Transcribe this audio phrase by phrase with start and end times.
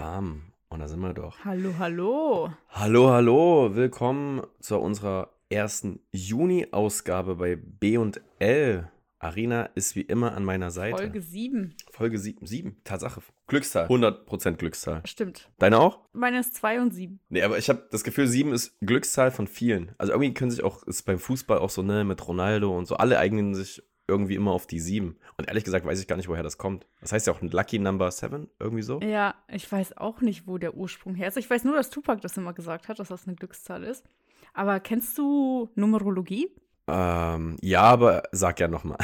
[0.00, 0.44] Bam.
[0.70, 1.44] Und da sind wir doch.
[1.44, 2.50] Hallo, hallo.
[2.70, 3.74] Hallo, hallo.
[3.74, 8.88] Willkommen zu unserer ersten Juni-Ausgabe bei B&L.
[9.18, 10.96] Arina ist wie immer an meiner Seite.
[10.96, 11.74] Folge 7.
[11.90, 12.46] Folge 7.
[12.46, 12.76] 7.
[12.82, 13.20] Tatsache.
[13.46, 13.88] Glückszahl.
[13.88, 15.02] 100% Glückszahl.
[15.04, 15.50] Stimmt.
[15.58, 15.98] Deine auch?
[16.14, 17.20] Meine ist 2 und 7.
[17.28, 19.92] Nee, aber ich habe das Gefühl, 7 ist Glückszahl von vielen.
[19.98, 22.96] Also irgendwie können sich auch, ist beim Fußball auch so, ne, mit Ronaldo und so,
[22.96, 25.16] alle eignen sich irgendwie immer auf die 7.
[25.38, 26.86] Und ehrlich gesagt weiß ich gar nicht, woher das kommt.
[27.00, 29.00] Das heißt ja auch ein Lucky Number 7, irgendwie so.
[29.00, 31.36] Ja, ich weiß auch nicht, wo der Ursprung her ist.
[31.36, 34.04] Ich weiß nur, dass Tupac das immer gesagt hat, dass das eine Glückszahl ist.
[34.52, 36.48] Aber kennst du Numerologie?
[36.88, 38.98] Ähm, ja, aber sag ja nochmal.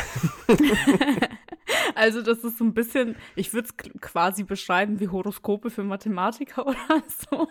[1.95, 6.67] also, das ist so ein bisschen, ich würde es quasi beschreiben wie Horoskope für Mathematiker
[6.67, 7.49] oder so.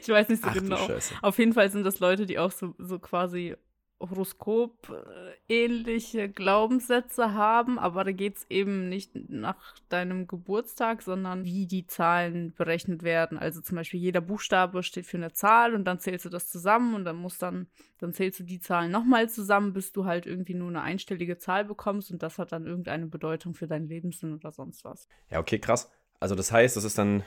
[0.00, 0.88] Ich weiß nicht so Ach, genau.
[1.22, 3.56] Auf jeden Fall sind das Leute, die auch so, so quasi
[4.00, 11.86] Horoskop-ähnliche Glaubenssätze haben, aber da geht es eben nicht nach deinem Geburtstag, sondern wie die
[11.86, 13.38] Zahlen berechnet werden.
[13.38, 16.94] Also zum Beispiel jeder Buchstabe steht für eine Zahl und dann zählst du das zusammen
[16.94, 17.66] und dann musst dann,
[17.98, 21.64] dann zählst du die Zahlen nochmal zusammen, bis du halt irgendwie nur eine einstellige Zahl
[21.64, 25.08] bekommst und das hat dann irgendeine Bedeutung für deinen Lebenssinn oder sonst was.
[25.30, 25.90] Ja, okay, krass.
[26.20, 27.24] Also das heißt, das ist dann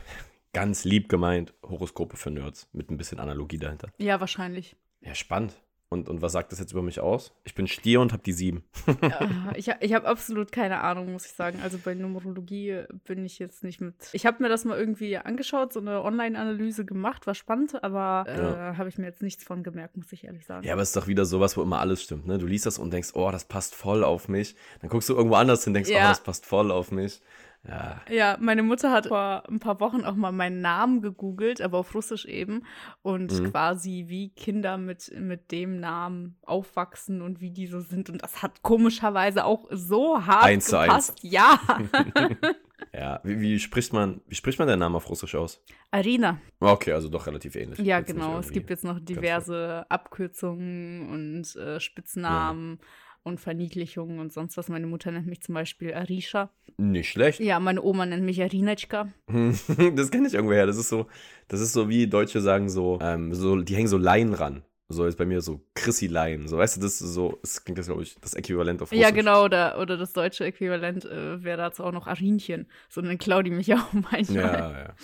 [0.53, 3.89] ganz lieb gemeint Horoskope für Nerds mit ein bisschen Analogie dahinter.
[3.97, 4.75] Ja, wahrscheinlich.
[5.01, 5.61] Ja, spannend.
[5.93, 7.33] Und, und was sagt das jetzt über mich aus?
[7.43, 8.63] Ich bin Stier und habe die 7.
[9.01, 11.59] Ja, ich ich habe absolut keine Ahnung, muss ich sagen.
[11.61, 13.93] Also bei Numerologie bin ich jetzt nicht mit.
[14.13, 18.37] Ich habe mir das mal irgendwie angeschaut, so eine Online-Analyse gemacht, war spannend, aber äh,
[18.41, 18.77] Ja.
[18.77, 20.65] habe ich mir jetzt nichts von gemerkt, muss ich ehrlich sagen.
[20.65, 22.37] Ja, aber es ist doch wieder sowas, wo immer alles stimmt, ne?
[22.37, 24.55] Du liest das und denkst, oh, das passt voll auf mich.
[24.79, 26.05] Dann guckst du irgendwo anders hin und denkst, Ja.
[26.05, 27.21] oh, das passt voll auf mich.
[27.67, 31.77] Ja, Ja, meine Mutter hat vor ein paar Wochen auch mal meinen Namen gegoogelt, aber
[31.77, 32.65] auf Russisch eben.
[33.03, 33.51] Und Mhm.
[33.51, 38.09] quasi wie Kinder mit, mit dem Namen aufwachsen und wie die so sind.
[38.09, 40.89] Und das hat komischerweise auch so hart Eins zu eins.
[41.13, 41.19] gepasst.
[41.23, 41.59] Ja.
[42.93, 43.19] ja.
[43.23, 45.63] Wie, wie spricht man, wie spricht man den Namen auf Russisch aus?
[45.91, 46.39] Arena.
[46.59, 47.77] Okay, also doch relativ ähnlich.
[47.79, 48.39] Ja, Jetzt genau.
[48.39, 52.79] Es gibt jetzt noch diverse Abkürzungen und äh, Spitznamen
[53.23, 54.69] und Verniedlichungen und sonst was.
[54.69, 56.49] Meine Mutter nennt mich zum Beispiel Arisha.
[56.77, 57.39] Nicht schlecht.
[57.39, 59.09] Ja, meine Oma nennt mich Arinetschka.
[59.27, 60.65] das kenne ich irgendwoher.
[60.65, 61.07] Das ist so,
[61.47, 64.63] das ist so wie Deutsche sagen so, ähm, so, die hängen so Leinen ran.
[64.91, 66.47] So ist bei mir so Chrissy Leinen.
[66.47, 69.01] So, weißt du, das ist so, das klingt das, glaube ich, das Äquivalent auf Russisch.
[69.01, 69.45] Ja, genau.
[69.45, 72.67] Oder, oder das deutsche Äquivalent äh, wäre dazu auch noch Arinchen.
[72.89, 74.35] So dann klaut die mich auch manchmal.
[74.35, 74.95] Ja, ja.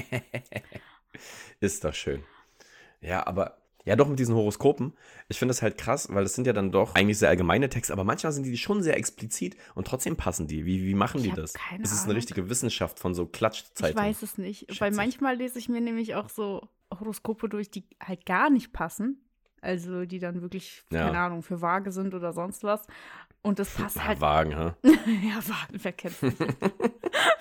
[1.60, 2.22] ist das schön.
[3.00, 4.94] Ja, aber ja, doch mit diesen Horoskopen.
[5.28, 7.92] Ich finde das halt krass, weil das sind ja dann doch eigentlich sehr allgemeine Texte,
[7.92, 10.64] aber manchmal sind die schon sehr explizit und trotzdem passen die.
[10.64, 11.52] Wie, wie machen Ich die das?
[11.52, 12.16] keine ist es eine Ahnung.
[12.16, 14.04] richtige Wissenschaft von so Ich Klatschzeitungen?
[14.08, 14.60] weiß es nicht.
[14.68, 14.96] Schätze Weil ich.
[14.96, 16.68] manchmal lese ich mir nämlich auch so
[16.98, 19.20] Horoskope durch, die halt gar nicht passen.
[19.60, 21.06] Also die dann wirklich, Ja.
[21.06, 22.86] keine Ahnung, für vage sind oder sonst was.
[23.42, 24.76] Und das passt Ah, halt Wagen, ha?
[24.84, 26.36] ja, Wagen, wer kennt's nicht.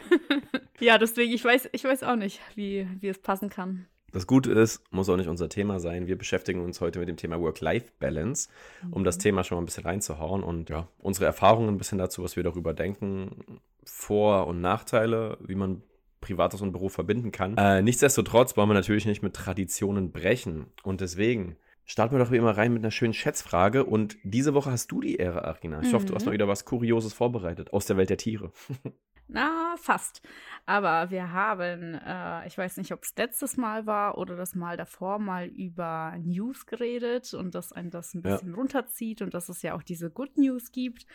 [0.80, 3.88] ja, deswegen, ich weiß, ich weiß auch nicht, wie, wie es passen kann.
[4.14, 6.06] Das Gute ist, muss auch nicht unser Thema sein.
[6.06, 8.48] Wir beschäftigen uns heute mit dem Thema Work-Life-Balance,
[8.92, 12.24] um das Thema schon mal ein bisschen reinzuhauen und ja, unsere Erfahrungen ein bisschen dazu,
[12.24, 15.82] was wir darüber denken, Vor- und Nachteile, wie man
[16.22, 17.58] Privates und Beruf verbinden kann.
[17.58, 22.38] Äh, nichtsdestotrotz wollen wir natürlich nicht mit Traditionen brechen und deswegen starten wir doch wie
[22.38, 25.82] immer rein mit einer schönen Schätzfrage und diese Woche hast du die Ehre, Arina.
[25.82, 26.28] Ich hoffe, du hast Mhm.
[26.30, 28.52] mal wieder was Kurioses vorbereitet aus der Welt der Tiere.
[29.28, 30.22] Na, fast.
[30.66, 34.78] Aber wir haben, äh, ich weiß nicht, ob es letztes Mal war oder das Mal
[34.78, 38.36] davor, mal über News geredet und dass ein das ein Ja.
[38.36, 41.06] bisschen runterzieht und dass es ja auch diese Good News gibt.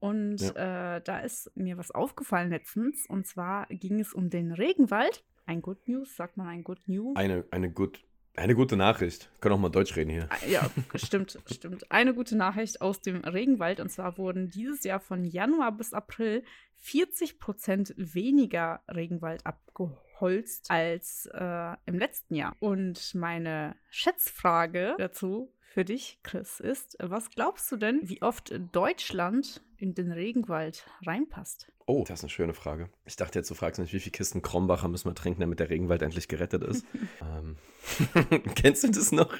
[0.00, 3.06] Und äh, da ist mir was aufgefallen letztens.
[3.06, 5.24] Und zwar ging es um den Regenwald.
[5.46, 7.16] Ein Good News, sagt man ein Good News?
[7.16, 9.30] Eine, eine, gut, eine gute Nachricht.
[9.40, 10.28] Können auch mal Deutsch reden hier.
[10.48, 11.90] Ja, stimmt, stimmt.
[11.90, 13.80] Eine gute Nachricht aus dem Regenwald.
[13.80, 16.42] Und zwar wurden dieses Jahr von Januar bis April
[16.78, 22.56] 40 Prozent weniger Regenwald abgeholzt als äh, im letzten Jahr.
[22.58, 29.62] Und meine Schätzfrage dazu für dich, Chris, ist, was glaubst du denn, wie oft Deutschland
[29.78, 31.72] in den Regenwald reinpasst?
[31.86, 32.90] Oh, das ist eine schöne Frage.
[33.06, 35.70] Ich dachte jetzt, du fragst mich, wie viele Kisten Krombacher müssen wir trinken, damit der
[35.70, 36.84] Regenwald endlich gerettet ist.
[37.22, 37.56] ähm,
[38.54, 39.34] kennst du das noch?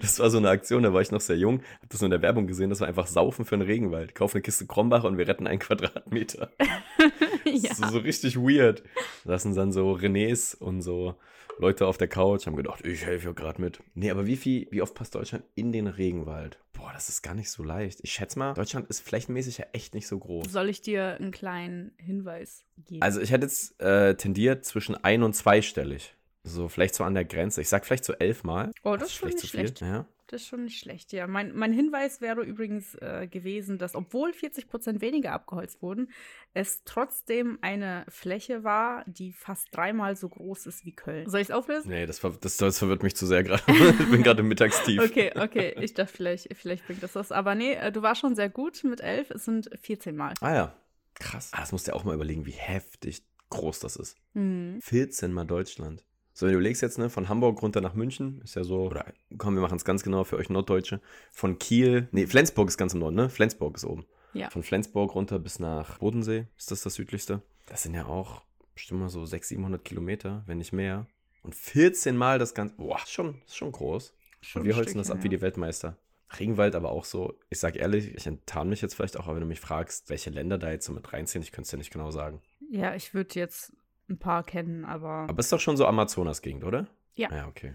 [0.00, 2.10] Das war so eine Aktion, da war ich noch sehr jung, hab das nur in
[2.10, 4.14] der Werbung gesehen, das war einfach Saufen für den Regenwald.
[4.14, 6.50] Kauf eine Kiste Krombacher und wir retten einen Quadratmeter.
[7.44, 8.82] Das ist so, so richtig weird.
[9.24, 11.14] Da saßen dann so Renés und so
[11.58, 13.80] Leute auf der Couch, haben gedacht, ich helfe ja gerade mit.
[13.94, 16.58] Nee, aber wie viel, wie oft passt Deutschland in den Regenwald?
[16.72, 18.00] Boah, das ist gar nicht so leicht.
[18.02, 20.50] Ich schätze mal, Deutschland ist flächenmäßig ja echt nicht so groß.
[20.50, 23.02] Soll ich dir einen kleinen Hinweis geben?
[23.02, 26.14] Also ich hätte jetzt äh, tendiert zwischen ein- und zweistellig.
[26.42, 27.60] So, vielleicht so an der Grenze.
[27.60, 28.70] Ich sag vielleicht so elfmal.
[28.84, 29.66] oh, das ist schon vielleicht nicht zu viel.
[29.66, 29.80] schlecht.
[29.80, 30.06] Ja.
[30.28, 31.28] Das ist schon nicht schlecht, ja.
[31.28, 36.10] Mein, mein Hinweis wäre übrigens äh, gewesen, dass obwohl 40 Prozent weniger abgeholzt wurden,
[36.52, 41.30] es trotzdem eine Fläche war, die fast dreimal so groß ist wie Köln.
[41.30, 41.90] Soll ich es auflösen?
[41.90, 43.62] Nee, das, das, das verwirrt mich zu sehr gerade.
[43.68, 45.00] ich bin gerade im Mittagstief.
[45.00, 45.76] Okay, okay.
[45.86, 47.30] Ich dachte, vielleicht, vielleicht bringt das was.
[47.30, 49.30] Aber nee, äh, du warst schon sehr gut mit elf.
[49.30, 50.34] Es sind 14 Mal.
[50.40, 50.76] Ah ja,
[51.14, 51.50] krass.
[51.52, 54.16] Ah, das musst du ja auch mal überlegen, wie heftig groß das ist.
[54.34, 54.80] Mhm.
[54.80, 56.04] 14 mal Deutschland.
[56.38, 59.06] So, wenn du legst jetzt, ne, von Hamburg runter nach München, ist ja so, oder
[59.38, 61.00] komm, wir machen es ganz genau für euch Norddeutsche.
[61.32, 63.30] Von Kiel, nee, Flensburg ist ganz im Norden, ne?
[63.30, 64.04] Flensburg ist oben.
[64.34, 64.50] Ja.
[64.50, 67.40] Von Flensburg runter bis nach Bodensee ist das das südlichste.
[67.64, 68.42] Das sind ja auch
[68.74, 71.06] bestimmt mal so 600, 700 Kilometer, wenn nicht mehr.
[71.42, 74.12] Und 14 Mal das Ganze, boah, ist schon, ist schon groß.
[74.42, 75.96] Schon Und wir holzen das ab Stückchen, wie die Weltmeister.
[76.38, 79.40] Regenwald aber auch so, ich sag ehrlich, ich enttarn mich jetzt vielleicht auch, aber wenn
[79.40, 81.94] du mich fragst, welche Länder da jetzt so mit reinziehen, ich könnte es dir nicht
[81.94, 82.42] genau sagen.
[82.70, 83.72] Ja, ich würde jetzt
[84.08, 85.26] ein paar kennen, aber.
[85.28, 86.86] Aber ist doch schon so Amazonas-Gegend, oder?
[87.14, 87.28] Ja.
[87.34, 87.74] Ja, okay.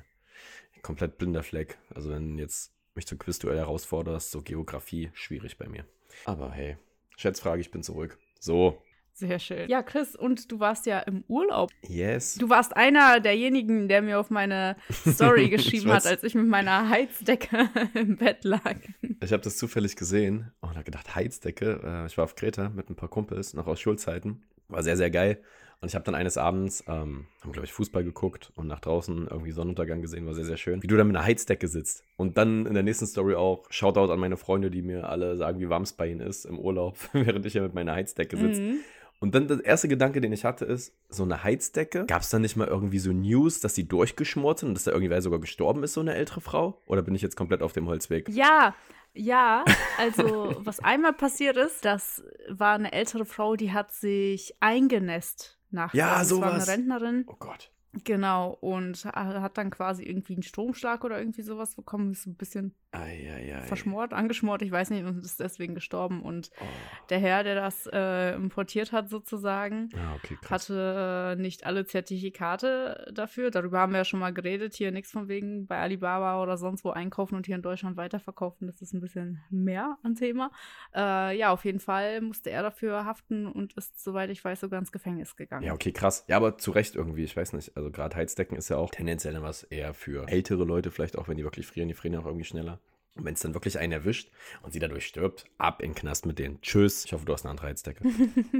[0.81, 1.77] Komplett blinder Fleck.
[1.93, 5.85] Also wenn jetzt mich zum Quizduell herausforderst, so Geografie, schwierig bei mir.
[6.25, 6.77] Aber hey,
[7.17, 8.17] Schätzfrage, ich bin zurück.
[8.39, 8.81] So,
[9.13, 9.69] Sehr schön.
[9.69, 11.69] Ja, Chris, und du warst ja im Urlaub.
[11.83, 12.35] yes.
[12.35, 16.89] Du warst einer derjenigen, der mir auf meine Story geschrieben hat, als ich mit meiner
[16.89, 18.75] Heizdecke im Bett lag.
[19.21, 21.81] Ich habe das zufällig gesehen und habe gedacht, Heizdecke.
[21.83, 24.43] Äh, ich war auf Kreta mit ein paar Kumpels, noch aus Schulzeiten.
[24.67, 25.43] War sehr, sehr geil.
[25.81, 29.27] Und ich habe dann eines Abends, ähm, haben glaube ich Fußball geguckt und nach draußen
[29.27, 30.83] irgendwie Sonnenuntergang gesehen, war sehr, sehr schön.
[30.83, 32.03] Wie du da mit einer Heizdecke sitzt.
[32.17, 35.59] Und dann in der nächsten Story auch Shoutout an meine Freunde, die mir alle sagen,
[35.59, 38.61] wie warm es bei ihnen ist im Urlaub, während ich ja mit meiner Heizdecke sitze.
[38.61, 38.79] Mhm.
[39.21, 42.05] Und dann der erste Gedanke, den ich hatte, ist, so eine Heizdecke.
[42.05, 44.91] Gab es da nicht mal irgendwie so News, dass die durchgeschmort sind und dass da
[44.91, 46.79] irgendwer sogar gestorben ist, so eine ältere Frau?
[46.85, 48.29] Oder bin ich jetzt komplett auf dem Holzweg?
[48.29, 48.75] Ja,
[49.13, 49.65] ja,
[49.99, 55.93] also was einmal passiert ist, das war eine ältere Frau, die hat sich eingenässt nach
[55.93, 56.67] Ja, das war eine sowas.
[56.67, 57.25] Rentnerin.
[57.27, 57.71] Oh Gott.
[58.05, 62.35] Genau, und ha- hat dann quasi irgendwie einen Stromschlag oder irgendwie sowas bekommen, ist ein
[62.35, 63.61] bisschen Eieiei.
[63.63, 66.21] verschmort, angeschmort, ich weiß nicht, und ist deswegen gestorben.
[66.21, 66.65] Und Oh.
[67.09, 73.11] der Herr, der das äh, importiert hat, sozusagen, Ah, okay, hatte äh, nicht alle Zertifikate
[73.13, 73.51] dafür.
[73.51, 74.73] Darüber haben wir ja schon mal geredet.
[74.75, 78.67] Hier nichts von wegen bei Alibaba oder sonst wo einkaufen und hier in Deutschland weiterverkaufen.
[78.67, 80.51] Das ist ein bisschen mehr an Thema.
[80.95, 84.79] Äh, ja, auf jeden Fall musste er dafür haften und ist, soweit ich weiß, sogar
[84.79, 85.65] ins Gefängnis gegangen.
[85.65, 86.23] Ja, okay, krass.
[86.27, 87.75] Ja, aber zu Recht irgendwie, ich weiß nicht.
[87.77, 91.27] Also gerade Heizdecken ist ja auch tendenziell dann was eher für ältere Leute, vielleicht auch,
[91.27, 92.79] wenn die wirklich frieren, die frieren ja auch irgendwie schneller.
[93.15, 94.29] Und wenn es dann wirklich einen erwischt
[94.61, 96.61] und sie dadurch stirbt, ab in den Knast mit denen.
[96.61, 97.05] Tschüss.
[97.05, 98.03] Ich hoffe, du hast eine andere Heizdecke.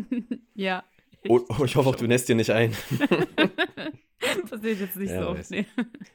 [0.55, 0.83] ja.
[1.29, 2.71] oh, oh, ich hoffe auch, du nässt dir nicht ein.
[4.49, 5.51] Passiert jetzt nicht Ja, so oft.
[5.51, 5.65] Nee.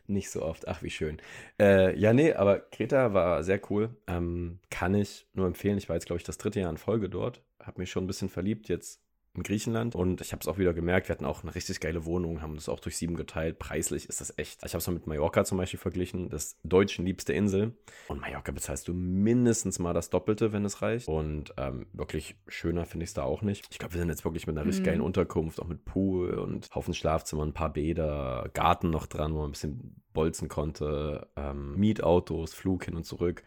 [0.07, 0.69] Nicht so oft.
[0.69, 1.21] Ach, wie schön.
[1.59, 3.97] Äh, ja, nee, aber Kreta war sehr cool.
[4.07, 5.79] Ähm, kann ich nur empfehlen.
[5.79, 7.43] Ich war jetzt, glaube ich, das dritte Jahr in Folge dort.
[7.59, 9.01] Hab mich schon ein bisschen verliebt jetzt
[9.37, 9.95] in Griechenland.
[9.95, 12.55] Und ich habe es auch wieder gemerkt, wir hatten auch eine richtig geile Wohnung, haben
[12.55, 13.59] das auch durch sieben geteilt.
[13.59, 14.61] Preislich ist das echt.
[14.65, 17.73] Ich habe es mal mit Mallorca zum Beispiel verglichen, das deutschen liebste Insel.
[18.09, 21.09] Und Mallorca bezahlst du mindestens mal das Doppelte, wenn es reicht.
[21.09, 23.67] Und ähm, wirklich schöner finde ich es da auch nicht.
[23.71, 24.87] Ich glaube, wir sind jetzt wirklich mit einer richtig Mhm.
[24.87, 29.39] geilen Unterkunft, auch mit Pool und Haufen Schlafzimmer, ein paar Bäder, Garten noch dran, wo
[29.41, 33.43] man ein bisschen bolzen konnte, ähm, Mietautos, Flug hin und zurück.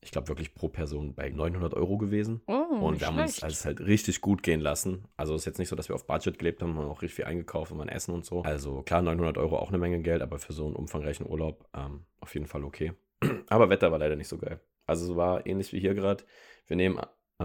[0.00, 2.40] Ich glaube wirklich pro Person bei 900 Euro gewesen.
[2.46, 5.04] Oh, Und nicht wir haben uns also halt richtig gut gehen lassen.
[5.16, 7.02] Also es ist jetzt nicht so, dass wir auf Budget gelebt haben, wir haben auch
[7.02, 8.42] richtig viel eingekauft und mein Essen und so.
[8.42, 12.04] Also klar, 900 Euro auch eine Menge Geld, aber für so einen umfangreichen Urlaub ähm,
[12.20, 12.92] auf jeden Fall okay.
[13.48, 14.60] aber Wetter war leider nicht so geil.
[14.86, 16.24] Also es war ähnlich wie hier gerade.
[16.66, 16.98] Wir nehmen
[17.38, 17.44] äh,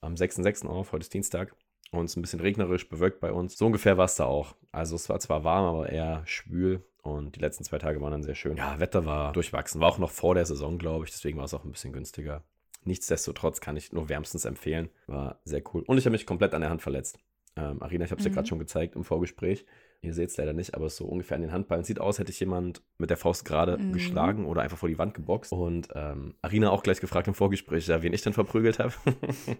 [0.00, 0.66] am 6.6.
[0.66, 1.54] auf, heute ist Dienstag.
[1.90, 3.56] Und es ist ein bisschen regnerisch, bewölkt bei uns.
[3.56, 4.56] So ungefähr war es da auch.
[4.72, 6.84] Also es war zwar warm, aber eher schwül.
[7.02, 8.56] Und die letzten zwei Tage waren dann sehr schön.
[8.56, 9.80] Ja, Wetter war durchwachsen.
[9.80, 11.10] War auch noch vor der Saison, glaube ich.
[11.10, 12.44] Deswegen war es auch ein bisschen günstiger.
[12.88, 14.88] Nichtsdestotrotz kann ich nur wärmstens empfehlen.
[15.06, 15.82] War sehr cool.
[15.86, 17.18] Und ich habe mich komplett an der Hand verletzt.
[17.54, 18.34] Ähm, Arina, ich habe es dir Mhm.
[18.34, 19.66] gerade schon gezeigt im Vorgespräch.
[20.00, 21.84] Ihr seht es leider nicht, aber es ist so ungefähr an den Handballen.
[21.84, 23.92] Sieht aus, hätte ich jemand mit der Faust gerade Mhm.
[23.92, 25.52] geschlagen oder einfach vor die Wand geboxt.
[25.52, 28.92] Und ähm, Arina auch gleich gefragt im Vorgespräch, ja, wen ich denn verprügelt habe.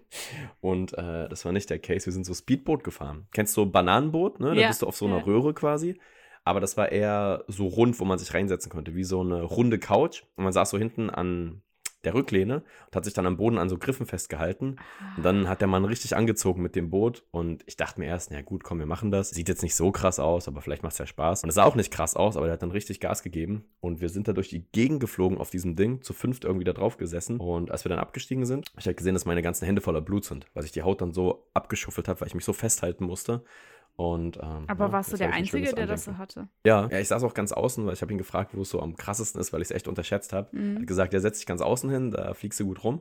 [0.61, 2.07] und äh, das war nicht der Case.
[2.07, 3.27] Wir sind so Speedboot gefahren.
[3.33, 4.41] Kennst du Bananenboot?
[4.41, 4.55] Ne?
[4.55, 5.25] Da Ja, bist du auf so einer ja.
[5.25, 5.99] Röhre quasi.
[6.45, 9.79] Aber das war eher so rund, wo man sich reinsetzen konnte, wie so eine runde
[9.79, 10.23] Couch.
[10.37, 11.63] Und man saß so hinten an
[12.09, 14.77] der Rücklehne und hat sich dann am Boden an so Griffen festgehalten.
[15.17, 17.25] Und dann hat der Mann richtig angezogen mit dem Boot.
[17.31, 19.31] Und ich dachte mir erst, na gut, komm, wir machen das.
[19.31, 21.43] Sieht jetzt nicht so krass aus, aber vielleicht macht es ja Spaß.
[21.43, 23.65] Und es sah auch nicht krass aus, aber der hat dann richtig Gas gegeben.
[23.81, 26.73] Und wir sind da durch die Gegend geflogen auf diesem Ding, zu fünft irgendwie da
[26.73, 27.39] drauf gesessen.
[27.39, 30.01] Und als wir dann abgestiegen sind, habe ich halt gesehen, dass meine ganzen Hände voller
[30.01, 33.05] Blut sind, weil ich die Haut dann so abgeschuffelt habe, weil ich mich so festhalten
[33.05, 33.45] musste.
[33.99, 36.47] Und, ähm, Aber ja, warst du der Einzige, der das so hatte?
[36.65, 38.81] Ja, ja, ich saß auch ganz außen, weil ich habe ihn gefragt, wo es so
[38.81, 40.57] am krassesten ist, weil ich es echt unterschätzt habe.
[40.57, 40.79] Er Mhm.
[40.79, 43.01] hat gesagt, er setzt sich ganz außen hin, da fliegst du gut rum.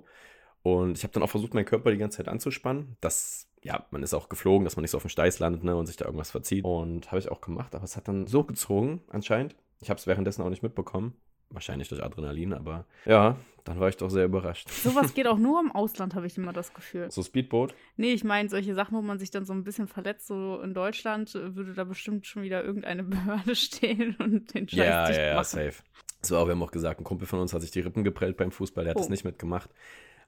[0.63, 2.97] Und ich habe dann auch versucht, meinen Körper die ganze Zeit anzuspannen.
[2.99, 5.75] Das, ja, man ist auch geflogen, dass man nicht so auf den Steiß landet ne,
[5.75, 6.65] und sich da irgendwas verzieht.
[6.65, 9.55] Und habe ich auch gemacht, aber es hat dann so gezogen, anscheinend.
[9.81, 11.13] Ich habe es währenddessen auch nicht mitbekommen.
[11.49, 14.69] Wahrscheinlich durch Adrenalin, aber ja, dann war ich doch sehr überrascht.
[14.69, 17.09] Sowas geht auch nur im Ausland, habe ich immer das Gefühl.
[17.09, 17.73] So Speedboot?
[17.95, 20.73] Nee, ich meine, solche Sachen, wo man sich dann so ein bisschen verletzt, so in
[20.73, 25.43] Deutschland, würde da bestimmt schon wieder irgendeine Behörde stehen und den Scheiß Ja, ja, ja,
[25.43, 25.73] safe.
[26.21, 28.51] So, wir haben auch gesagt, ein Kumpel von uns hat sich die Rippen geprellt beim
[28.51, 29.01] Fußball, der hat Oh.
[29.01, 29.69] das nicht mitgemacht.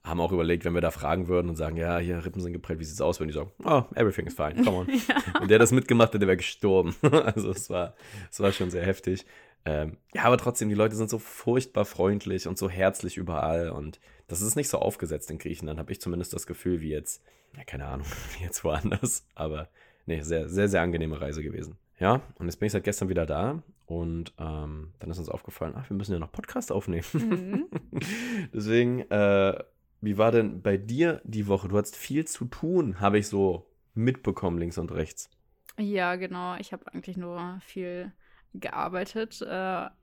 [0.02, 2.80] Haben auch überlegt, wenn wir da fragen würden und sagen, ja, hier Rippen sind geprellt,
[2.80, 3.20] wie sieht's aus?
[3.20, 4.88] Wenn die sagen, oh, everything is fine, come on.
[5.42, 6.96] Und der das mitgemacht hat, der wäre gestorben.
[7.02, 7.96] also es war,
[8.32, 9.26] es war schon sehr heftig.
[9.66, 14.00] Ähm, ja, aber trotzdem, die Leute sind so furchtbar freundlich und so herzlich überall und
[14.28, 17.24] das ist nicht so aufgesetzt in Griechenland, habe ich zumindest das Gefühl, wie jetzt,
[17.58, 19.70] ja, keine Ahnung, wie jetzt woanders, aber
[20.06, 21.78] nee, sehr, sehr, sehr angenehme Reise gewesen.
[22.00, 25.74] Ja, und jetzt bin ich seit gestern wieder da und ähm, dann ist uns aufgefallen,
[25.76, 27.06] ach, wir müssen ja noch Podcast aufnehmen.
[27.14, 27.66] Mhm.
[28.54, 29.62] Deswegen, äh,
[30.00, 31.68] wie war denn bei dir die Woche?
[31.68, 35.30] Du hattest viel zu tun, habe ich so mitbekommen, links und rechts.
[35.78, 36.56] Ja, genau.
[36.58, 38.14] Ich habe eigentlich nur viel
[38.54, 39.42] gearbeitet.
[39.42, 39.46] Äh,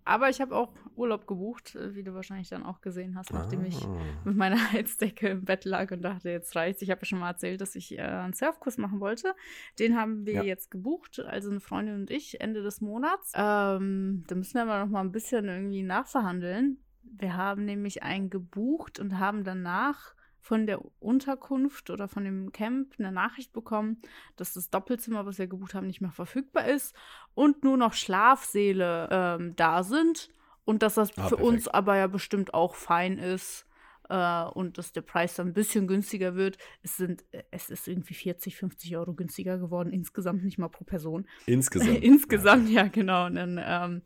[0.05, 3.65] aber ich habe auch Urlaub gebucht, äh, wie du wahrscheinlich dann auch gesehen hast, nachdem
[3.65, 3.99] ich Ah.
[4.25, 6.83] mit meiner Heizdecke im Bett lag und dachte, jetzt reicht's.
[6.83, 9.35] Ich habe ja schon mal erzählt, dass ich äh, einen Surfkurs machen wollte.
[9.79, 10.43] Den haben wir Ja.
[10.43, 13.33] jetzt gebucht, also eine Freundin und ich, Ende des Monats.
[13.35, 16.79] Ähm, da müssen wir aber noch mal ein bisschen irgendwie nachverhandeln.
[17.03, 20.15] Wir haben nämlich einen gebucht und haben danach
[20.47, 24.01] von der Unterkunft oder von dem Camp eine Nachricht bekommen,
[24.37, 26.95] dass das Doppelzimmer, was wir gebucht haben, nicht mehr verfügbar ist
[27.35, 30.29] und nur noch Schlafsäle ähm, da sind
[30.65, 31.75] und dass das Ah, für uns perfekt.
[31.75, 33.67] aber ja bestimmt auch fein ist
[34.09, 36.59] äh, und dass der Preis dann ein bisschen günstiger wird.
[36.83, 40.85] Es sind, äh, es ist irgendwie 40, 50 Euro günstiger geworden, insgesamt nicht mal pro
[40.85, 41.27] Person.
[41.47, 41.99] Insgesamt.
[42.05, 43.27] Insgesamt, ja, genau.
[43.27, 44.03] Und dann, ähm,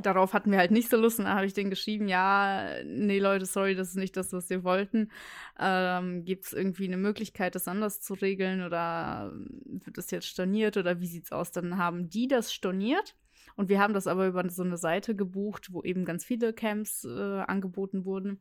[0.00, 1.18] darauf hatten wir halt nicht so Lust.
[1.18, 4.50] Und dann habe ich denen geschrieben, ja, nee, Leute, sorry, das ist nicht das, was
[4.50, 5.10] wir wollten.
[5.58, 10.76] Ähm, Gibt es irgendwie eine Möglichkeit, das anders zu regeln oder wird das jetzt storniert
[10.76, 11.52] oder wie sieht's aus?
[11.52, 13.16] Dann haben die das storniert.
[13.56, 17.04] Und wir haben das aber über so eine Seite gebucht, wo eben ganz viele Camps
[17.04, 18.40] äh, angeboten wurden.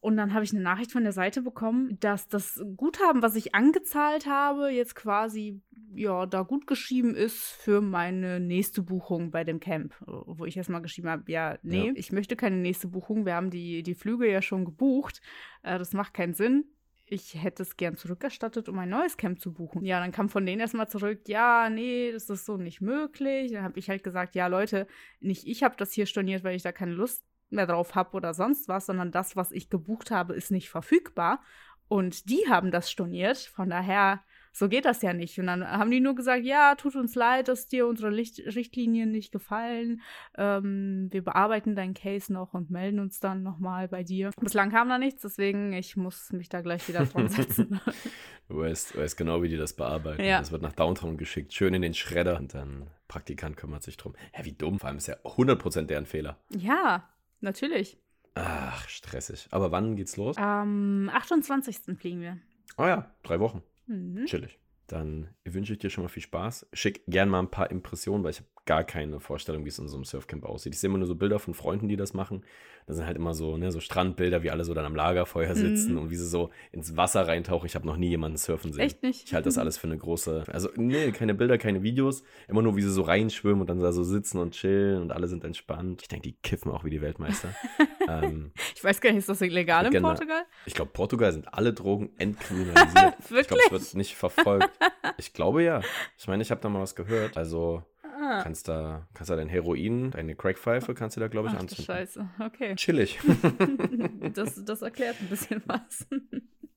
[0.00, 3.54] Und dann habe ich eine Nachricht von der Seite bekommen, dass das Guthaben, was ich
[3.54, 5.60] angezahlt habe, jetzt quasi
[5.94, 9.94] ja da gut geschrieben ist für meine nächste Buchung bei dem Camp.
[10.06, 11.92] Wo ich erstmal geschrieben habe, ja, nee, Ja.
[11.96, 13.24] ich möchte keine nächste Buchung.
[13.26, 15.20] Wir haben die, die Flüge ja schon gebucht.
[15.62, 16.64] Äh, das macht keinen Sinn.
[17.08, 19.84] Ich hätte es gern zurückerstattet, um ein neues Camp zu buchen.
[19.84, 23.52] Ja, dann kam von denen erstmal zurück, ja, nee, das ist so nicht möglich.
[23.52, 24.88] Dann habe ich halt gesagt, ja, Leute,
[25.20, 28.34] nicht ich habe das hier storniert, weil ich da keine Lust mehr drauf habe oder
[28.34, 31.40] sonst was, sondern das, was ich gebucht habe, ist nicht verfügbar.
[31.88, 33.38] Und die haben das storniert.
[33.38, 34.20] Von daher,
[34.52, 35.38] so geht das ja nicht.
[35.38, 39.12] Und dann haben die nur gesagt, ja, tut uns leid, dass dir unsere Licht Richtlinien
[39.12, 40.00] nicht gefallen.
[40.36, 44.30] Ähm, wir bearbeiten deinen Case noch und melden uns dann nochmal bei dir.
[44.40, 47.80] Bislang kam da nichts, deswegen ich muss mich da gleich wieder dran setzen.
[48.48, 50.22] Du weißt, du weißt genau, wie die das bearbeiten.
[50.22, 50.38] Ja.
[50.38, 54.14] Das wird nach Downtown geschickt, schön in den Schredder und dann Praktikant kümmert sich drum.
[54.30, 56.38] Hä, wie dumm, vor allem ist ja 100% deren Fehler.
[56.50, 57.08] ja,
[57.40, 57.98] natürlich.
[58.34, 59.48] Ach, stressig.
[59.50, 60.36] Aber wann geht's los?
[60.36, 61.96] Am 28.
[61.98, 62.38] fliegen wir.
[62.76, 63.62] Oh ja, drei Wochen.
[63.86, 64.26] Mhm.
[64.26, 64.58] Chillig.
[64.86, 66.68] Dann wünsche ich dir schon mal viel Spaß.
[66.72, 69.88] Schick gern mal ein paar Impressionen, weil ich habe gar keine Vorstellung, wie es in
[69.88, 70.74] so einem Surfcamp aussieht.
[70.74, 72.44] Ich sehe immer nur so Bilder von Freunden, die das machen.
[72.86, 75.92] Da sind halt immer so, ne, so Strandbilder, wie alle so dann am Lagerfeuer sitzen
[75.94, 75.98] Mhm.
[75.98, 77.66] und wie sie so ins Wasser reintauchen.
[77.66, 78.82] Ich habe noch nie jemanden surfen sehen.
[78.82, 79.24] Echt nicht?
[79.24, 80.44] Ich halte das alles für eine große.
[80.52, 82.22] Also, nee, keine Bilder, keine Videos.
[82.46, 85.26] Immer nur, wie sie so reinschwimmen und dann da so sitzen und chillen und alle
[85.26, 86.02] sind entspannt.
[86.02, 87.48] Ich denke, die kiffen auch wie die Weltmeister.
[88.08, 90.08] ähm, Ich weiß gar nicht, ist das illegal in Genau.
[90.08, 90.42] Portugal?
[90.64, 93.14] ich glaube, Portugal sind alle Drogen entkriminalisiert.
[93.18, 93.60] Ich glaube, Wirklich?
[93.66, 94.70] es wird nicht verfolgt.
[95.18, 95.80] Ich glaube ja.
[96.18, 97.36] Ich meine, ich habe da mal was gehört.
[97.36, 97.82] Also
[98.18, 98.40] Ah.
[98.42, 101.84] kannst da, kannst da dein Heroin, deine Crackpfeife, kannst du da, glaube ich, Ach anzünden.
[101.84, 102.74] Scheiße, okay.
[102.76, 103.18] Chillig.
[104.34, 106.06] Das, das erklärt ein bisschen was.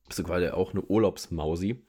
[0.08, 1.84] Bist du quasi auch eine Urlaubsmausi.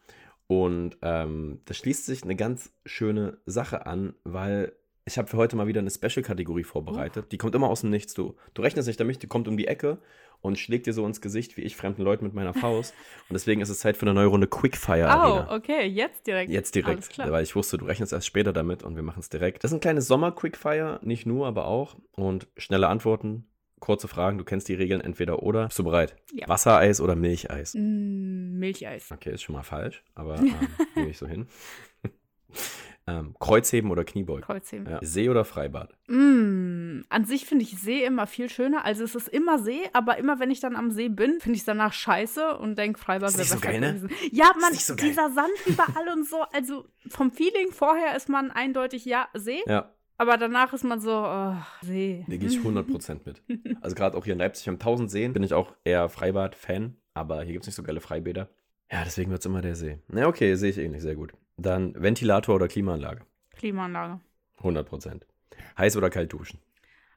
[0.46, 4.72] Und ähm, da schließt sich eine ganz schöne Sache an, weil
[5.04, 7.30] ich habe für heute mal wieder eine Special-Kategorie vorbereitet.
[7.30, 8.14] Die kommt immer aus dem Nichts.
[8.14, 9.98] Du, du rechnest nicht damit, die kommt um die Ecke
[10.42, 12.94] und schlägt dir so ins Gesicht wie ich fremden Leuten mit meiner Faust.
[13.28, 15.48] und deswegen ist es Zeit für eine neue Runde Quickfire Arena.
[15.50, 16.50] Oh, okay, jetzt direkt.
[16.50, 17.30] Jetzt direkt, klar.
[17.30, 19.64] weil ich wusste, du rechnest erst später damit und wir machen es direkt.
[19.64, 21.96] Das ist ein kleines Sommer-Quickfire, nicht nur, aber auch.
[22.12, 23.46] Und schnelle Antworten,
[23.80, 25.66] kurze Fragen, du kennst die Regeln entweder oder.
[25.66, 26.16] Bist du bereit?
[26.32, 26.48] Ja.
[26.48, 27.74] Wassereis oder Milcheis?
[27.74, 29.10] Mm, Milcheis.
[29.10, 31.46] Okay, ist schon mal falsch, aber ähm, nehme ich so hin.
[33.10, 34.42] Ähm, Kreuzheben oder Kniebeugen?
[34.44, 34.88] Kreuzheben.
[34.88, 34.98] Ja.
[35.02, 35.92] See oder Freibad?
[36.08, 38.84] Mm, an sich finde ich See immer viel schöner.
[38.84, 41.60] Also es ist immer See, aber immer wenn ich dann am See bin, finde ich
[41.60, 44.08] es danach scheiße und denke, Freibad Ist wäre nicht so besser geil, ne?
[44.32, 46.42] Ja, man, so dieser Sand überall und so.
[46.52, 49.90] Also vom Feeling vorher ist man eindeutig ja See, Ja,
[50.20, 52.26] aber danach ist man so, oh, See.
[52.28, 53.42] da gehe ich 100% mit.
[53.80, 57.42] Also gerade auch hier in Leipzig am 1000 Seen bin ich auch eher Freibad-Fan, aber
[57.42, 58.50] hier gibt es nicht so geile Freibäder.
[58.92, 59.98] Ja, deswegen wird es immer der See.
[60.08, 61.32] Na okay, sehe ich ähnlich, sehr gut.
[61.60, 63.22] Dann Ventilator oder Klimaanlage?
[63.56, 64.20] Klimaanlage.
[64.62, 65.22] 100%.
[65.76, 66.60] Heiß oder kalt duschen?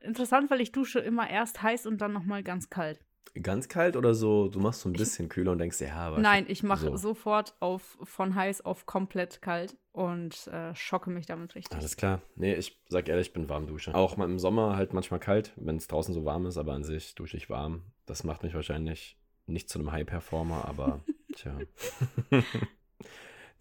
[0.04, 3.00] interessant, weil ich dusche immer erst heiß und dann nochmal ganz kalt.
[3.42, 6.20] Ganz kalt oder so, du machst so ein bisschen kühler und denkst, ja, aber.
[6.20, 6.98] Nein, ich mache so.
[6.98, 11.76] sofort auf von heiß auf komplett kalt und äh, schocke mich damit richtig.
[11.76, 12.22] Alles klar.
[12.36, 13.96] Nee, ich sag ehrlich, ich bin Warmduscher.
[13.96, 16.84] Auch mal im Sommer halt manchmal kalt, wenn es draußen so warm ist, aber an
[16.84, 17.82] sich dusche ich warm.
[18.06, 21.00] Das macht mich wahrscheinlich nicht zu einem High-Performer, aber
[21.36, 21.58] tja.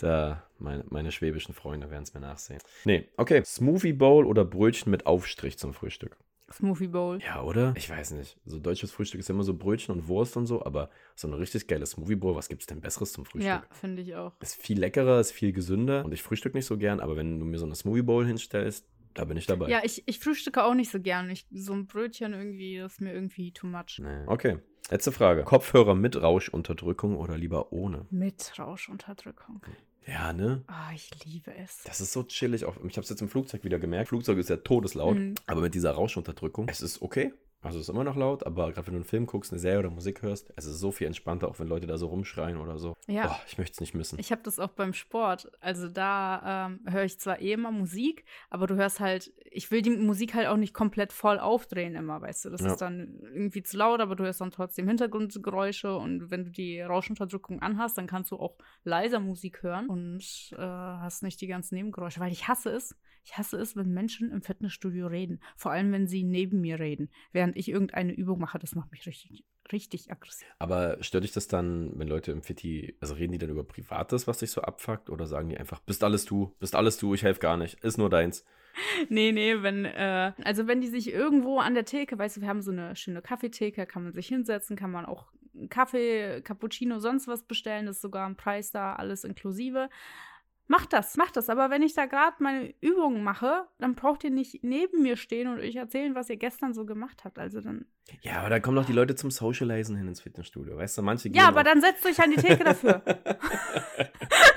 [0.02, 2.60] da, meine, meine schwäbischen Freunde werden es mir nachsehen.
[2.84, 3.42] Nee, okay.
[3.44, 6.16] Smoothie Bowl oder Brötchen mit Aufstrich zum Frühstück?
[6.52, 7.20] Smoothie Bowl.
[7.22, 7.72] Ja, oder?
[7.76, 8.36] Ich weiß nicht.
[8.44, 11.66] So deutsches Frühstück ist immer so Brötchen und Wurst und so, aber so eine richtig
[11.66, 13.48] geile Smoothie Bowl, was gibt es denn Besseres zum Frühstück?
[13.48, 14.32] Ja, finde ich auch.
[14.40, 17.46] Ist viel leckerer, ist viel gesünder und ich frühstück nicht so gern, aber wenn du
[17.46, 19.68] mir so eine Smoothie Bowl hinstellst, da bin ich dabei.
[19.68, 21.30] Ja, ich, ich frühstücke auch nicht so gern.
[21.30, 24.00] Ich, so ein Brötchen irgendwie, das ist mir irgendwie too much.
[24.00, 24.24] Nee.
[24.26, 24.58] Okay.
[24.90, 25.44] Letzte Frage.
[25.44, 28.06] Kopfhörer mit Rauschunterdrückung oder lieber ohne?
[28.10, 29.62] Mit Rauschunterdrückung.
[30.06, 30.62] Ja, ne?
[30.66, 31.82] Ah, oh, ich liebe es.
[31.84, 32.64] Das ist so chillig.
[32.64, 34.08] Auch, ich habe es jetzt im Flugzeug wieder gemerkt.
[34.08, 35.34] Flugzeug ist ja todeslaut, mhm.
[35.46, 37.32] aber mit dieser Rauschunterdrückung, es ist okay.
[37.62, 39.78] Also es ist immer noch laut, aber gerade wenn du einen Film guckst, eine Serie
[39.78, 42.76] oder Musik hörst, es ist so viel entspannter, auch wenn Leute da so rumschreien oder
[42.76, 42.94] so.
[43.06, 43.30] Ja.
[43.30, 44.18] Oh, ich möchte es nicht missen.
[44.18, 45.50] Ich habe das auch beim Sport.
[45.60, 49.80] Also da ähm, höre ich zwar eh immer Musik, aber du hörst halt, ich will
[49.80, 52.50] die Musik halt auch nicht komplett voll aufdrehen immer, weißt du.
[52.50, 52.72] Das ja.
[52.72, 56.80] ist dann irgendwie zu laut, aber du hörst dann trotzdem Hintergrundgeräusche und wenn du die
[56.80, 61.76] Rauschunterdrückung anhast, dann kannst du auch leiser Musik hören und äh, hast nicht die ganzen
[61.76, 62.96] Nebengeräusche, weil ich hasse es.
[63.24, 65.40] Ich hasse es, wenn Menschen im Fitnessstudio reden.
[65.56, 67.08] Vor allem, wenn sie neben mir reden.
[67.32, 70.46] Während ich irgendeine Übung mache, das macht mich richtig, richtig aggressiv.
[70.58, 74.26] Aber stört dich das dann, wenn Leute im Fitti, also reden die dann über Privates,
[74.26, 75.08] was dich so abfuckt?
[75.08, 77.98] Oder sagen die einfach, bist alles du, bist alles du, ich helfe gar nicht, ist
[77.98, 78.44] nur deins?
[79.08, 82.48] nee, nee, wenn, äh, also wenn die sich irgendwo an der Theke, weißt du, wir
[82.48, 85.32] haben so eine schöne Kaffeetheke, kann man sich hinsetzen, kann man auch
[85.68, 89.90] Kaffee, Cappuccino, sonst was bestellen, ist sogar ein Preis da, alles inklusive.
[90.72, 91.50] Mach das, mach das.
[91.50, 95.48] Aber wenn ich da gerade meine Übungen mache, dann braucht ihr nicht neben mir stehen
[95.48, 97.38] und euch erzählen, was ihr gestern so gemacht habt.
[97.38, 97.84] Also dann.
[98.22, 100.78] Ja, aber da kommen doch die Leute zum Socializen hin ins Fitnessstudio.
[100.78, 101.38] Weißt du, manche gehen.
[101.38, 101.64] Ja, aber auch.
[101.64, 103.02] dann setzt euch an die Theke dafür.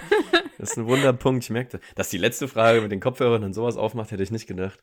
[0.57, 1.43] das ist ein Wunderpunkt.
[1.43, 4.47] Ich merkte, dass die letzte Frage mit den Kopfhörern und sowas aufmacht, hätte ich nicht
[4.47, 4.79] gedacht.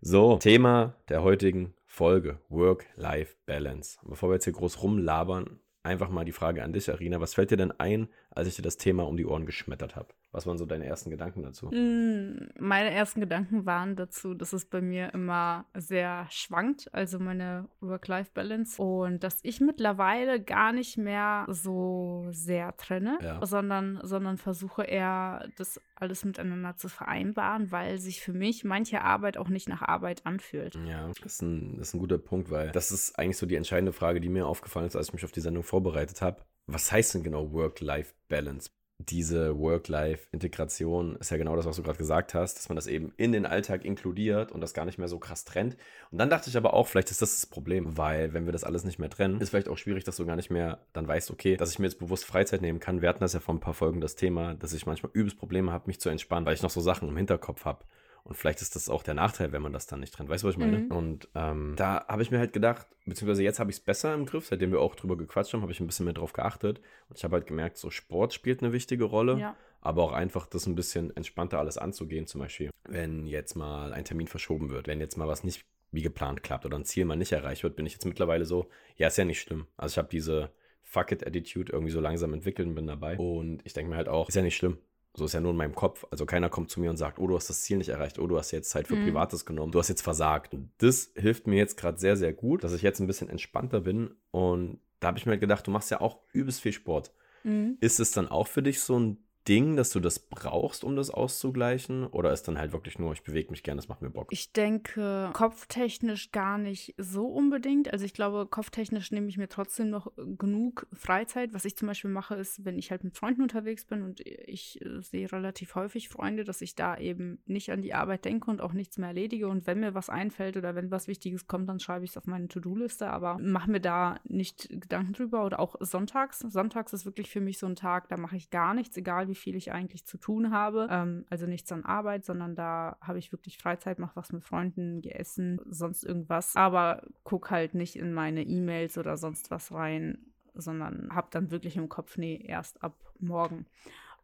[0.00, 3.98] So, Thema der heutigen Folge: Work-Life-Balance.
[4.04, 7.20] Bevor wir jetzt hier groß rumlabern, einfach mal die Frage an dich, Arina.
[7.20, 10.08] Was fällt dir denn ein, als ich dir das Thema um die Ohren geschmettert habe?
[10.32, 11.66] Was waren so deine ersten Gedanken dazu?
[11.66, 17.68] Mm, meine ersten Gedanken waren dazu, dass es bei mir immer sehr schwankt, also meine
[17.80, 18.80] Work-Life-Balance.
[18.80, 23.44] Und dass ich mittlerweile gar nicht mehr so sehr trenne, ja.
[23.44, 29.36] sondern, sondern versuche eher, das alles miteinander zu vereinbaren, weil sich für mich manche Arbeit
[29.36, 30.78] auch nicht nach Arbeit anfühlt.
[30.86, 33.56] Ja, das ist ein, das ist ein guter Punkt, weil das ist eigentlich so die
[33.56, 36.42] entscheidende Frage, die mir aufgefallen ist, als ich mich auf die Sendung vorbereitet habe.
[36.72, 38.70] Was heißt denn genau Work-Life-Balance?
[39.08, 43.12] diese Work-Life-Integration ist ja genau das, was du gerade gesagt hast, dass man das eben
[43.16, 45.76] in den Alltag inkludiert und das gar nicht mehr so krass trennt.
[46.10, 48.64] Und dann dachte ich aber auch, vielleicht ist das das Problem, weil wenn wir das
[48.64, 51.30] alles nicht mehr trennen, ist vielleicht auch schwierig, dass du gar nicht mehr dann weißt,
[51.30, 53.00] okay, dass ich mir jetzt bewusst Freizeit nehmen kann.
[53.00, 55.72] Wir hatten das ja vor ein paar Folgen das Thema, dass ich manchmal übelst Probleme
[55.72, 57.84] habe, mich zu entspannen, weil ich noch so Sachen im Hinterkopf habe.
[58.24, 60.28] Und vielleicht ist das auch der Nachteil, wenn man das dann nicht trennt.
[60.28, 60.78] Weißt du, was ich meine?
[60.78, 60.90] Mhm.
[60.90, 64.26] Und ähm, da habe ich mir halt gedacht, beziehungsweise jetzt habe ich es besser im
[64.26, 66.80] Griff, seitdem wir auch drüber gequatscht haben, habe ich ein bisschen mehr drauf geachtet.
[67.08, 69.38] Und ich habe halt gemerkt, so Sport spielt eine wichtige Rolle.
[69.38, 69.56] Ja.
[69.80, 72.26] Aber auch einfach das ein bisschen entspannter alles anzugehen.
[72.26, 76.02] Zum Beispiel, wenn jetzt mal ein Termin verschoben wird, wenn jetzt mal was nicht wie
[76.02, 79.08] geplant klappt oder ein Ziel mal nicht erreicht wird, bin ich jetzt mittlerweile so, ja,
[79.08, 79.66] ist ja nicht schlimm.
[79.76, 80.50] Also ich habe diese
[80.82, 83.16] Fuck it Attitude irgendwie so langsam entwickelt und bin dabei.
[83.16, 84.78] Und ich denke mir halt auch, ist ja nicht schlimm.
[85.14, 86.06] So ist ja nur in meinem Kopf.
[86.10, 88.26] Also keiner kommt zu mir und sagt, oh, du hast das Ziel nicht erreicht, oh,
[88.26, 89.06] du hast jetzt Zeit für mhm.
[89.06, 90.54] Privates genommen, du hast jetzt versagt.
[90.54, 93.80] Und das hilft mir jetzt gerade sehr, sehr gut, dass ich jetzt ein bisschen entspannter
[93.80, 94.14] bin.
[94.30, 97.12] Und da habe ich mir gedacht, du machst ja auch übelst viel Sport.
[97.42, 97.76] Mhm.
[97.80, 99.18] Ist es dann auch für dich so ein
[99.50, 102.06] Ding, dass du das brauchst, um das auszugleichen?
[102.06, 104.28] Oder ist dann halt wirklich nur, ich bewege mich gerne, das macht mir Bock?
[104.30, 107.92] Ich denke, kopftechnisch gar nicht so unbedingt.
[107.92, 111.52] Also ich glaube, kopftechnisch nehme ich mir trotzdem noch genug Freizeit.
[111.52, 114.80] Was ich zum Beispiel mache, ist, wenn ich halt mit Freunden unterwegs bin und ich
[114.82, 118.60] äh, sehe relativ häufig Freunde, dass ich da eben nicht an die Arbeit denke und
[118.60, 119.48] auch nichts mehr erledige.
[119.48, 122.26] Und wenn mir was einfällt oder wenn was Wichtiges kommt, dann schreibe ich es auf
[122.26, 123.10] meine To-Do-Liste.
[123.10, 125.44] Aber mache mir da nicht Gedanken drüber.
[125.44, 126.38] Oder auch sonntags.
[126.38, 129.39] Sonntags ist wirklich für mich so ein Tag, da mache ich gar nichts, egal wie
[129.40, 130.88] viel ich eigentlich zu tun habe.
[130.90, 135.02] Ähm, also nichts an Arbeit, sondern da habe ich wirklich Freizeit, mache was mit Freunden,
[135.02, 136.54] gehe essen, sonst irgendwas.
[136.56, 140.18] Aber guck halt nicht in meine E-Mails oder sonst was rein,
[140.54, 143.66] sondern habe dann wirklich im Kopf, nee, erst ab morgen.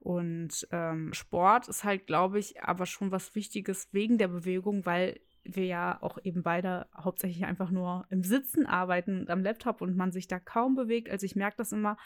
[0.01, 5.21] Und ähm, Sport ist halt, glaube ich, aber schon was Wichtiges wegen der Bewegung, weil
[5.43, 10.13] wir ja auch eben beide hauptsächlich einfach nur im Sitzen arbeiten am Laptop und man
[10.13, 11.11] sich da kaum bewegt.
[11.11, 11.97] Also ich merke das immer,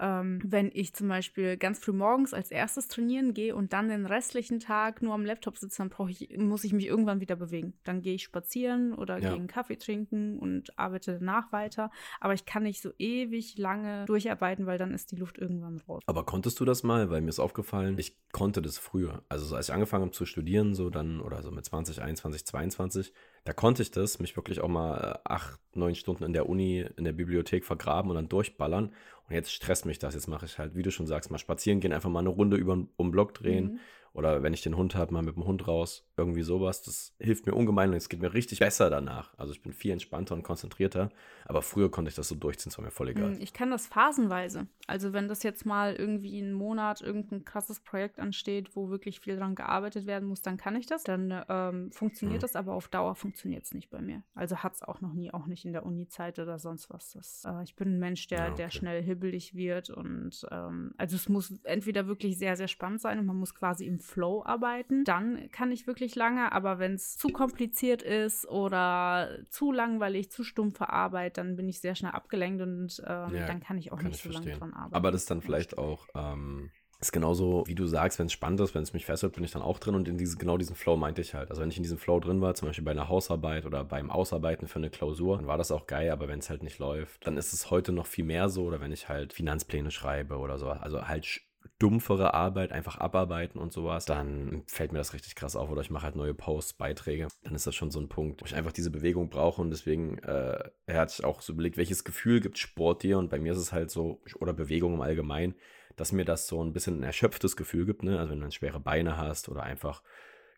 [0.00, 4.06] ähm, wenn ich zum Beispiel ganz früh morgens als erstes trainieren gehe und dann den
[4.06, 7.74] restlichen Tag nur am Laptop sitze, dann ich, muss ich mich irgendwann wieder bewegen.
[7.84, 9.28] Dann gehe ich spazieren oder ja.
[9.28, 11.90] gehe einen Kaffee trinken und arbeite danach weiter.
[12.18, 16.02] Aber ich kann nicht so ewig lange durcharbeiten, weil dann ist die Luft irgendwann raus.
[16.06, 17.10] Aber konntest du das mal?
[17.10, 19.22] Weil mir ist aufgefallen, ich konnte das früher.
[19.28, 22.46] Also so als ich angefangen habe zu studieren, so dann oder so mit 20, 21,
[22.46, 23.12] 22,
[23.44, 26.86] da konnte ich das, mich wirklich auch mal äh, acht, neun Stunden in der Uni,
[26.96, 28.92] in der Bibliothek vergraben und dann durchballern.
[29.30, 30.14] Und jetzt stresst mich das.
[30.14, 32.56] Jetzt mache ich halt, wie du schon sagst, mal spazieren gehen, einfach mal eine Runde
[32.56, 33.64] über um den Block drehen.
[33.64, 33.78] Mhm.
[34.12, 36.04] Oder wenn ich den Hund habe, mal mit dem Hund raus.
[36.16, 36.82] Irgendwie sowas.
[36.82, 39.32] Das hilft mir ungemein und es geht mir richtig besser danach.
[39.38, 41.10] Also ich bin viel entspannter und konzentrierter.
[41.50, 43.32] Aber früher konnte ich das so durchziehen, es war mir voll egal.
[43.32, 44.68] Hm, ich kann das phasenweise.
[44.86, 49.36] Also wenn das jetzt mal irgendwie einen Monat irgendein krasses Projekt ansteht, wo wirklich viel
[49.36, 51.02] dran gearbeitet werden muss, dann kann ich das.
[51.02, 52.42] Dann ähm, funktioniert mhm.
[52.42, 54.22] das, aber auf Dauer funktioniert es nicht bei mir.
[54.36, 57.14] Also hat es auch noch nie, auch nicht in der Uni-Zeit oder sonst was.
[57.14, 58.54] Das, äh, ich bin ein Mensch, der, ja, okay.
[58.56, 63.18] der schnell hibbelig wird und ähm, also es muss entweder wirklich sehr, sehr spannend sein
[63.18, 65.02] und man muss quasi im Flow arbeiten.
[65.02, 70.44] Dann kann ich wirklich lange, aber wenn es zu kompliziert ist oder zu langweilig, zu
[70.44, 73.96] stumpfe Arbeit, dann bin ich sehr schnell abgelenkt und ähm, ja, dann kann ich auch
[73.96, 74.94] kann nicht ich so lange dran arbeiten.
[74.94, 78.60] Aber das ist dann vielleicht auch ähm, ist genauso, wie du sagst, wenn es spannend
[78.60, 80.76] ist, wenn es mich fesselt, bin ich dann auch drin und in diese, genau diesen
[80.76, 81.48] Flow meinte ich halt.
[81.50, 84.10] Also wenn ich in diesem Flow drin war, zum Beispiel bei einer Hausarbeit oder beim
[84.10, 87.26] Ausarbeiten für eine Klausur, dann war das auch geil, aber wenn es halt nicht läuft,
[87.26, 90.58] dann ist es heute noch viel mehr so oder wenn ich halt Finanzpläne schreibe oder
[90.58, 90.68] so.
[90.68, 91.40] Also halt
[91.78, 95.70] dumpfere Arbeit einfach abarbeiten und sowas, dann fällt mir das richtig krass auf.
[95.70, 97.28] Oder ich mache halt neue Posts, Beiträge.
[97.42, 99.60] Dann ist das schon so ein Punkt, wo ich einfach diese Bewegung brauche.
[99.60, 103.18] Und deswegen äh, er hat sich auch so überlegt, welches Gefühl gibt Sport dir?
[103.18, 105.54] Und bei mir ist es halt so, oder Bewegung im Allgemeinen,
[105.96, 108.02] dass mir das so ein bisschen ein erschöpftes Gefühl gibt.
[108.02, 108.18] Ne?
[108.18, 110.02] Also wenn du dann schwere Beine hast oder einfach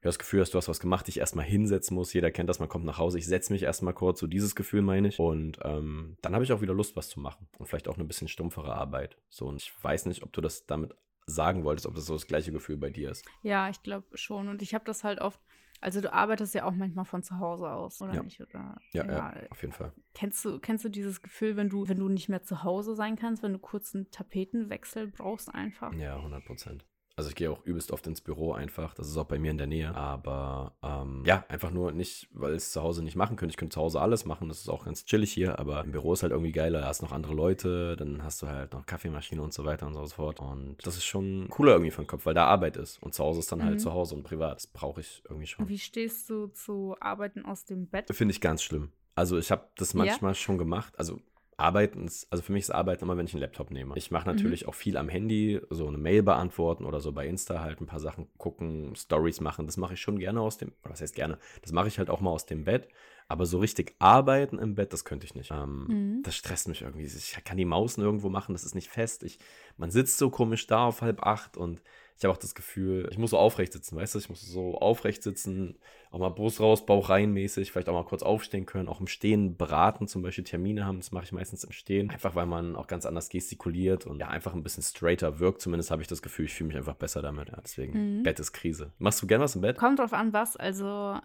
[0.02, 2.12] ja, das Gefühl hast, du hast was gemacht, dich erstmal hinsetzen muss.
[2.12, 4.82] Jeder kennt das, man kommt nach Hause, ich setze mich erstmal kurz, so dieses Gefühl
[4.82, 5.18] meine ich.
[5.20, 7.46] Und ähm, dann habe ich auch wieder Lust, was zu machen.
[7.58, 9.16] Und vielleicht auch eine bisschen stumpfere Arbeit.
[9.30, 12.26] So, und ich weiß nicht, ob du das damit sagen wolltest, ob das so das
[12.26, 13.24] gleiche Gefühl bei dir ist.
[13.42, 14.48] Ja, ich glaube schon.
[14.48, 15.40] Und ich habe das halt oft,
[15.80, 18.22] also du arbeitest ja auch manchmal von zu Hause aus, oder ja.
[18.24, 18.40] nicht?
[18.40, 19.92] Oder, ja, ja, ja, auf jeden Fall.
[20.14, 23.14] Kennst du, kennst du dieses Gefühl, wenn du, wenn du nicht mehr zu Hause sein
[23.14, 25.92] kannst, wenn du kurz einen Tapetenwechsel brauchst einfach?
[25.94, 26.84] Ja, 100 Prozent.
[27.14, 28.94] Also ich gehe auch übelst oft ins Büro einfach.
[28.94, 29.94] Das ist auch bei mir in der Nähe.
[29.94, 33.52] Aber ähm, ja, einfach nur nicht, weil es zu Hause nicht machen könnte.
[33.52, 34.48] Ich könnte zu Hause alles machen.
[34.48, 35.58] Das ist auch ganz chillig hier.
[35.58, 36.80] Aber im Büro ist halt irgendwie geiler.
[36.80, 37.96] Da hast noch andere Leute.
[37.96, 40.40] Dann hast du halt noch Kaffeemaschine und so weiter und so fort.
[40.40, 43.02] Und das ist schon cooler irgendwie für den Kopf, weil da Arbeit ist.
[43.02, 43.72] Und zu Hause ist dann halt mhm.
[43.72, 44.56] halt zu Hause und privat.
[44.56, 45.68] Das brauche ich irgendwie schon.
[45.68, 48.06] Wie stehst du zu Arbeiten aus dem Bett?
[48.10, 48.90] Finde ich ganz schlimm.
[49.14, 50.34] Also ich habe das manchmal ja?
[50.34, 50.98] schon gemacht.
[50.98, 51.20] Also
[51.56, 53.96] Arbeiten ist, also für mich ist Arbeiten immer, wenn ich einen Laptop nehme.
[53.96, 54.68] Ich mache natürlich mhm.
[54.68, 58.00] auch viel am Handy, so eine Mail beantworten oder so bei Insta halt ein paar
[58.00, 59.66] Sachen gucken, Stories machen.
[59.66, 62.10] Das mache ich schon gerne aus dem, oder was heißt gerne, das mache ich halt
[62.10, 62.88] auch mal aus dem Bett.
[63.28, 65.52] Aber so richtig arbeiten im Bett, das könnte ich nicht.
[65.52, 66.22] Ähm, mhm.
[66.22, 67.04] Das stresst mich irgendwie.
[67.04, 69.22] Ich kann die Maus nirgendwo machen, das ist nicht fest.
[69.22, 69.38] Ich,
[69.76, 71.80] man sitzt so komisch da auf halb acht und
[72.18, 74.18] ich habe auch das Gefühl, ich muss so aufrecht sitzen, weißt du?
[74.18, 75.78] Ich muss so aufrecht sitzen,
[76.12, 79.06] auch mal Brust raus, Bauch rein mäßig, vielleicht auch mal kurz aufstehen können, auch im
[79.06, 82.10] Stehen beraten, zum Beispiel Termine haben, das mache ich meistens im Stehen.
[82.10, 85.62] Einfach weil man auch ganz anders gestikuliert und ja, einfach ein bisschen straighter wirkt.
[85.62, 87.48] Zumindest habe ich das Gefühl, ich fühle mich einfach besser damit.
[87.48, 88.22] Ja, deswegen, mhm.
[88.22, 88.92] Bett ist Krise.
[88.98, 89.78] Machst du gern was im Bett?
[89.78, 90.56] Kommt drauf an, was.
[90.56, 91.16] Also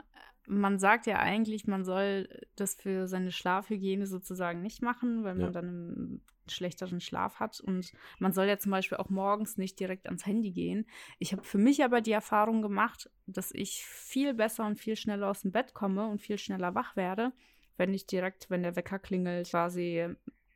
[0.48, 5.48] man sagt ja eigentlich, man soll das für seine Schlafhygiene sozusagen nicht machen, weil man
[5.48, 5.52] ja.
[5.52, 6.22] dann einen
[6.52, 7.60] schlechteren Schlaf hat.
[7.60, 10.86] Und man soll ja zum Beispiel auch morgens nicht direkt ans Handy gehen.
[11.20, 15.30] Ich habe für mich aber die Erfahrung gemacht, dass ich viel besser und viel schneller
[15.30, 17.34] aus dem Bett komme und viel schneller wach werde,
[17.78, 20.08] wenn ich direkt, wenn der Wecker klingelt, quasi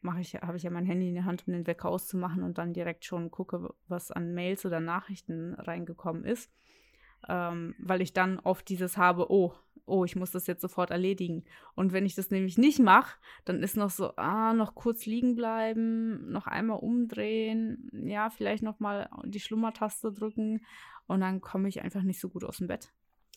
[0.02, 2.58] mache ich, habe ich ja mein Handy in der Hand, um den Wecker auszumachen und
[2.58, 6.52] dann direkt schon gucke, was an Mails oder Nachrichten reingekommen ist.
[7.30, 9.54] Ähm, weil ich dann oft dieses habe, oh,
[9.86, 11.44] oh, ich muss das jetzt sofort erledigen.
[11.76, 15.36] Und wenn ich das nämlich nicht mache, dann ist noch so, ah, noch kurz liegen
[15.36, 20.66] bleiben, noch einmal umdrehen, ja, vielleicht noch mal die Schlummertaste drücken
[21.08, 22.92] und dann komme ich einfach nicht so gut aus dem Bett.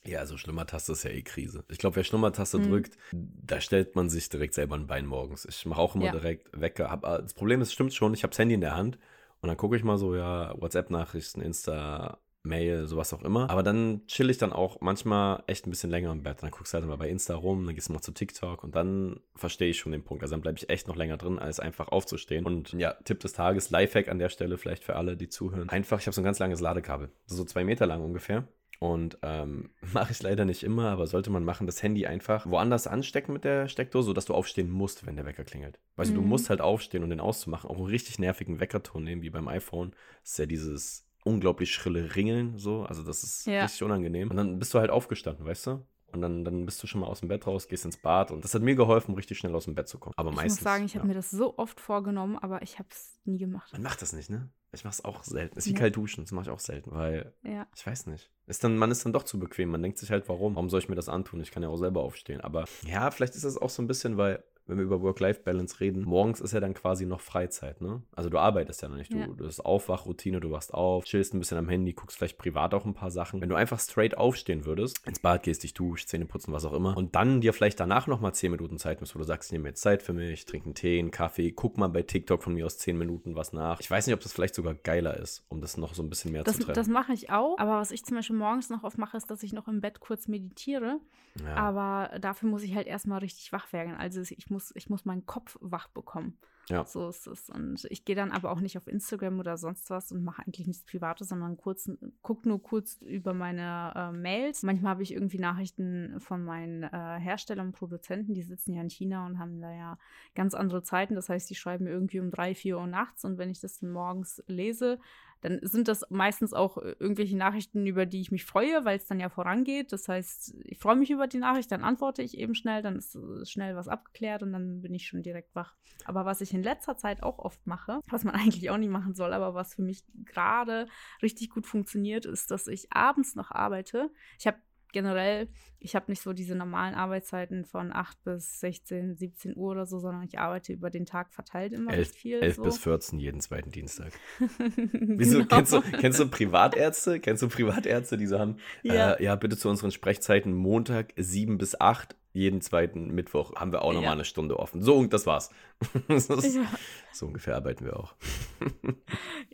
[0.06, 1.64] Ja, also Schlummertaste ist ja eh Krise.
[1.70, 2.68] Ich glaube, wer Schlummertaste mhm.
[2.68, 5.46] drückt, da stellt man sich direkt selber ein Bein morgens.
[5.46, 6.12] Ich mache auch immer ja.
[6.12, 6.90] direkt Wecker.
[7.02, 8.98] Ah, das Problem ist, stimmt schon, ich habe das Handy in der Hand
[9.40, 13.48] und dann gucke ich mal so, ja, WhatsApp-Nachrichten, Insta, Mail, sowas auch immer.
[13.50, 16.42] Aber dann chill ich dann auch manchmal echt ein bisschen länger im Bett.
[16.42, 18.76] Dann guckst du halt mal bei Insta rum, dann gehst du mal zu TikTok und
[18.76, 20.22] dann verstehe ich schon den Punkt.
[20.22, 22.44] Also dann bleibe ich echt noch länger drin, als einfach aufzustehen.
[22.44, 25.70] Und ja, Tipp des Tages, Lifehack an der Stelle vielleicht für alle, die zuhören.
[25.70, 28.46] Einfach, ich habe so ein ganz langes Ladekabel, so zwei Meter lang ungefähr.
[28.78, 32.86] Und ähm, mache ich leider nicht immer, aber sollte man machen, das Handy einfach woanders
[32.86, 35.78] anstecken mit der Steckdose, sodass du aufstehen musst, wenn der Wecker klingelt.
[35.96, 36.16] Also mhm.
[36.16, 37.70] du musst halt aufstehen, um den auszumachen.
[37.70, 39.92] Auch einen richtig nervigen Weckerton nehmen, wie beim iPhone.
[40.20, 42.84] Das ist ja dieses unglaublich schrille Ringeln, so.
[42.84, 43.62] Also das ist ja.
[43.62, 44.30] richtig unangenehm.
[44.30, 45.86] Und dann bist du halt aufgestanden, weißt du?
[46.14, 48.44] und dann, dann bist du schon mal aus dem Bett raus, gehst ins Bad und
[48.44, 50.14] das hat mir geholfen, richtig schnell aus dem Bett zu kommen.
[50.16, 50.60] Aber ich meistens.
[50.60, 51.00] muss sagen, ich ja.
[51.00, 53.72] habe mir das so oft vorgenommen, aber ich habe es nie gemacht.
[53.72, 54.48] Man macht das nicht, ne?
[54.72, 55.58] Ich mache es auch selten.
[55.58, 55.78] Ist wie Nee.
[55.78, 57.66] kalt duschen, das mache ich auch selten, weil Ja.
[57.74, 58.30] ich weiß nicht.
[58.46, 59.70] Ist dann, man ist dann doch zu bequem.
[59.70, 60.54] Man denkt sich halt, warum?
[60.54, 61.40] Warum soll ich mir das antun?
[61.40, 62.40] Ich kann ja auch selber aufstehen.
[62.40, 66.04] Aber ja, vielleicht ist das auch so ein bisschen, weil, wenn wir über Work-Life-Balance reden,
[66.04, 68.02] morgens ist ja dann quasi noch Freizeit, ne?
[68.16, 69.12] Also du arbeitest ja noch nicht.
[69.12, 69.26] Du, Ja.
[69.26, 72.84] du hast Aufwachroutine, du wachst auf, chillst ein bisschen am Handy, guckst vielleicht privat auch
[72.84, 73.40] ein paar Sachen.
[73.40, 76.72] Wenn du einfach straight aufstehen würdest, ins Bad gehst, dich duschst, Zähne putzen, was auch
[76.72, 79.52] immer, und dann dir vielleicht danach nochmal 10 Minuten Zeit nimmst, wo du sagst, ich
[79.52, 82.54] nehme jetzt Zeit für mich, trinke einen Tee, einen Kaffee, guck mal bei TikTok von
[82.54, 83.80] mir aus 10 Minuten was nach.
[83.80, 86.32] Ich weiß nicht, ob das vielleicht sogar geiler ist, um das noch so ein bisschen
[86.32, 86.74] mehr Das, zu trennen.
[86.74, 87.58] das mache ich auch.
[87.58, 90.00] Aber was ich zum Beispiel morgens noch oft mache, ist, dass ich noch im Bett
[90.00, 91.00] kurz meditiere.
[91.44, 91.54] ja.
[91.56, 93.94] Aber dafür muss ich halt erstmal richtig wach werden.
[93.94, 96.38] Also ich muss, ich muss meinen Kopf wach bekommen.
[96.68, 96.84] Ja.
[96.86, 97.50] So ist es.
[97.50, 100.66] Und ich gehe dann aber auch nicht auf Instagram oder sonst was und mache eigentlich
[100.66, 101.90] nichts Privates, sondern kurz,
[102.22, 104.62] guck nur kurz über meine äh, Mails.
[104.62, 106.88] Manchmal habe ich irgendwie Nachrichten von meinen äh,
[107.20, 109.98] Herstellern und Produzenten, die sitzen ja in China und haben da ja
[110.34, 111.14] ganz andere Zeiten.
[111.14, 113.90] Das heißt, die schreiben irgendwie um drei, vier Uhr nachts und wenn ich das dann
[113.90, 114.98] morgens lese,
[115.44, 119.04] dann sind das meistens auch äh, irgendwelche Nachrichten, über die ich mich freue, weil es
[119.04, 119.92] dann ja vorangeht.
[119.92, 123.14] Das heißt, ich freue mich über die Nachricht, dann antworte ich eben schnell, dann ist
[123.14, 125.74] äh, schnell was abgeklärt und dann bin ich schon direkt wach.
[126.06, 129.14] Aber was ich in letzter Zeit auch oft mache, was man eigentlich auch nicht machen
[129.14, 130.86] soll, aber was für mich gerade
[131.20, 134.10] richtig gut funktioniert, ist, dass ich abends noch arbeite.
[134.38, 134.56] Ich habe
[134.94, 139.84] generell, ich habe nicht so diese normalen Arbeitszeiten von 8 bis 16, 17 Uhr oder
[139.84, 142.40] so, sondern ich arbeite über den Tag verteilt immer 11, recht viel.
[142.40, 142.62] 11 so.
[142.62, 144.12] bis 14 jeden zweiten Dienstag.
[144.38, 145.38] Wieso?
[145.38, 145.48] Genau.
[145.48, 147.20] Kennst, du, kennst du Privatärzte?
[147.20, 148.94] Kennst du Privatärzte, die so haben, Ja.
[148.94, 149.12] ja.
[149.12, 153.82] Äh, ja, bitte zu unseren Sprechzeiten Montag 7 bis 8, jeden zweiten Mittwoch haben wir
[153.82, 154.12] auch nochmal Ja.
[154.12, 154.82] eine Stunde offen.
[154.82, 155.50] So, und das war's.
[156.08, 156.66] das ist, Ja.
[157.12, 158.14] So ungefähr arbeiten wir auch.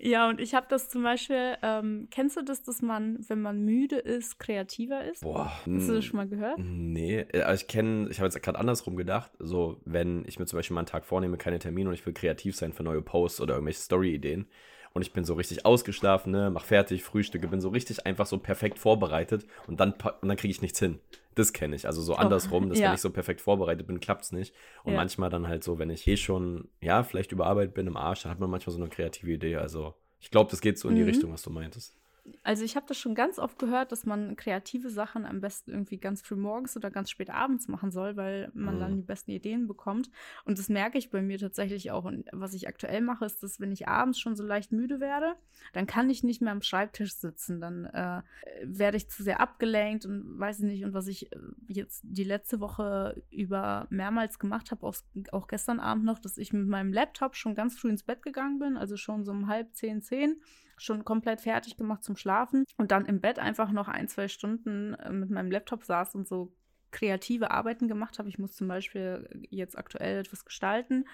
[0.03, 3.61] Ja, und ich habe das zum Beispiel, ähm, kennst du das, dass man, wenn man
[3.67, 5.21] müde ist, kreativer ist?
[5.21, 5.53] Boah.
[5.67, 6.59] Hast du das schon mal gehört?
[6.59, 10.47] Nee, äh, also ich kenne, ich habe jetzt gerade andersrum gedacht, so wenn ich mir
[10.47, 13.03] zum Beispiel mal einen Tag vornehme, keine Termine und ich will kreativ sein für neue
[13.03, 14.49] Posts oder irgendwelche Story-Ideen
[14.93, 18.39] und ich bin so richtig ausgeschlafen, ne, mach fertig, frühstücke, bin so richtig einfach so
[18.39, 21.01] perfekt vorbereitet und dann, und dann kriege ich nichts hin.
[21.37, 22.87] Das kenne ich, also so andersrum, dass ja.
[22.87, 24.55] wenn ich so perfekt vorbereitet bin, klappt es nicht.
[24.83, 24.97] Und Ja.
[24.97, 28.33] manchmal dann halt so, wenn ich eh schon, ja, vielleicht überarbeitet bin im Arsch, dann
[28.33, 29.57] hat man manchmal so eine kreative Idee.
[29.57, 31.07] Also ich glaube, das geht so in die Mhm.
[31.07, 31.97] Richtung, was du meintest.
[32.43, 35.99] Also ich habe das schon ganz oft gehört, dass man kreative Sachen am besten irgendwie
[35.99, 38.81] ganz früh morgens oder ganz spät abends machen soll, weil man Mhm.
[38.81, 40.11] dann die besten Ideen bekommt.
[40.45, 42.05] Und das merke ich bei mir tatsächlich auch.
[42.05, 45.35] Und was ich aktuell mache, ist, dass wenn ich abends schon so leicht müde werde,
[45.73, 47.61] dann kann ich nicht mehr am Schreibtisch sitzen.
[47.61, 48.23] Dann äh,
[48.65, 50.85] werde ich zu sehr abgelenkt und weiß ich nicht.
[50.85, 51.37] Und was ich äh,
[51.69, 54.97] jetzt die letzte Woche über mehrmals gemacht habe, auch,
[55.33, 58.59] auch gestern Abend noch, dass ich mit meinem Laptop schon ganz früh ins Bett gegangen
[58.59, 60.41] bin, also schon so um halb zehn, zehn
[60.81, 64.95] schon komplett fertig gemacht zum Schlafen und dann im Bett einfach noch ein, zwei Stunden
[64.95, 66.53] äh, mit meinem Laptop saß und so
[66.91, 68.29] kreative Arbeiten gemacht habe.
[68.29, 71.07] Ich muss zum Beispiel jetzt aktuell etwas gestalten.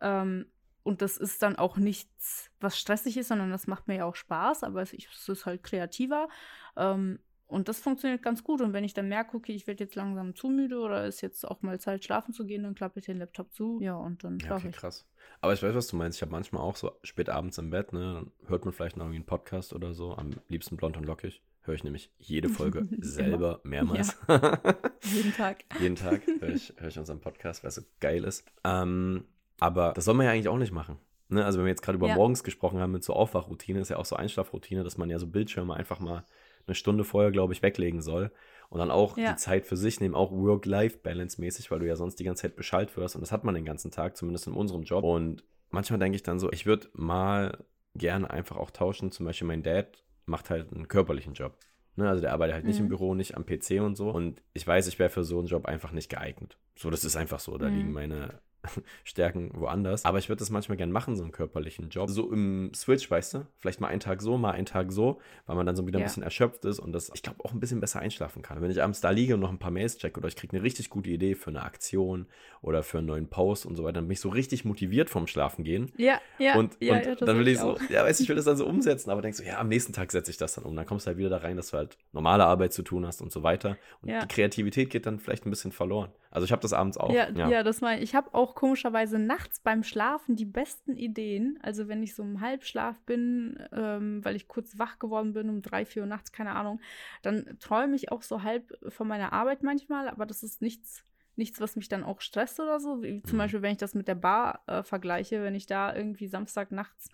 [0.00, 0.46] Ähm,
[0.82, 4.14] und das ist dann auch nichts, was stressig ist, sondern das macht mir ja auch
[4.14, 6.28] Spaß, aber es ist halt kreativer.
[6.76, 8.60] Ähm, und das funktioniert ganz gut.
[8.60, 11.46] Und wenn ich dann merke, okay, ich werde jetzt langsam zu müde oder ist jetzt
[11.46, 13.80] auch mal Zeit, schlafen zu gehen, dann klappe ich den Laptop zu.
[13.80, 14.76] Ja, und dann Ja, schlafe okay, ich.
[14.76, 15.06] krass.
[15.40, 16.18] Aber ich weiß, was du meinst.
[16.18, 19.04] Ich habe manchmal auch so spät abends im Bett, ne, dann hört man vielleicht noch
[19.04, 20.14] irgendwie einen Podcast oder so.
[20.16, 21.42] Am liebsten blond und lockig.
[21.62, 24.16] Höre ich nämlich jede Folge selber mehrmals.
[25.02, 25.64] Jeden Tag.
[25.80, 28.44] Jeden Tag höre ich, hör ich unseren Podcast, weil es so geil ist.
[28.64, 29.24] Ähm,
[29.60, 30.96] aber das soll man ja eigentlich auch nicht machen.
[31.28, 31.44] Ne?
[31.44, 32.14] Also wenn wir jetzt gerade über Ja.
[32.14, 35.26] morgens gesprochen haben mit so Aufwachroutine, ist ja auch so Einschlafroutine, dass man ja so
[35.26, 36.24] Bildschirme einfach mal
[36.66, 38.30] eine Stunde vorher, glaube ich, weglegen soll.
[38.70, 39.30] Und dann auch Ja.
[39.32, 42.94] die Zeit für sich nehmen, auch Work-Life-Balance-mäßig, weil du ja sonst die ganze Zeit Bescheid
[42.96, 43.14] wirst.
[43.14, 45.04] Und das hat man den ganzen Tag, zumindest in unserem Job.
[45.04, 49.10] Und manchmal denke ich dann so, ich würde mal gerne einfach auch tauschen.
[49.10, 51.56] Zum Beispiel mein Dad macht halt einen körperlichen Job.
[51.96, 52.90] Ne, also der arbeitet halt nicht im Mhm.
[52.90, 54.10] Büro, nicht am PC und so.
[54.10, 56.56] Und ich weiß, ich wäre für so einen Job einfach nicht geeignet.
[56.76, 57.58] So, das ist einfach so.
[57.58, 57.74] Da Mhm.
[57.74, 58.40] liegen meine
[59.04, 60.04] Stärken woanders.
[60.04, 62.10] Aber ich würde das manchmal gern machen, so einen körperlichen Job.
[62.10, 63.46] So im Switch, weißt du?
[63.58, 66.02] Vielleicht mal einen Tag so, mal einen Tag so, weil man dann so wieder ein
[66.02, 66.06] Ja.
[66.06, 68.60] bisschen erschöpft ist und das, ich glaube, auch ein bisschen besser einschlafen kann.
[68.60, 70.64] Wenn ich abends da liege und noch ein paar Mails checke oder ich kriege eine
[70.64, 72.26] richtig gute Idee für eine Aktion
[72.62, 75.26] oder für einen neuen Post und so weiter, dann bin ich so richtig motiviert vom
[75.26, 75.92] Schlafen gehen.
[75.96, 76.56] Ja, ja.
[76.56, 78.56] Und, ja, und ja, dann will ich so, ja, weißt du, ich will das dann
[78.56, 80.74] so umsetzen, aber denkst so, ja, am nächsten Tag setze ich das dann um.
[80.76, 83.22] Dann kommst du halt wieder da rein, dass du halt normale Arbeit zu tun hast
[83.22, 83.76] und so weiter.
[84.02, 86.10] Und die Kreativität geht dann vielleicht ein bisschen verloren.
[86.30, 87.12] Also ich habe das abends auch.
[87.12, 87.62] Ja, ja.
[87.62, 88.10] das meine ich.
[88.10, 91.60] Ich habe auch komischerweise nachts beim Schlafen die besten Ideen.
[91.62, 95.62] Also wenn ich so im Halbschlaf bin, ähm, weil ich kurz wach geworden bin um
[95.62, 96.80] drei, vier Uhr nachts, keine Ahnung,
[97.22, 101.04] dann träume ich auch so halb von meiner Arbeit manchmal, aber das ist nichts,
[101.36, 103.00] nichts, was mich dann auch stresst oder so.
[103.00, 103.42] Wie zum Mhm.
[103.42, 107.10] Beispiel, wenn ich das mit der Bar äh, vergleiche, wenn ich da irgendwie Samstag nachts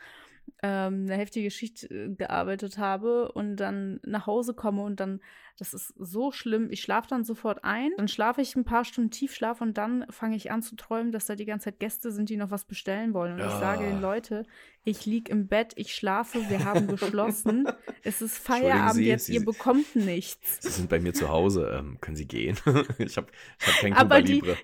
[0.63, 5.21] ähm, eine heftige Schicht äh, gearbeitet habe und dann nach Hause komme und dann,
[5.59, 9.11] das ist so schlimm, ich schlafe dann sofort ein, dann schlafe ich ein paar Stunden
[9.11, 12.29] Tiefschlaf und dann fange ich an zu träumen, dass da die ganze Zeit Gäste sind,
[12.31, 13.35] die noch was bestellen wollen.
[13.35, 13.47] Und Ja.
[13.49, 14.45] ich sage den Leute,
[14.85, 17.67] ich liege im Bett, ich schlafe, wir haben geschlossen,
[18.03, 20.59] es ist Feierabend Sie, jetzt, Sie- ihr bekommt nichts.
[20.63, 22.57] Sie sind bei mir zu Hause, ähm, können Sie gehen?
[22.99, 23.29] ich habe
[23.61, 24.57] ich hab kein Aber Cuba die- Libre.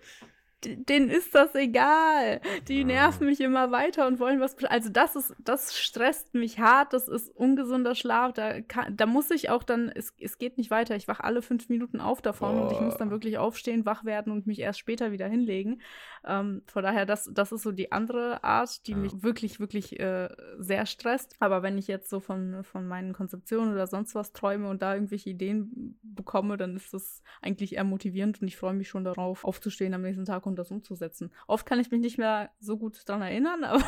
[0.65, 2.41] Denen ist das egal.
[2.69, 2.87] Die Ah.
[2.87, 4.57] nerven mich immer weiter und wollen was.
[4.65, 6.93] Also das ist, das stresst mich hart.
[6.93, 8.35] Das ist ungesunder Schlaf.
[8.35, 9.89] Da, kann, da muss ich auch dann.
[9.89, 10.97] Es, es geht nicht weiter.
[10.97, 14.33] Ich wach alle fünf Minuten auf davon und ich muss dann wirklich aufstehen, wach werden
[14.33, 15.81] und mich erst später wieder hinlegen.
[16.27, 18.99] Ähm, von daher, das, das ist so die andere Art, die Ja.
[18.99, 21.37] mich wirklich, wirklich äh, sehr stresst.
[21.41, 24.95] Aber wenn ich jetzt so von, von meinen Konzeptionen oder sonst was träume und da
[24.95, 29.45] irgendwelche Ideen bekomme, dann ist das eigentlich eher motivierend und ich freue mich schon darauf,
[29.45, 31.31] aufzustehen am nächsten Tag und das umzusetzen.
[31.47, 33.83] Oft kann ich mich nicht mehr so gut dran erinnern, aber,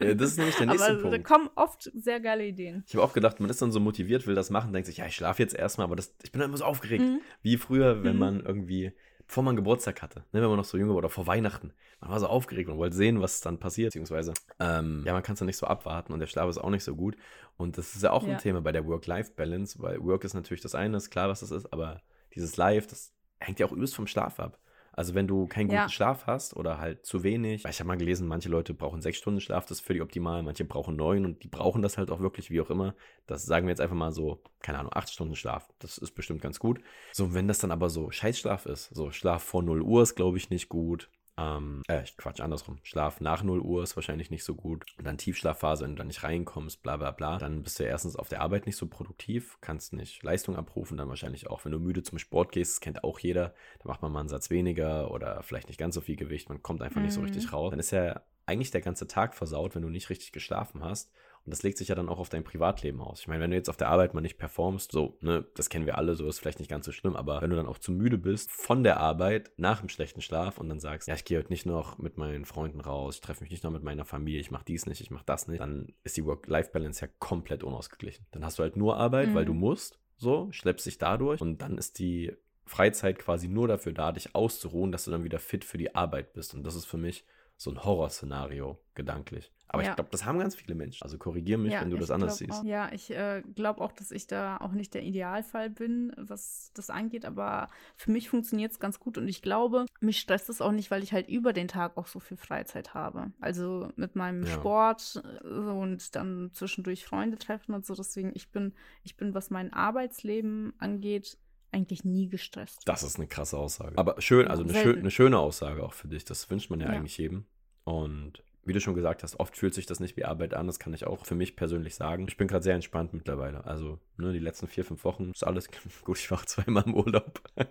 [0.00, 1.24] Ja, das ist nämlich der nächste aber da Punkt.
[1.24, 2.84] kommen oft sehr geile Ideen.
[2.86, 5.06] Ich habe auch gedacht, man ist dann so motiviert, will das machen, denkt sich, ja,
[5.06, 7.04] ich schlafe jetzt erstmal, aber das, ich bin dann immer so aufgeregt.
[7.04, 7.20] Mhm.
[7.42, 8.20] Wie früher, wenn Mhm.
[8.20, 8.92] man irgendwie,
[9.26, 11.72] bevor man Geburtstag hatte, ne, wenn man noch so jung war oder vor Weihnachten.
[12.00, 15.32] Man war so aufgeregt und wollte sehen, was dann passiert, beziehungsweise, ähm, ja, man kann
[15.32, 17.16] es dann nicht so abwarten und der Schlaf ist auch nicht so gut.
[17.56, 18.34] Und das ist ja auch Ja.
[18.34, 21.50] ein Thema bei der Work-Life-Balance, weil Work ist natürlich das eine, ist klar, was das
[21.50, 22.02] ist, aber
[22.34, 24.58] dieses Life, das hängt ja auch übelst vom Schlaf ab.
[24.96, 25.88] Also wenn du keinen guten Ja.
[25.90, 29.18] Schlaf hast oder halt zu wenig, weil ich habe mal gelesen, manche Leute brauchen sechs
[29.18, 32.10] Stunden Schlaf, das ist für die optimal, manche brauchen neun und die brauchen das halt
[32.10, 32.94] auch wirklich, wie auch immer.
[33.26, 35.68] Das sagen wir jetzt einfach mal so, keine Ahnung, acht Stunden Schlaf.
[35.80, 36.80] Das ist bestimmt ganz gut.
[37.12, 40.38] So, wenn das dann aber so Scheißschlaf ist, so Schlaf vor 0 Uhr ist, glaube
[40.38, 41.10] ich, nicht gut.
[41.38, 42.78] Ähm, äh, Quatsch, andersrum.
[42.82, 44.86] Schlaf nach 0 Uhr ist wahrscheinlich nicht so gut.
[44.96, 47.36] Und dann Tiefschlafphase, wenn du da nicht reinkommst, bla bla bla.
[47.38, 50.96] Dann bist du ja erstens auf der Arbeit nicht so produktiv, kannst nicht Leistung abrufen,
[50.96, 54.00] dann wahrscheinlich auch, wenn du müde zum Sport gehst, das kennt auch jeder, da macht
[54.00, 57.02] man mal einen Satz weniger oder vielleicht nicht ganz so viel Gewicht, man kommt einfach
[57.02, 57.24] nicht so Mhm.
[57.24, 57.70] richtig raus.
[57.70, 61.12] Dann ist ja eigentlich der ganze Tag versaut, wenn du nicht richtig geschlafen hast.
[61.46, 63.20] Und das legt sich ja dann auch auf dein Privatleben aus.
[63.20, 65.86] Ich meine, wenn du jetzt auf der Arbeit mal nicht performst, so, ne, das kennen
[65.86, 67.92] wir alle, so ist vielleicht nicht ganz so schlimm, aber wenn du dann auch zu
[67.92, 71.38] müde bist von der Arbeit nach dem schlechten Schlaf und dann sagst, ja, ich gehe
[71.38, 74.40] heute nicht noch mit meinen Freunden raus, ich treffe mich nicht noch mit meiner Familie,
[74.40, 78.26] ich mache dies nicht, ich mache das nicht, dann ist die Work-Life-Balance ja komplett unausgeglichen.
[78.32, 79.48] Dann hast du halt nur Arbeit, weil Mhm.
[79.48, 82.32] du musst, so, schleppst dich dadurch und dann ist die
[82.64, 86.32] Freizeit quasi nur dafür da, dich auszuruhen, dass du dann wieder fit für die Arbeit
[86.32, 86.52] bist.
[86.54, 87.24] Und das ist für mich
[87.56, 89.52] so ein Horrorszenario, gedanklich.
[89.68, 89.90] Aber Ja.
[89.90, 91.02] ich glaube, das haben ganz viele Menschen.
[91.02, 92.60] Also korrigier mich, wenn du das anders siehst.
[92.60, 96.70] Auch, ja, ich äh, glaube auch, dass ich da auch nicht der Idealfall bin, was
[96.74, 100.60] das angeht, aber für mich funktioniert es ganz gut und ich glaube, mich stresst es
[100.60, 103.32] auch nicht, weil ich halt über den Tag auch so viel Freizeit habe.
[103.40, 104.52] Also mit meinem Ja.
[104.52, 107.94] Sport äh, und dann zwischendurch Freunde treffen und so.
[107.94, 111.38] Deswegen, ich bin, ich bin, was mein Arbeitsleben angeht,
[111.76, 112.80] eigentlich nie gestresst.
[112.86, 113.96] Das ist eine krasse Aussage.
[113.98, 115.00] Aber schön, also eine, schö Selten.
[115.00, 116.24] eine schöne Aussage auch für dich.
[116.24, 116.92] Das wünscht man ja, Ja.
[116.94, 117.44] eigentlich jedem.
[117.84, 120.66] Und wie du schon gesagt hast, oft fühlt sich das nicht wie Arbeit an.
[120.66, 122.26] Das kann ich auch für mich persönlich sagen.
[122.28, 123.64] Ich bin gerade sehr entspannt mittlerweile.
[123.64, 125.68] Also, ne, die letzten vier, fünf Wochen ist alles
[126.04, 126.18] gut.
[126.18, 127.40] Ich war auch zweimal im Urlaub.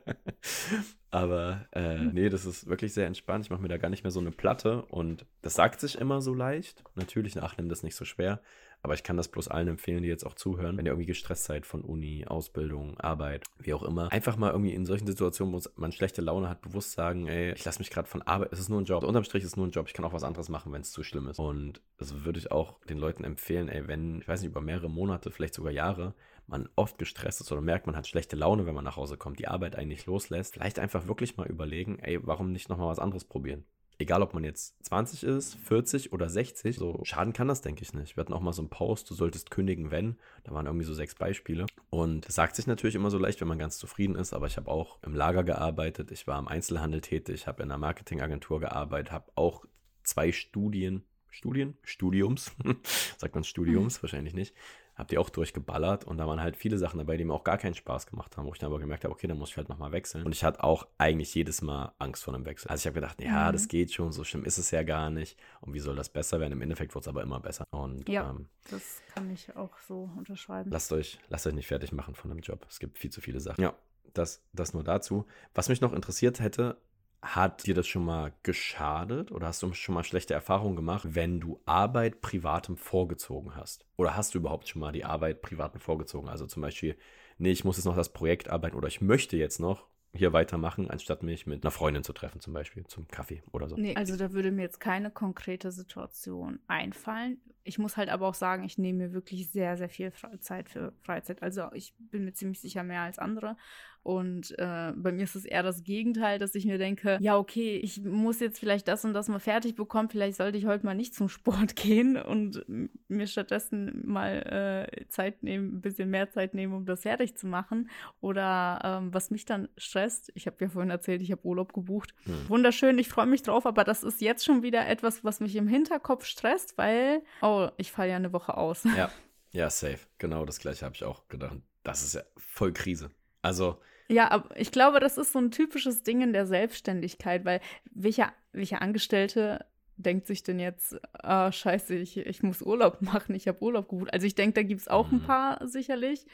[1.12, 3.46] Aber äh, nee, das ist wirklich sehr entspannt.
[3.46, 4.84] Ich mache mir da gar nicht mehr so eine Platte.
[4.86, 6.84] Und das sagt sich immer so leicht.
[6.96, 8.42] Natürlich, ach, nimm das nicht so schwer.
[8.86, 11.46] Aber ich kann das bloß allen empfehlen, die jetzt auch zuhören, wenn ihr irgendwie gestresst
[11.46, 14.12] seid von Uni, Ausbildung, Arbeit, wie auch immer.
[14.12, 17.66] Einfach mal irgendwie in solchen Situationen, wo man schlechte Laune hat, bewusst sagen, ey, ich
[17.66, 19.04] lasse mich gerade von Arbeit, es ist nur ein Job.
[19.04, 20.92] Unterm Strich ist es nur ein Job, ich kann auch was anderes machen, wenn es
[20.92, 21.40] zu schlimm ist.
[21.40, 24.92] Und das würde ich auch den Leuten empfehlen, ey, wenn, ich weiß nicht, über mehrere
[24.92, 26.14] Monate, vielleicht sogar Jahre,
[26.46, 29.40] man oft gestresst ist oder merkt, man hat schlechte Laune, wenn man nach Hause kommt,
[29.40, 33.26] die Arbeit eigentlich loslässt, vielleicht einfach wirklich mal überlegen, ey, warum nicht nochmal was anderes
[33.26, 33.66] probieren?
[33.98, 37.94] Egal, ob man jetzt 20 ist, 40 oder 60, so schaden kann das, denke ich
[37.94, 38.18] nicht.
[38.18, 40.18] Wir hatten auch mal so einen Post, du solltest kündigen, wenn.
[40.44, 41.66] Da waren irgendwie so sechs Beispiele.
[41.90, 44.58] Und das sagt sich natürlich immer so leicht, wenn man ganz zufrieden ist, aber ich
[44.58, 49.12] habe auch im Lager gearbeitet, ich war im Einzelhandel tätig, habe in einer Marketingagentur gearbeitet,
[49.12, 49.66] habe auch
[50.04, 51.78] zwei Studien, Studien?
[51.84, 52.52] Studiums,
[53.18, 54.54] sagt man Studiums, wahrscheinlich nicht,
[54.96, 57.58] habe die auch durchgeballert und da waren halt viele Sachen dabei, die mir auch gar
[57.58, 59.68] keinen Spaß gemacht haben, wo ich dann aber gemerkt habe, okay, dann muss ich halt
[59.70, 60.26] nochmal wechseln.
[60.26, 62.70] Und ich hatte auch eigentlich jedes Mal Angst vor einem Wechsel.
[62.70, 63.54] Also ich habe gedacht, ja, Mhm.
[63.54, 65.38] das geht schon, so schlimm ist es ja gar nicht.
[65.62, 66.54] Und wie soll das besser werden?
[66.54, 67.66] Im Endeffekt wurde es aber immer besser.
[67.72, 68.30] Und Ja.
[68.30, 70.72] ähm, Das kann ich auch so unterschreiben.
[70.72, 72.66] lasst euch, lasst euch nicht fertig machen von einem Job.
[72.70, 73.62] Es gibt viel zu viele Sachen.
[73.62, 73.74] Ja,
[74.14, 75.26] das, das nur dazu.
[75.54, 76.78] Was mich noch interessiert hätte,
[77.26, 81.40] hat dir das schon mal geschadet oder hast du schon mal schlechte Erfahrungen gemacht, wenn
[81.40, 83.86] du Arbeit privatem vorgezogen hast?
[83.98, 86.30] Oder hast du überhaupt schon mal die Arbeit privatem vorgezogen?
[86.30, 86.96] Also zum Beispiel,
[87.38, 90.90] nee, ich muss jetzt noch das Projekt arbeiten oder ich möchte jetzt noch hier weitermachen,
[90.90, 93.76] anstatt mich mit einer Freundin zu treffen, zum Beispiel zum Kaffee oder so.
[93.76, 97.42] Nee, also da würde mir jetzt keine konkrete Situation einfallen.
[97.66, 100.94] Ich muss halt aber auch sagen, ich nehme mir wirklich sehr, sehr viel Zeit für
[101.02, 101.44] Freizeit.
[101.44, 103.58] Also ich bin mir ziemlich sicher mehr als andere.
[104.06, 107.78] Und äh, bei mir ist es eher das Gegenteil, dass ich mir denke, ja, okay,
[107.78, 110.94] ich muss jetzt vielleicht das und das mal fertig bekommen, vielleicht sollte ich heute mal
[110.94, 112.64] nicht zum Sport gehen und
[113.08, 117.48] mir stattdessen mal äh, Zeit nehmen, ein bisschen mehr Zeit nehmen, um das fertig zu
[117.48, 117.90] machen.
[118.22, 122.14] Oder ähm, was mich dann stresst, ich habe ja vorhin erzählt, ich habe Urlaub gebucht.
[122.26, 122.48] Hm.
[122.48, 125.68] Wunderschön, ich freue mich drauf, aber das ist jetzt schon wieder etwas, was mich im
[125.68, 128.84] Hinterkopf stresst, weil, oh, ich falle ja eine Woche aus.
[128.96, 129.10] Ja,
[129.52, 130.00] ja, safe.
[130.18, 131.58] Genau das gleiche habe ich auch gedacht.
[131.84, 133.12] Das ist ja voll Krise.
[133.42, 133.80] Also.
[134.08, 138.34] Ja, aber ich glaube, das ist so ein typisches Ding in der Selbstständigkeit, weil welcher,
[138.52, 139.66] welcher Angestellte
[139.98, 144.14] denkt sich denn jetzt, ah, scheiße, ich, ich muss Urlaub machen, ich habe Urlaub gebucht.
[144.14, 145.26] Also ich denke, da gibt es auch ein mhm.
[145.26, 146.26] paar sicherlich.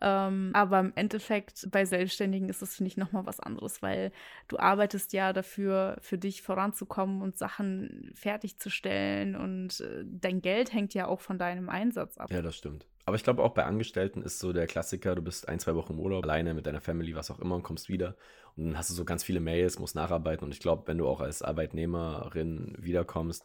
[0.00, 4.12] Ähm, aber im Endeffekt bei Selbstständigen ist das, finde ich, nochmal was anderes, weil
[4.48, 10.94] du arbeitest ja dafür, für dich voranzukommen und Sachen fertigzustellen und äh, dein Geld hängt
[10.94, 12.30] ja auch von deinem Einsatz ab.
[12.30, 12.86] Ja, das stimmt.
[13.06, 15.92] Aber ich glaube, auch bei Angestellten ist so der Klassiker, du bist ein, zwei Wochen
[15.92, 18.16] im Urlaub, alleine mit deiner Family, was auch immer, und kommst wieder.
[18.56, 20.44] Und dann hast du so ganz viele Mails, musst nacharbeiten.
[20.44, 23.44] Und ich glaube, wenn du auch als Arbeitnehmerin wiederkommst,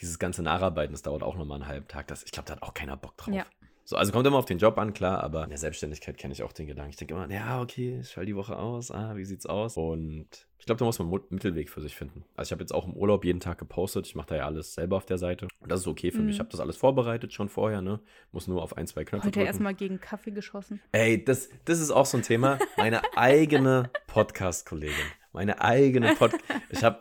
[0.00, 2.06] dieses ganze Nacharbeiten, das dauert auch nochmal einen halben Tag.
[2.08, 3.34] Das, ich glaube, da hat auch keiner Bock drauf.
[3.34, 3.46] Ja.
[3.84, 6.42] So, also kommt immer auf den Job an, klar, aber in der Selbstständigkeit kenne ich
[6.42, 6.90] auch den Gedanken.
[6.90, 9.76] Ich denke immer, ja, okay, ich schalte die Woche aus, ah, wie sieht's aus?
[9.76, 12.24] Und ich glaube, da muss man einen Mittelweg für sich finden.
[12.36, 14.72] Also ich habe jetzt auch im Urlaub jeden Tag gepostet, ich mache da ja alles
[14.72, 15.46] selber auf der Seite.
[15.60, 16.24] Und das ist okay für mhm.
[16.24, 16.36] mich.
[16.36, 18.00] Ich habe das alles vorbereitet schon vorher, ne?
[18.32, 20.80] Muss nur auf ein, zwei Knöpfe Heute erstmal gegen Kaffee geschossen.
[20.92, 22.58] Ey, das, das ist auch so ein Thema.
[22.78, 24.94] Meine eigene Podcast-Kollegin.
[25.34, 26.42] Meine eigene Podcast.
[26.70, 27.00] Ich habe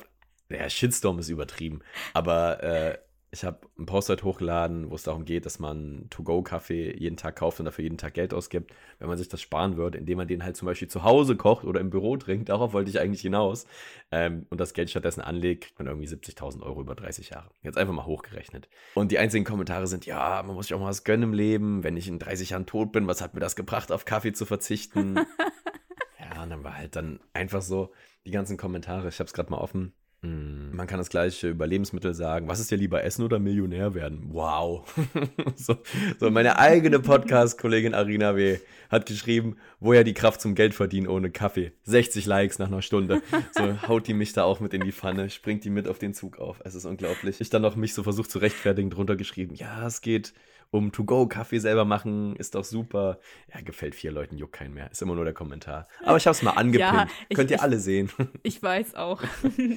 [0.49, 1.79] der Shitstorm ist übertrieben.
[2.13, 2.97] Aber äh,
[3.33, 7.35] ich habe einen Post halt hochgeladen, wo es darum geht, dass man To-Go-Kaffee jeden Tag
[7.37, 10.27] kauft und dafür jeden Tag Geld ausgibt, wenn man sich das sparen würde, indem man
[10.27, 12.49] den halt zum Beispiel zu Hause kocht oder im Büro trinkt.
[12.49, 13.65] Darauf wollte ich eigentlich hinaus.
[14.11, 17.49] Ähm, und das Geld stattdessen anlegt, kriegt man irgendwie 70.000 Euro über 30 Jahre.
[17.63, 18.69] Jetzt einfach mal hochgerechnet.
[18.93, 21.83] Und die einzigen Kommentare sind, ja, man muss sich auch mal was gönnen im Leben.
[21.83, 24.45] Wenn ich in 30 Jahren tot bin, was hat mir das gebracht, auf Kaffee zu
[24.45, 25.15] verzichten?
[26.19, 27.93] ja, und dann war halt dann einfach so
[28.27, 29.07] die ganzen Kommentare.
[29.07, 29.91] Ich habe es gerade mal offen
[30.23, 30.73] hm.
[30.73, 32.47] Man kann das gleiche über Lebensmittel sagen.
[32.47, 34.29] Was ist dir lieber, essen oder Millionär werden?
[34.31, 34.85] Wow.
[35.57, 35.75] so,
[36.17, 38.59] so, meine eigene Podcast-Kollegin Arina W.
[38.89, 41.73] hat geschrieben, woher die Kraft zum Geld verdienen ohne Kaffee.
[41.83, 43.21] 60 Likes nach einer Stunde.
[43.51, 46.13] So haut die mich da auch mit in die Pfanne, springt die mit auf den
[46.13, 46.61] Zug auf.
[46.63, 47.41] Es ist unglaublich.
[47.41, 50.33] Ich dann noch mich so versucht zu rechtfertigen, drunter geschrieben, ja, es geht
[50.73, 53.19] um To-Go-Kaffee selber machen, ist doch super.
[53.53, 54.89] Ja, gefällt vier Leuten, juckt keinen mehr.
[54.89, 55.87] Ist immer nur der Kommentar.
[56.03, 56.91] Aber ich habe es mal angepinnt.
[56.91, 58.09] Ja, ich, Könnt ihr ich, alle sehen.
[58.41, 59.21] Ich weiß auch.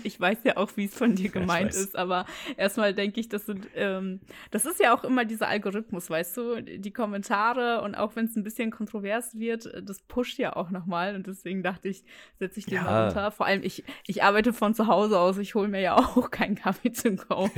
[0.05, 1.97] Ich weiß ja auch, wie es von dir gemeint ja, ist.
[1.97, 2.24] Aber
[2.57, 4.20] erstmal denke ich, das sind, ähm,
[4.51, 6.62] das ist ja auch immer dieser Algorithmus, weißt du?
[6.62, 11.14] Die Kommentare und auch wenn es ein bisschen kontrovers wird, das pusht ja auch nochmal.
[11.14, 12.05] Und deswegen dachte ich,
[12.38, 12.82] setze ich den ja.
[12.84, 13.30] mal runter.
[13.30, 15.36] Vor allem, ich, ich arbeite von zu Hause aus.
[15.38, 17.51] Ich hole mir ja auch keinen Kaffee zum Go.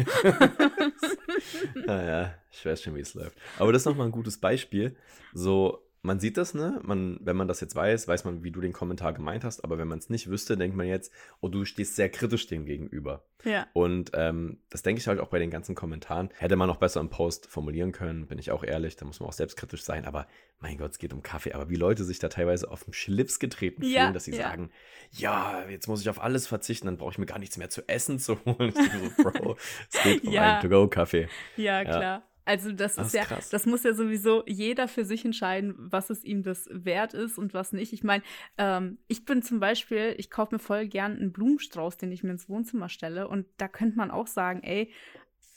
[1.86, 3.36] Naja, ich weiß schon, wie es läuft.
[3.58, 4.96] Aber das ist nochmal ein gutes Beispiel.
[5.32, 6.80] So, man sieht das, ne?
[6.82, 9.64] Man, wenn man das jetzt weiß, weiß man, wie du den Kommentar gemeint hast.
[9.64, 12.64] Aber wenn man es nicht wüsste, denkt man jetzt, oh, du stehst sehr kritisch dem
[12.64, 13.24] gegenüber.
[13.44, 13.66] Ja.
[13.72, 16.30] Und ähm, das denke ich halt auch bei den ganzen Kommentaren.
[16.38, 18.96] Hätte man noch besser im Post formulieren können, bin ich auch ehrlich.
[18.96, 20.04] Da muss man auch selbstkritisch sein.
[20.04, 20.28] Aber
[20.60, 21.52] mein Gott, es geht um Kaffee.
[21.52, 24.48] Aber wie Leute sich da teilweise auf den Schlips getreten fühlen, ja, dass sie ja.
[24.48, 24.70] sagen,
[25.10, 27.88] ja, jetzt muss ich auf alles verzichten, dann brauche ich mir gar nichts mehr zu
[27.88, 28.72] essen zu holen.
[29.16, 29.56] so, Bro,
[29.90, 31.28] es geht um einen To-Go-Kaffee.
[31.56, 32.22] Ja, klar.
[32.48, 33.50] Also das, das ist, ja, krass.
[33.50, 37.52] das muss ja sowieso jeder für sich entscheiden, was es ihm das wert ist und
[37.52, 37.92] was nicht.
[37.92, 38.22] Ich meine,
[38.56, 42.30] ähm, ich bin zum Beispiel, ich kaufe mir voll gern einen Blumenstrauß, den ich mir
[42.30, 43.28] ins Wohnzimmer stelle.
[43.28, 44.90] Und da könnte man auch sagen, ey,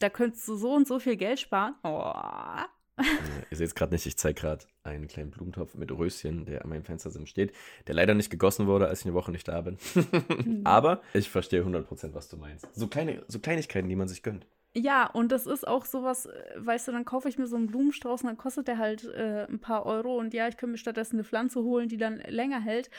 [0.02, 1.76] da könntest du so und so viel Geld sparen.
[1.84, 2.12] Oh.
[3.50, 6.70] Ihr seht es gerade nicht, ich zeige gerade einen kleinen Blumentopf mit Röschen, der an
[6.70, 7.54] meinem Fenstersim steht,
[7.88, 9.78] der leider nicht gegossen wurde, als ich eine Woche nicht da bin.
[10.42, 10.62] Mhm.
[10.66, 12.68] Aber ich verstehe 100%, was du meinst.
[12.74, 14.46] So, kleine, so Kleinigkeiten, die man sich gönnt.
[14.74, 17.68] Ja, und das ist auch sowas, äh, weißt du, dann kaufe ich mir so einen
[17.68, 20.78] Blumenstrauß und dann kostet der halt äh, ein paar Euro und ja, ich könnte mir
[20.78, 22.90] stattdessen eine Pflanze holen, die dann länger hält.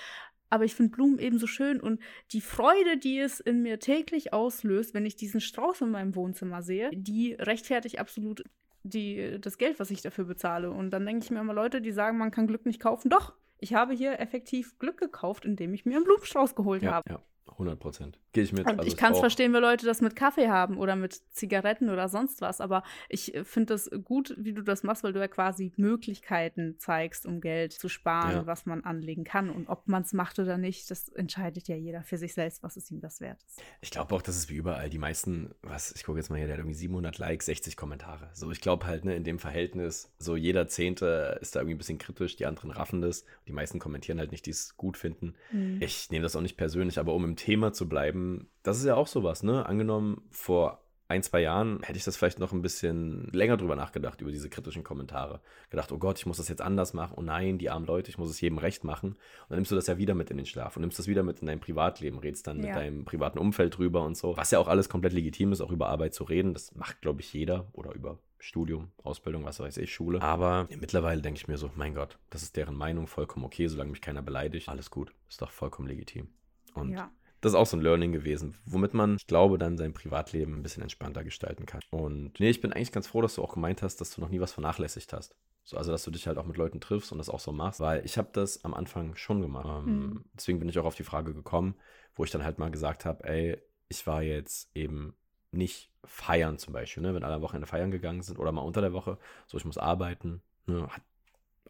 [0.50, 1.98] Aber ich finde Blumen eben so schön und
[2.32, 6.60] die Freude, die es in mir täglich auslöst, wenn ich diesen Strauß in meinem Wohnzimmer
[6.60, 8.44] sehe, die rechtfertigt absolut
[8.82, 10.70] die, das Geld, was ich dafür bezahle.
[10.70, 13.08] Und dann denke ich mir immer Leute, die sagen, man kann Glück nicht kaufen.
[13.08, 17.08] Doch, ich habe hier effektiv Glück gekauft, indem ich mir einen Blumenstrauß geholt ja, habe.
[17.08, 17.22] Ja.
[17.47, 18.18] 100 Prozent.
[18.32, 18.66] Gehe ich mit.
[18.66, 22.09] Also ich kann es verstehen, wenn Leute das mit Kaffee haben oder mit Zigaretten oder
[22.09, 22.61] sonst was.
[22.61, 27.26] Aber ich finde es gut, wie du das machst, weil du ja quasi Möglichkeiten zeigst,
[27.26, 28.47] um Geld zu sparen, ja.
[28.47, 29.51] was man anlegen kann.
[29.51, 32.76] Und ob man es macht oder nicht, das entscheidet ja jeder für sich selbst, was
[32.76, 33.61] es ihm das wert ist.
[33.80, 34.88] Ich glaube auch, das ist wie überall.
[34.88, 38.30] Die meisten, was, ich gucke jetzt mal hier, der hat irgendwie 700 Likes, 60 Kommentare.
[38.32, 41.78] So, ich glaube halt, ne, in dem Verhältnis, so jeder Zehnte ist da irgendwie ein
[41.78, 43.24] bisschen kritisch, die anderen raffen das.
[43.47, 45.34] Die meisten kommentieren halt nicht, die es gut finden.
[45.51, 45.78] Mhm.
[45.80, 48.94] Ich nehme das auch nicht persönlich, aber um im Thema zu bleiben, das ist ja
[48.94, 49.66] auch sowas, ne?
[49.66, 54.20] Angenommen, vor ein, zwei Jahren hätte ich das vielleicht noch ein bisschen länger drüber nachgedacht,
[54.20, 55.40] über diese kritischen Kommentare.
[55.68, 57.14] Gedacht, oh Gott, ich muss das jetzt anders machen.
[57.18, 59.10] Oh nein, die armen Leute, ich muss es jedem recht machen.
[59.10, 61.22] Und dann nimmst du das ja wieder mit in den Schlaf und nimmst das wieder
[61.22, 62.68] mit in dein Privatleben, redest dann ja.
[62.68, 64.36] mit deinem privaten Umfeld drüber und so.
[64.36, 66.54] Was ja auch alles komplett legitim ist, auch über Arbeit zu reden.
[66.54, 70.22] Das macht, glaube ich, jeder oder über Studium, Ausbildung, was weiß ich, Schule.
[70.22, 73.90] Aber mittlerweile denke ich mir so, mein Gott, das ist deren Meinung, vollkommen okay, solange
[73.90, 74.68] mich keiner beleidigt.
[74.68, 76.28] Alles gut, ist doch vollkommen legitim.
[76.74, 77.10] Und ja.
[77.43, 80.62] Das ist auch so ein Learning gewesen, womit man, ich glaube, dann sein Privatleben ein
[80.62, 81.80] bisschen entspannter gestalten kann.
[81.90, 84.28] Und nee, ich bin eigentlich ganz froh, dass du auch gemeint hast, dass du noch
[84.28, 85.34] nie was vernachlässigt hast.
[85.64, 87.80] So, also, dass du dich halt auch mit Leuten triffst und das auch so machst,
[87.80, 89.66] weil ich habe das am Anfang schon gemacht.
[89.68, 90.24] Ähm, mhm.
[90.34, 91.74] Deswegen bin ich auch auf die Frage gekommen,
[92.14, 95.14] wo ich dann halt mal gesagt habe, ey, ich war jetzt eben
[95.51, 97.14] nicht feiern zum Beispiel, ne?
[97.14, 100.43] wenn alle Wochenende feiern gegangen sind oder mal unter der Woche, so ich muss arbeiten,
[100.66, 100.88] ne?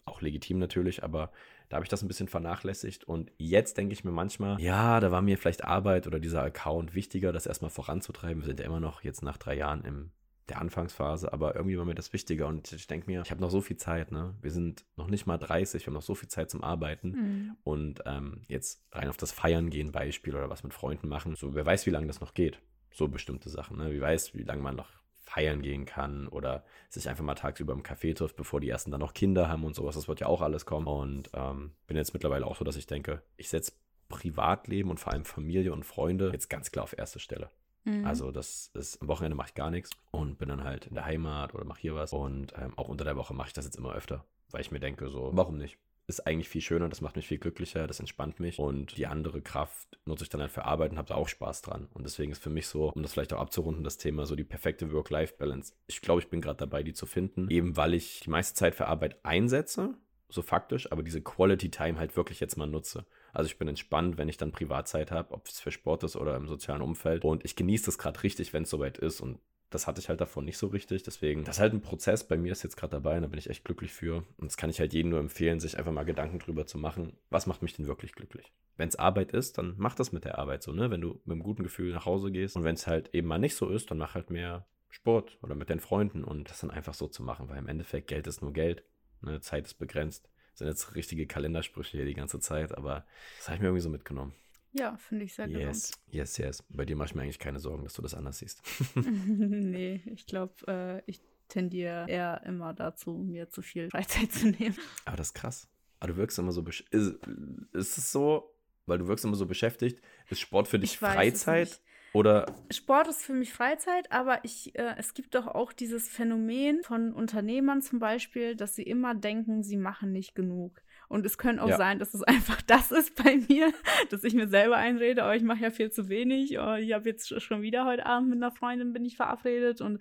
[0.05, 1.33] auch legitim natürlich, aber
[1.73, 5.11] da habe ich das ein bisschen vernachlässigt und jetzt denke ich mir manchmal, ja, da
[5.11, 8.43] war mir vielleicht Arbeit oder dieser Account wichtiger, das erstmal voranzutreiben.
[8.43, 10.11] Wir sind ja immer noch jetzt nach drei Jahren in
[10.51, 13.49] der Anfangsphase, aber irgendwie war mir das wichtiger und ich denke mir, ich habe noch
[13.49, 14.35] so viel Zeit, ne?
[14.43, 17.57] Wir sind noch nicht mal 30, wir haben noch so viel Zeit zum Arbeiten mhm.
[17.65, 21.55] und ähm, jetzt rein auf das Feiern gehen Beispiel oder was mit Freunden machen, so
[21.55, 22.61] wer weiß, wie lange das noch geht
[22.95, 23.79] so bestimmte Sachen.
[23.79, 23.93] Ne?
[23.93, 24.91] Wie weiß, wie lange man noch
[25.33, 29.01] feiern gehen kann oder sich einfach mal tagsüber im Café trifft, bevor die ersten dann
[29.01, 29.95] noch Kinder haben und sowas.
[29.95, 30.87] Das wird ja auch alles kommen.
[30.87, 33.73] Und ähm, bin jetzt mittlerweile auch so, dass ich denke, ich setze
[34.09, 37.51] Privatleben und vor allem Familie und Freunde jetzt ganz klar auf erste Stelle.
[37.85, 38.05] Mhm.
[38.05, 41.07] Also das ist, am Wochenende mache ich gar nichts und bin dann halt in der
[41.07, 42.13] Heimat oder mache hier was.
[42.13, 44.81] Und ähm, auch unter der Woche mache ich das jetzt immer öfter, weil ich mir
[44.81, 45.79] denke, so, warum nicht?
[46.07, 49.41] Ist eigentlich viel schöner, das macht mich viel glücklicher, das entspannt mich und die andere
[49.41, 51.89] Kraft nutze ich dann halt für Arbeit und habe da auch Spaß dran.
[51.95, 54.45] Und deswegen ist für mich so, um das vielleicht auch abzurunden, das Thema so die
[54.45, 55.75] perfekte Work-Life-Balance.
[55.87, 58.75] Ich glaube, ich bin gerade dabei, die zu finden, eben weil ich die meiste Zeit
[58.75, 59.95] für Arbeit einsetze,
[60.29, 63.05] so faktisch, aber diese Quality Time halt wirklich jetzt mal nutze.
[63.33, 66.37] Also ich bin entspannt, wenn ich dann Privatzeit habe, ob es für Sport ist oder
[66.37, 67.25] im sozialen Umfeld.
[67.25, 69.21] Und ich genieße das gerade richtig, wenn es soweit ist.
[69.21, 69.39] Und
[69.75, 71.03] das hatte ich halt davon nicht so richtig.
[71.03, 72.25] Deswegen, das ist halt ein Prozess.
[72.25, 74.25] Bei mir ist jetzt gerade dabei und da bin ich echt glücklich für.
[74.37, 77.17] Und das kann ich halt jedem nur empfehlen, sich einfach mal Gedanken drüber zu machen.
[77.31, 78.53] Was macht mich denn wirklich glücklich?
[78.77, 80.91] Wenn es Arbeit ist, dann mach das mit der Arbeit so, ne?
[80.91, 82.57] Wenn du mit einem guten Gefühl nach Hause gehst.
[82.57, 85.55] Und wenn es halt eben mal nicht so ist, dann mach halt mehr Sport oder
[85.55, 88.43] mit deinen Freunden und das dann einfach so zu machen, weil im Endeffekt Geld ist
[88.43, 88.85] nur Geld.
[89.23, 89.41] Ne?
[89.41, 90.29] Zeit ist begrenzt.
[90.51, 93.07] Das sind jetzt richtige Kalendersprüche hier die ganze Zeit, aber
[93.39, 94.35] das habe ich mir irgendwie so mitgenommen.
[94.73, 95.59] Ja, finde ich sehr yes.
[95.61, 95.99] gesund.
[96.11, 96.65] Yes, yes.
[96.71, 98.63] Bei dir mache ich mir eigentlich keine Sorgen, dass du das anders siehst.
[98.95, 104.77] nee, ich glaube, äh, ich tendiere eher immer dazu, mir zu viel Freizeit zu nehmen.
[105.05, 105.69] Aber das ist krass.
[106.01, 106.65] Aber du wirkst immer so.
[106.67, 108.55] Ist, ist es so,
[108.87, 110.01] weil du wirkst immer so beschäftigt?
[110.29, 111.81] Ist Sport für dich Freizeit?
[112.15, 116.83] Oder Sport ist für mich Freizeit, aber ich, äh, es gibt doch auch dieses Phänomen
[116.83, 120.83] von Unternehmern zum Beispiel, dass sie immer denken, sie machen nicht genug.
[121.09, 121.77] Und es könnte auch ja.
[121.77, 123.73] sein, dass es einfach das ist bei mir,
[124.11, 127.09] dass ich mir selber einrede, oh, ich mache ja viel zu wenig, oh, ich habe
[127.09, 130.01] jetzt schon wieder heute Abend mit einer Freundin bin ich verabredet und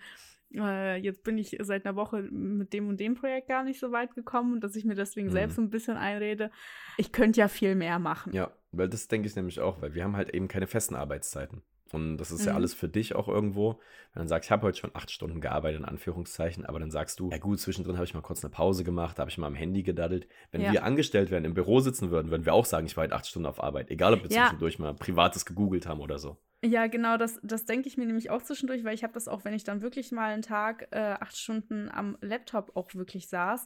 [0.54, 3.94] äh, jetzt bin ich seit einer Woche mit dem und dem Projekt gar nicht so
[3.94, 5.32] weit gekommen und dass ich mir deswegen mhm.
[5.32, 6.52] selbst so ein bisschen einrede,
[6.98, 8.34] ich könnte ja viel mehr machen.
[8.34, 11.62] Ja, weil das denke ich nämlich auch, weil wir haben halt eben keine festen Arbeitszeiten.
[11.94, 12.48] Und das ist mhm.
[12.48, 13.80] ja alles für dich auch irgendwo.
[14.14, 17.20] Wenn du sagst, ich habe heute schon acht Stunden gearbeitet, in Anführungszeichen, aber dann sagst
[17.20, 19.56] du, ja gut, zwischendrin habe ich mal kurz eine Pause gemacht, habe ich mal am
[19.56, 20.28] Handy gedaddelt.
[20.52, 20.72] Wenn ja.
[20.72, 23.28] wir angestellt wären, im Büro sitzen würden, würden wir auch sagen, ich war heute acht
[23.28, 23.90] Stunden auf Arbeit.
[23.90, 24.44] Egal, ob wir ja.
[24.44, 26.38] zwischendurch mal Privates gegoogelt haben oder so.
[26.64, 29.46] Ja, genau, das, das denke ich mir nämlich auch zwischendurch, weil ich habe das auch,
[29.46, 33.66] wenn ich dann wirklich mal einen Tag äh, acht Stunden am Laptop auch wirklich saß,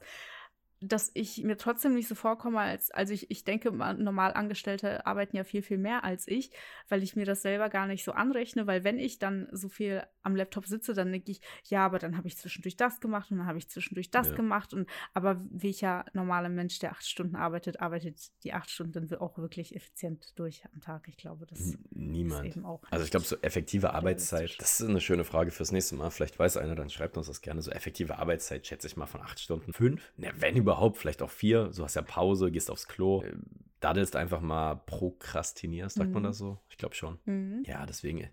[0.82, 5.38] dass ich mir trotzdem nicht so vorkomme, als, also ich, ich denke, normal Angestellte arbeiten
[5.38, 6.52] ja viel, viel mehr als ich,
[6.90, 10.04] weil ich mir das selber gar nicht so anrechne, weil wenn ich dann so viel
[10.22, 13.38] am Laptop sitze, dann denke ich, ja, aber dann habe ich zwischendurch das gemacht und
[13.38, 14.36] dann habe ich zwischendurch das ja.
[14.36, 19.20] gemacht und aber ja normaler Mensch, der acht Stunden arbeitet, arbeitet die acht Stunden dann
[19.20, 21.08] auch wirklich effizient durch am Tag.
[21.08, 22.48] Ich glaube, das Niemand.
[22.48, 22.82] ist eben auch.
[22.90, 26.12] Also ich glaube, so effektive Arbeitszeit, das ist eine schöne Frage fürs nächste Mal.
[26.12, 27.62] Vielleicht weiß einer, dann schreibt uns das gerne.
[27.62, 29.74] So effektive Arbeitszeit schätze ich mal von acht Stunden.
[29.74, 30.12] Fünf?
[30.18, 31.72] Ne, wenn überhaupt vielleicht auch vier.
[31.76, 33.34] Du hast ja Pause, gehst aufs Klo, äh,
[33.80, 36.14] daddelst einfach mal, prokrastinierst, sagt mhm.
[36.16, 36.60] man das so?
[36.70, 37.20] Ich glaube schon.
[37.26, 37.64] Mhm.
[37.66, 38.28] Ja, deswegen,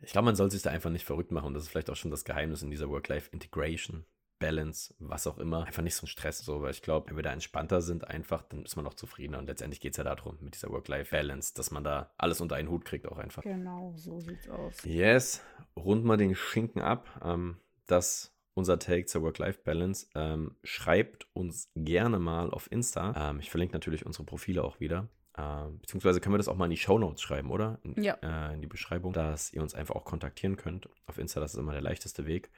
[0.00, 1.46] ich glaube, man soll sich da einfach nicht verrückt machen.
[1.46, 4.04] Und das ist vielleicht auch schon das Geheimnis in dieser Work-Life-Integration.
[4.38, 7.22] Balance, was auch immer, einfach nicht so ein Stress, so, weil ich glaube, wenn wir
[7.22, 9.38] da entspannter sind, einfach, dann ist man auch zufriedener.
[9.38, 12.68] Und letztendlich geht es ja darum, mit dieser Work-Life-Balance, dass man da alles unter einen
[12.68, 13.44] Hut kriegt, auch einfach.
[13.44, 14.84] Genau, so sieht's aus.
[14.84, 15.42] Yes,
[15.76, 17.08] rund mal den Schinken ab.
[17.24, 20.08] Ähm, das unser Take zur Work-Life-Balance.
[20.14, 23.30] Ähm, schreibt uns gerne mal auf Insta.
[23.30, 25.08] Ähm, ich verlinke natürlich unsere Profile auch wieder.
[25.38, 27.78] Ähm, beziehungsweise können wir das auch mal in die Show Notes schreiben, oder?
[27.82, 28.18] In, ja.
[28.22, 30.88] Äh, in die Beschreibung, dass ihr uns einfach auch kontaktieren könnt.
[31.06, 32.50] Auf Insta, das ist immer der leichteste Weg.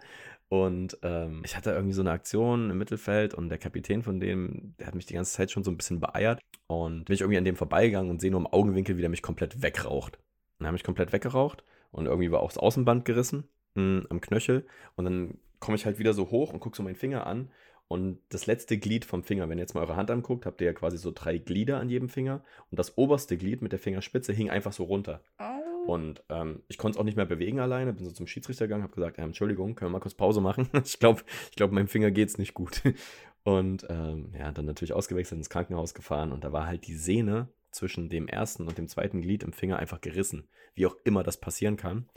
[0.50, 4.76] Und ähm, ich hatte irgendwie so eine Aktion im Mittelfeld und der Kapitän von dem,
[4.80, 6.40] der hat mich die ganze Zeit schon so ein bisschen beeiert.
[6.68, 9.24] Und bin ich irgendwie an dem vorbeigegangen und sehe nur im Augenwinkel, wie der mich
[9.24, 10.20] komplett wegraucht.
[10.60, 14.08] Und er hat mich komplett weggeraucht und irgendwie war auch das Außenband gerissen mh, hm,
[14.12, 14.68] am Knöchel.
[14.96, 17.50] Und dann komme ich halt wieder so hoch und gucke so meinen Finger an
[17.88, 20.68] und das letzte Glied vom Finger, wenn ihr jetzt mal eure Hand anguckt, habt ihr
[20.68, 22.44] ja quasi so drei Glieder an jedem Finger.
[22.70, 25.22] Und das oberste Glied mit der Fingerspitze hing einfach so runter.
[25.40, 25.94] Oh.
[25.94, 27.94] Und ähm, ich konnte es auch nicht mehr bewegen alleine.
[27.94, 30.70] Bin so zum Schiedsrichter gegangen, habe gesagt, äh, Entschuldigung, können wir mal kurz Pause machen?
[30.84, 32.82] ich glaube, ich glaub, meinem Finger geht es nicht gut.
[33.44, 36.34] Und ähm, ja, dann natürlich ausgewechselt ins Krankenhaus gefahren.
[36.34, 39.78] Und da war halt die Sehne zwischen dem ersten und dem zweiten Glied im Finger
[39.78, 40.50] einfach gerissen.
[40.74, 42.10] Wie auch immer das passieren kann.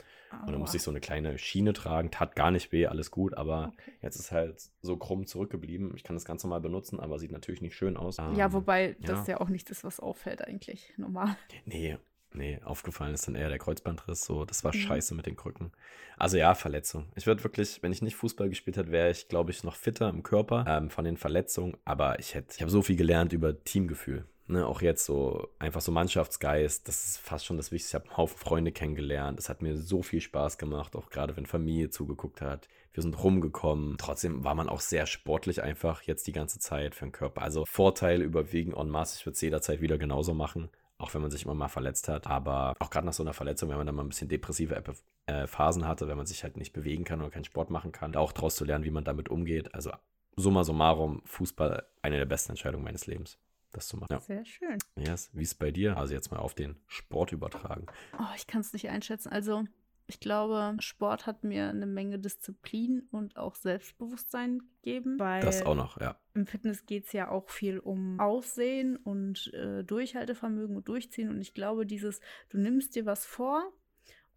[0.45, 3.35] Und dann musste ich so eine kleine Schiene tragen, tat gar nicht weh, alles gut,
[3.35, 3.91] aber okay.
[4.01, 5.93] jetzt ist halt so krumm zurückgeblieben.
[5.95, 8.17] Ich kann das ganz normal benutzen, aber sieht natürlich nicht schön aus.
[8.17, 8.95] Ja, ähm, wobei ja.
[9.01, 11.35] das ja auch nichts ist, was auffällt eigentlich, normal.
[11.65, 11.97] Nee,
[12.33, 14.23] Nee, aufgefallen ist dann eher der Kreuzbandriss.
[14.23, 14.79] So, das war mhm.
[14.79, 15.71] scheiße mit den Krücken.
[16.17, 17.07] Also ja, Verletzung.
[17.15, 20.09] Ich würde wirklich, wenn ich nicht Fußball gespielt hätte, wäre ich, glaube ich, noch fitter
[20.09, 21.75] im Körper ähm, von den Verletzungen.
[21.83, 24.25] Aber ich hätte, ich habe so viel gelernt über Teamgefühl.
[24.51, 27.95] Ne, auch jetzt so einfach so Mannschaftsgeist, das ist fast schon das Wichtigste.
[27.95, 29.39] Ich habe einen Haufen Freunde kennengelernt.
[29.39, 32.67] Es hat mir so viel Spaß gemacht, auch gerade wenn Familie zugeguckt hat.
[32.91, 33.95] Wir sind rumgekommen.
[33.97, 37.43] Trotzdem war man auch sehr sportlich einfach jetzt die ganze Zeit für den Körper.
[37.43, 39.19] Also Vorteile überwiegen en masse.
[39.19, 42.27] Ich würde es jederzeit wieder genauso machen, auch wenn man sich immer mal verletzt hat.
[42.27, 44.83] Aber auch gerade nach so einer Verletzung, wenn man dann mal ein bisschen depressive
[45.27, 48.17] äh, Phasen hatte, wenn man sich halt nicht bewegen kann oder keinen Sport machen kann,
[48.17, 49.73] auch daraus zu lernen, wie man damit umgeht.
[49.73, 49.91] Also
[50.35, 53.39] summa summarum, Fußball eine der besten Entscheidungen meines Lebens
[53.71, 54.11] das zu machen.
[54.11, 54.19] Ja.
[54.19, 54.77] Sehr schön.
[54.95, 55.29] Yes.
[55.33, 55.97] Wie ist es bei dir?
[55.97, 57.85] Also jetzt mal auf den Sport übertragen.
[58.17, 59.29] Oh, ich kann es nicht einschätzen.
[59.29, 59.65] Also
[60.11, 65.17] ich glaube, Sport hat mir eine Menge Disziplin und auch Selbstbewusstsein gegeben.
[65.17, 66.19] das auch noch, ja.
[66.33, 71.29] Im Fitness geht es ja auch viel um Aussehen und äh, Durchhaltevermögen und Durchziehen.
[71.29, 72.19] Und ich glaube, dieses,
[72.49, 73.71] du nimmst dir was vor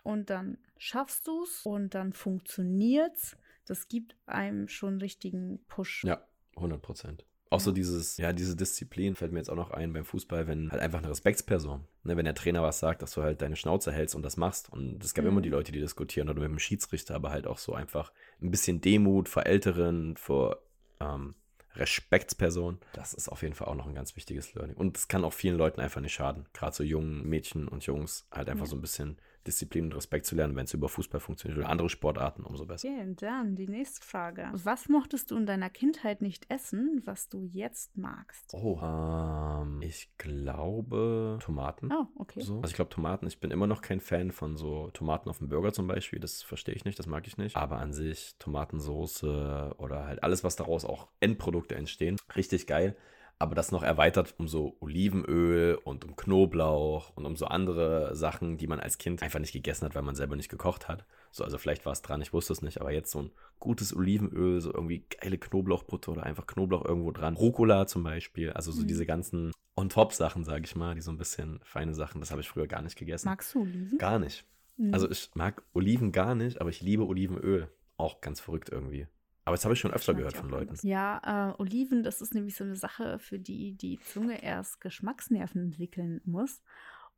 [0.04, 3.36] und dann schaffst du es und dann funktioniert's.
[3.66, 6.04] Das gibt einem schon einen richtigen Push.
[6.04, 6.24] Ja,
[6.54, 7.26] 100 Prozent.
[7.50, 10.72] Auch so dieses, ja, diese Disziplin fällt mir jetzt auch noch ein beim Fußball, wenn
[10.72, 13.92] halt einfach eine Respektsperson, ne, wenn der Trainer was sagt, dass du halt deine Schnauze
[13.92, 14.72] hältst und das machst.
[14.72, 15.32] Und es gab mhm.
[15.32, 18.50] immer die Leute, die diskutieren oder mit dem Schiedsrichter, aber halt auch so einfach ein
[18.50, 20.58] bisschen Demut vor Älteren, vor
[21.00, 21.34] ähm,
[21.76, 22.80] Respektspersonen.
[22.92, 24.76] Das ist auf jeden Fall auch noch ein ganz wichtiges Learning.
[24.76, 26.46] Und es kann auch vielen Leuten einfach nicht schaden.
[26.52, 28.70] Gerade so jungen Mädchen und Jungs halt einfach ja.
[28.70, 31.88] so ein bisschen Disziplin und Respekt zu lernen, wenn es über Fußball funktioniert oder andere
[31.88, 32.88] Sportarten, umso besser.
[32.88, 34.48] Okay, dann die nächste Frage.
[34.52, 38.52] Was mochtest du in deiner Kindheit nicht essen, was du jetzt magst?
[38.54, 41.92] Oh, ähm, ich glaube Tomaten.
[41.92, 42.40] Oh, okay.
[42.40, 42.56] So.
[42.56, 43.26] Also ich glaube Tomaten.
[43.26, 46.20] Ich bin immer noch kein Fan von so Tomaten auf dem Burger zum Beispiel.
[46.20, 47.56] Das verstehe ich nicht, das mag ich nicht.
[47.56, 52.96] Aber an sich Tomatensoße oder halt alles, was daraus auch Endprodukte entstehen, richtig geil
[53.38, 58.56] aber das noch erweitert um so Olivenöl und um Knoblauch und um so andere Sachen,
[58.56, 61.04] die man als Kind einfach nicht gegessen hat, weil man selber nicht gekocht hat.
[61.30, 63.94] So, also vielleicht war es dran, ich wusste es nicht, aber jetzt so ein gutes
[63.94, 67.34] Olivenöl, so irgendwie geile Knoblauchbutter oder einfach Knoblauch irgendwo dran.
[67.34, 68.86] Rucola zum Beispiel, also so mhm.
[68.86, 72.48] diese ganzen On-Top-Sachen, sage ich mal, die so ein bisschen feine Sachen, das habe ich
[72.48, 73.28] früher gar nicht gegessen.
[73.28, 73.98] Magst du Oliven?
[73.98, 74.44] Gar nicht.
[74.76, 74.94] Mhm.
[74.94, 77.68] Also ich mag Oliven gar nicht, aber ich liebe Olivenöl.
[77.96, 79.06] Auch ganz verrückt irgendwie.
[79.44, 80.74] Aber das habe ich schon öfter gehört von Leuten.
[80.86, 85.62] Ja, äh, Oliven, das ist nämlich so eine Sache, für die die Zunge erst Geschmacksnerven
[85.62, 86.62] entwickeln muss.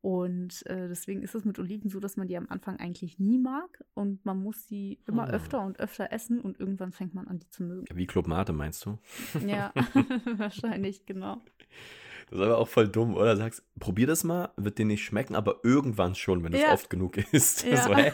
[0.01, 3.39] Und äh, deswegen ist es mit Oliven so, dass man die am Anfang eigentlich nie
[3.39, 5.35] mag und man muss sie immer hm.
[5.35, 7.87] öfter und öfter essen und irgendwann fängt man an, die zu mögen.
[7.93, 8.99] Wie Club Mate meinst du?
[9.45, 9.73] Ja,
[10.37, 11.43] wahrscheinlich, genau.
[12.31, 13.37] Das ist aber auch voll dumm, oder?
[13.37, 16.73] Sagst, probier das mal, wird dir nicht schmecken, aber irgendwann schon, wenn du es ja.
[16.73, 17.65] oft genug isst.
[17.65, 18.13] Ja.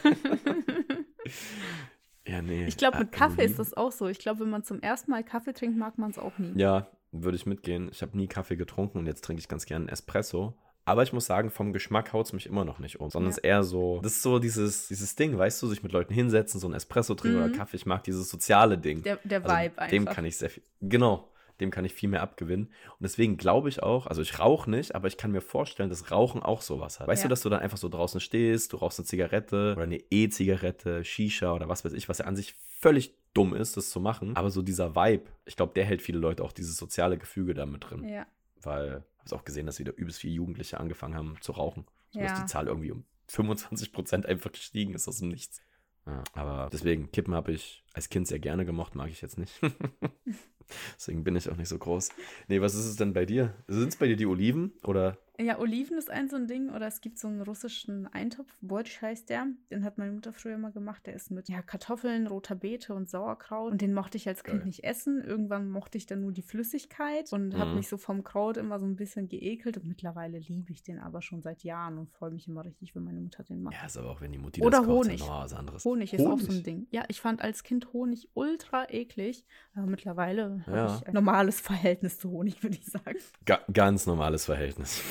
[2.27, 2.67] Ja, nee.
[2.67, 4.07] Ich glaube, mit äh, Kaffee ist das auch so.
[4.09, 6.53] Ich glaube, wenn man zum ersten Mal Kaffee trinkt, mag man es auch nie.
[6.61, 7.89] Ja, würde ich mitgehen.
[7.93, 10.55] Ich habe nie Kaffee getrunken und jetzt trinke ich ganz gerne Espresso.
[10.85, 13.39] Aber ich muss sagen, vom Geschmack haut es mich immer noch nicht um, sondern es
[13.39, 16.59] ist eher so, das ist so dieses, dieses Ding, weißt du, sich mit Leuten hinsetzen,
[16.59, 17.45] so ein Espresso trinken Mhm.
[17.45, 17.77] oder Kaffee.
[17.77, 19.03] Ich mag dieses soziale Ding.
[19.05, 19.89] Der, der Also Vibe einfach.
[19.91, 21.29] Dem kann ich sehr viel, genau,
[21.61, 22.67] dem kann ich viel mehr abgewinnen.
[22.67, 26.11] Und deswegen glaube ich auch, also ich rauche nicht, aber ich kann mir vorstellen, dass
[26.11, 27.09] Rauchen auch sowas hat.
[27.09, 27.29] Weißt Ja.
[27.29, 31.05] du, dass du dann einfach so draußen stehst, du rauchst eine Zigarette oder eine E-Zigarette,
[31.05, 34.37] Shisha oder was weiß ich, was ja an sich völlig dumm ist, das zu machen.
[34.37, 37.67] Aber so dieser Vibe, ich glaube, der hält viele Leute auch dieses soziale Gefüge da
[37.67, 38.09] mit drin.
[38.09, 38.27] ja.
[38.65, 41.85] Weil ich habe es auch gesehen, dass wieder übelst viele Jugendliche angefangen haben zu rauchen.
[42.11, 42.41] So dass Ja.
[42.41, 45.61] die Zahl irgendwie um 25 Prozent einfach gestiegen ist aus dem Nichts.
[46.07, 49.61] Ja, aber deswegen, Kippen habe ich als Kind sehr gerne gemocht, mag ich jetzt nicht.
[50.97, 52.11] deswegen bin ich auch nicht so groß.
[52.49, 53.55] Nee, was ist es denn bei dir?
[53.69, 55.19] Sind es bei dir die Oliven oder?
[55.41, 56.69] Ja, Oliven ist ein so ein Ding.
[56.71, 59.47] Oder es gibt so einen russischen Eintopf, Borsch heißt der.
[59.71, 61.07] Den hat meine Mutter früher immer gemacht.
[61.07, 63.73] Der ist mit ja, Kartoffeln, roter Beete und Sauerkraut.
[63.73, 64.67] Und den mochte ich als Kind Geil.
[64.67, 65.23] nicht essen.
[65.25, 67.77] Irgendwann mochte ich dann nur die Flüssigkeit und habe Mhm.
[67.77, 69.79] mich so vom Kraut immer so ein bisschen geekelt.
[69.79, 73.03] Und mittlerweile liebe ich den aber schon seit Jahren und freue mich immer richtig, wenn
[73.05, 73.75] meine Mutter den macht.
[73.75, 75.21] Ja, ist aber auch, wenn die Mutti Oder das kocht, Honig.
[75.21, 75.85] dann noch was anderes.
[75.87, 76.63] Honig ist auch so ein Honig?
[76.65, 76.87] Ding.
[76.91, 79.47] Ja, ich fand als Kind Honig ultra eklig.
[79.75, 80.73] Aber mittlerweile Ja.
[80.73, 83.17] habe ich ein normales Verhältnis zu Honig, würde ich sagen.
[83.47, 85.03] Ga ganz normales Verhältnis.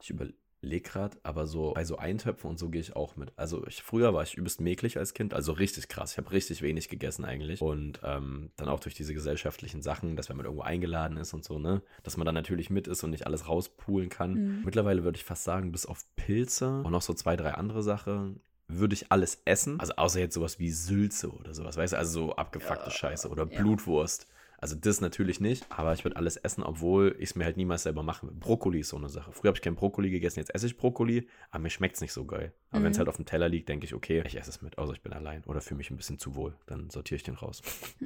[0.00, 0.34] Ich überlege
[0.82, 3.32] gerade, aber so bei so Eintöpfen und so gehe ich auch mit.
[3.36, 6.12] Also ich, früher war ich übelst mäglich als Kind, also richtig krass.
[6.12, 7.60] Ich habe richtig wenig gegessen eigentlich.
[7.60, 11.44] Und ähm, dann auch durch diese gesellschaftlichen Sachen, dass wenn man irgendwo eingeladen ist und
[11.44, 14.34] so, ne, dass man dann natürlich mit ist und nicht alles rauspulen kann.
[14.34, 14.62] Mhm.
[14.64, 18.40] Mittlerweile würde ich fast sagen, bis auf Pilze und noch so zwei, drei andere Sachen
[18.78, 19.78] würde ich alles essen.
[19.80, 23.46] Also außer jetzt sowas wie Sülze oder sowas, weißt du, also so abgefuckte Scheiße oder
[23.48, 23.60] ja.
[23.60, 24.26] Blutwurst.
[24.62, 27.82] Also das natürlich nicht, aber ich würde alles essen, obwohl ich es mir halt niemals
[27.82, 28.36] selber machen will.
[28.36, 29.32] Brokkoli ist so eine Sache.
[29.32, 32.12] Früher habe ich kein Brokkoli gegessen, jetzt esse ich Brokkoli, aber mir schmeckt es nicht
[32.12, 32.54] so geil.
[32.70, 33.00] Aber wenn es Mhm.
[33.00, 35.12] halt auf dem Teller liegt, denke ich, okay, ich esse es mit, außer ich bin
[35.12, 36.54] allein oder fühle mich ein bisschen zu wohl.
[36.66, 37.60] Dann sortiere ich den raus.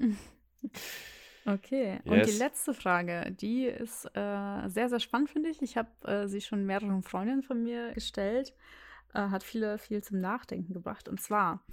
[1.48, 2.26] Okay, und Yes.
[2.26, 5.62] die letzte Frage, die ist äh, sehr, sehr spannend, finde ich.
[5.62, 8.52] Ich habe äh, sie schon mehreren Freundinnen von mir gestellt,
[9.14, 11.08] äh, hat viele viel zum Nachdenken gebracht.
[11.08, 11.64] Und zwar,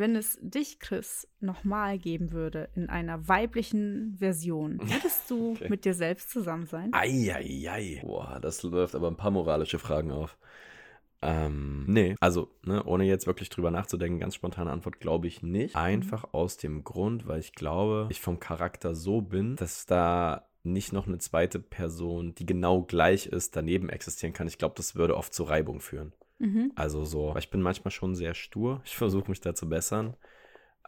[0.00, 5.68] wenn es dich, Chris, nochmal geben würde in einer weiblichen Version, würdest du Okay.
[5.68, 6.92] mit dir selbst zusammen sein?
[6.92, 8.00] Eieiei.
[8.02, 10.36] Boah, das läuft aber ein paar moralische Fragen auf.
[11.22, 15.76] Ähm, nee, also, ne, ohne jetzt wirklich drüber nachzudenken, ganz spontane Antwort glaube ich nicht.
[15.76, 20.92] Einfach aus dem Grund, weil ich glaube, ich vom Charakter so bin, dass da nicht
[20.92, 24.46] noch eine zweite Person, die genau gleich ist, daneben existieren kann.
[24.46, 26.12] Ich glaube, das würde oft zu Reibung führen.
[26.40, 26.72] Mhm.
[26.74, 28.80] Also so, ich bin manchmal schon sehr stur.
[28.84, 30.16] Ich versuche mich da zu bessern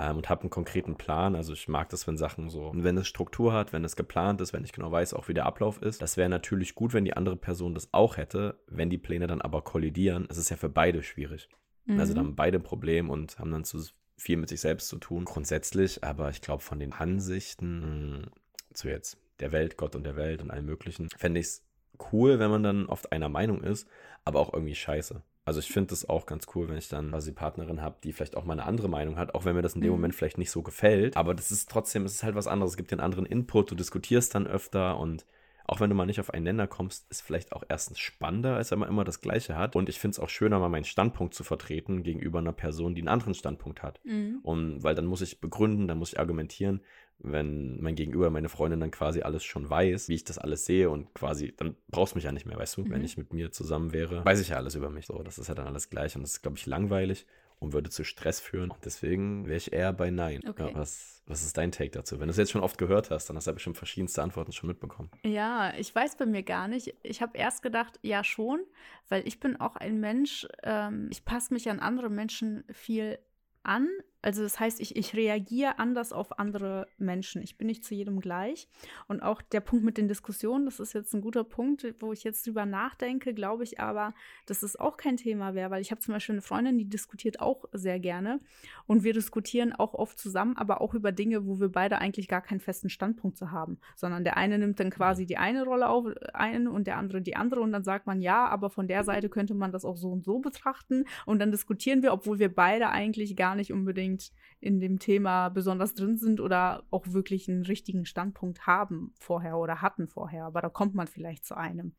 [0.00, 1.36] ähm, und habe einen konkreten Plan.
[1.36, 4.40] Also ich mag das, wenn Sachen so, und wenn es Struktur hat, wenn es geplant
[4.40, 6.02] ist, wenn ich genau weiß, auch wie der Ablauf ist.
[6.02, 8.60] Das wäre natürlich gut, wenn die andere Person das auch hätte.
[8.66, 11.48] Wenn die Pläne dann aber kollidieren, ist es ja für beide schwierig.
[11.96, 12.16] Also Mhm.
[12.16, 13.82] dann haben beide ein Problem und haben dann zu
[14.16, 15.24] viel mit sich selbst zu tun.
[15.26, 18.28] Grundsätzlich, aber ich glaube, von den Ansichten mh,
[18.72, 21.64] zu jetzt der Welt, Gott und der Welt und allem Möglichen, fände ich es
[22.12, 23.88] cool, wenn man dann oft einer Meinung ist,
[24.24, 25.22] aber auch irgendwie scheiße.
[25.44, 28.36] Also ich finde es auch ganz cool, wenn ich dann quasi Partnerin habe, die vielleicht
[28.36, 29.92] auch mal eine andere Meinung hat, auch wenn mir das in dem Mhm.
[29.92, 31.16] Moment vielleicht nicht so gefällt.
[31.16, 32.72] Aber das ist trotzdem, es ist halt was anderes.
[32.72, 35.26] Es gibt den anderen Input, du diskutierst dann öfter und
[35.66, 38.70] auch wenn du mal nicht auf einen Nenner kommst, ist vielleicht auch erstens spannender, als
[38.70, 39.76] wenn man immer das Gleiche hat.
[39.76, 43.00] Und ich finde es auch schöner, mal meinen Standpunkt zu vertreten gegenüber einer Person, die
[43.00, 44.00] einen anderen Standpunkt hat.
[44.04, 44.40] Mhm.
[44.42, 46.80] Und weil dann muss ich begründen, dann muss ich argumentieren,
[47.24, 50.90] wenn mein Gegenüber, meine Freundin dann quasi alles schon weiß, wie ich das alles sehe
[50.90, 52.84] und quasi, dann brauchst du mich ja nicht mehr, weißt du?
[52.90, 53.04] Wenn Mhm.
[53.04, 55.06] ich mit mir zusammen wäre, weiß ich ja alles über mich.
[55.06, 57.26] So, das ist ja dann alles gleich und das ist, glaube ich, langweilig
[57.60, 58.70] und würde zu Stress führen.
[58.72, 60.40] Und deswegen wäre ich eher bei Nein.
[60.48, 60.70] Okay.
[60.70, 62.18] Ja, was, was ist dein Take dazu?
[62.18, 64.52] Wenn du es jetzt schon oft gehört hast, dann hast du ja bestimmt verschiedenste Antworten
[64.52, 65.10] schon mitbekommen.
[65.22, 66.94] Ja, ich weiß bei mir gar nicht.
[67.02, 68.60] Ich habe erst gedacht, ja schon,
[69.08, 73.18] weil ich bin auch ein Mensch, ähm, ich passe mich an andere Menschen viel
[73.62, 73.88] an.
[74.22, 77.42] Also das heißt, ich, ich reagiere anders auf andere Menschen.
[77.42, 78.68] Ich bin nicht zu jedem gleich.
[79.08, 82.22] Und auch der Punkt mit den Diskussionen, das ist jetzt ein guter Punkt, wo ich
[82.22, 84.14] jetzt drüber nachdenke, glaube ich aber,
[84.46, 87.40] dass es auch kein Thema wäre, weil ich habe zum Beispiel eine Freundin, die diskutiert
[87.40, 88.38] auch sehr gerne.
[88.86, 92.42] Und wir diskutieren auch oft zusammen, aber auch über Dinge, wo wir beide eigentlich gar
[92.42, 96.06] keinen festen Standpunkt zu haben, sondern der eine nimmt dann quasi die eine Rolle auf
[96.32, 99.28] ein und der andere die andere und dann sagt man ja, aber von der Seite
[99.28, 102.90] könnte man das auch so und so betrachten und dann diskutieren wir, obwohl wir beide
[102.90, 104.11] eigentlich gar nicht unbedingt
[104.60, 109.82] in dem Thema besonders drin sind oder auch wirklich einen richtigen Standpunkt haben vorher oder
[109.82, 111.94] hatten vorher, aber da kommt man vielleicht zu einem.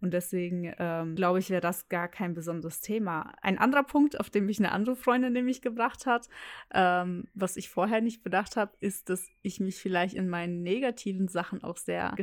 [0.00, 3.32] Und deswegen ähm, glaube ich, wäre das gar kein besonderes Thema.
[3.42, 6.28] Ein anderer Punkt, auf den mich eine andere Freundin nämlich gebracht hat,
[6.74, 11.28] ähm, was ich vorher nicht bedacht habe, ist, dass ich mich vielleicht in meinen negativen
[11.28, 12.14] Sachen auch sehr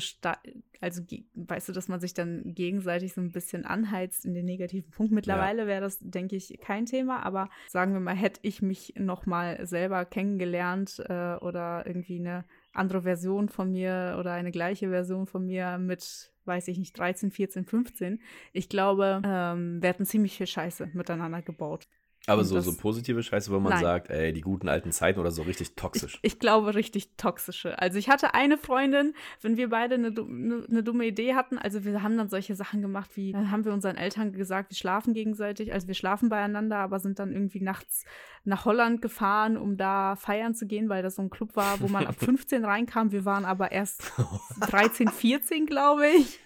[0.83, 1.01] also
[1.35, 5.13] weißt du, dass man sich dann gegenseitig so ein bisschen anheizt in den negativen Punkt.
[5.13, 9.25] Mittlerweile wäre das, denke ich, kein Thema, aber sagen wir mal, hätte ich mich noch
[9.25, 12.43] mal selber kennengelernt äh, oder irgendwie eine
[12.73, 17.31] andere Version von mir oder eine gleiche Version von mir mit, weiß ich nicht, 13,
[17.31, 18.21] 14, 15.
[18.51, 21.87] Ich glaube, ähm, wir hatten ziemlich viel Scheiße miteinander gebaut.
[22.25, 23.81] Aber so, so positive Scheiße, wo man Nein.
[23.81, 26.19] sagt, ey, die guten alten Zeiten oder so richtig toxisch.
[26.21, 27.77] Ich glaube, richtig toxische.
[27.79, 31.83] Also ich hatte eine Freundin, wenn wir beide eine, eine, eine dumme Idee hatten, also
[31.83, 35.13] wir haben dann solche Sachen gemacht, wie dann haben wir unseren Eltern gesagt, wir schlafen
[35.13, 38.05] gegenseitig, also wir schlafen beieinander, aber sind dann irgendwie nachts
[38.45, 41.89] nach Holland gefahren, um da feiern zu gehen, weil das so ein Club war, wo
[41.89, 43.11] man ab 15 reinkam.
[43.11, 44.13] Wir waren aber erst
[44.61, 46.39] 13, 14, glaube ich.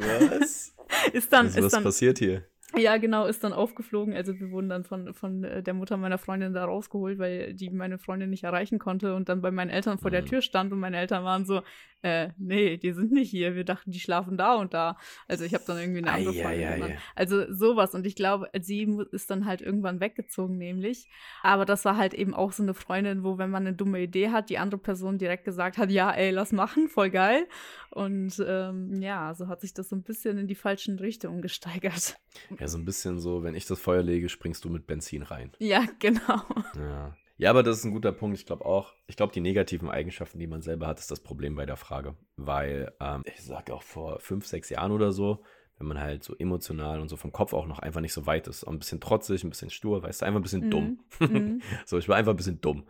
[0.00, 0.74] Was?
[1.14, 2.44] Ist dann, Also, was ist dann passiert hier?
[2.76, 4.14] Ja, genau, ist dann aufgeflogen.
[4.14, 7.70] Also wir wurden dann von, von äh, der Mutter meiner Freundin da rausgeholt, weil die
[7.70, 10.26] meine Freundin nicht erreichen konnte und dann bei meinen Eltern vor der Mhm.
[10.26, 11.62] Tür stand und meine Eltern waren so,
[12.04, 13.54] äh, nee, die sind nicht hier.
[13.54, 14.98] Wir dachten, die schlafen da und da.
[15.26, 16.98] Also ich habe dann irgendwie eine andere Ei, Freundin ei, ei.
[17.14, 17.94] Also sowas.
[17.94, 21.08] Und ich glaube, sie ist dann halt irgendwann weggezogen, nämlich.
[21.42, 24.28] Aber das war halt eben auch so eine Freundin, wo, wenn man eine dumme Idee
[24.28, 27.48] hat, die andere Person direkt gesagt hat, ja, ey, lass machen, voll geil.
[27.88, 32.18] Und ähm, ja, so hat sich das so ein bisschen in die falschen Richtungen gesteigert.
[32.58, 35.52] Ja, so ein bisschen so, wenn ich das Feuer lege, springst du mit Benzin rein.
[35.58, 36.42] Ja, genau.
[36.76, 37.16] Ja.
[37.36, 38.38] Ja, aber das ist ein guter Punkt.
[38.38, 41.56] Ich glaube auch, ich glaube, die negativen Eigenschaften, die man selber hat, ist das Problem
[41.56, 42.16] bei der Frage.
[42.36, 45.42] Weil, ähm, ich sage auch vor fünf, sechs Jahren oder so,
[45.78, 48.46] wenn man halt so emotional und so vom Kopf auch noch einfach nicht so weit
[48.46, 51.00] ist, auch ein bisschen trotzig, ein bisschen stur, weißt du, einfach ein bisschen dumm.
[51.18, 51.60] Mhm.
[51.86, 52.84] so, ich war einfach ein bisschen dumm.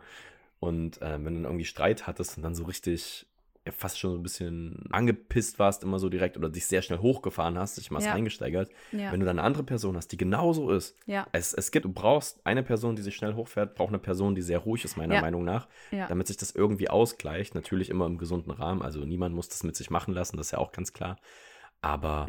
[0.59, 3.27] Und äh, wenn du dann irgendwie Streit hattest und dann so richtig
[3.71, 7.57] fast schon so ein bisschen angepisst warst, immer so direkt oder dich sehr schnell hochgefahren
[7.57, 8.11] hast, dich mal Ja.
[8.11, 9.11] reingesteigert, Ja.
[9.11, 11.91] wenn du dann eine andere Person hast, die genauso ist, ja, es, es gibt, du
[11.91, 15.15] brauchst eine Person, die sich schnell hochfährt, braucht eine Person, die sehr ruhig ist, meiner
[15.15, 15.21] Ja.
[15.21, 17.55] Meinung nach, damit sich das irgendwie ausgleicht.
[17.55, 18.81] Natürlich immer im gesunden Rahmen.
[18.81, 21.17] Also niemand muss das mit sich machen lassen, das ist ja auch ganz klar.
[21.81, 22.25] Aber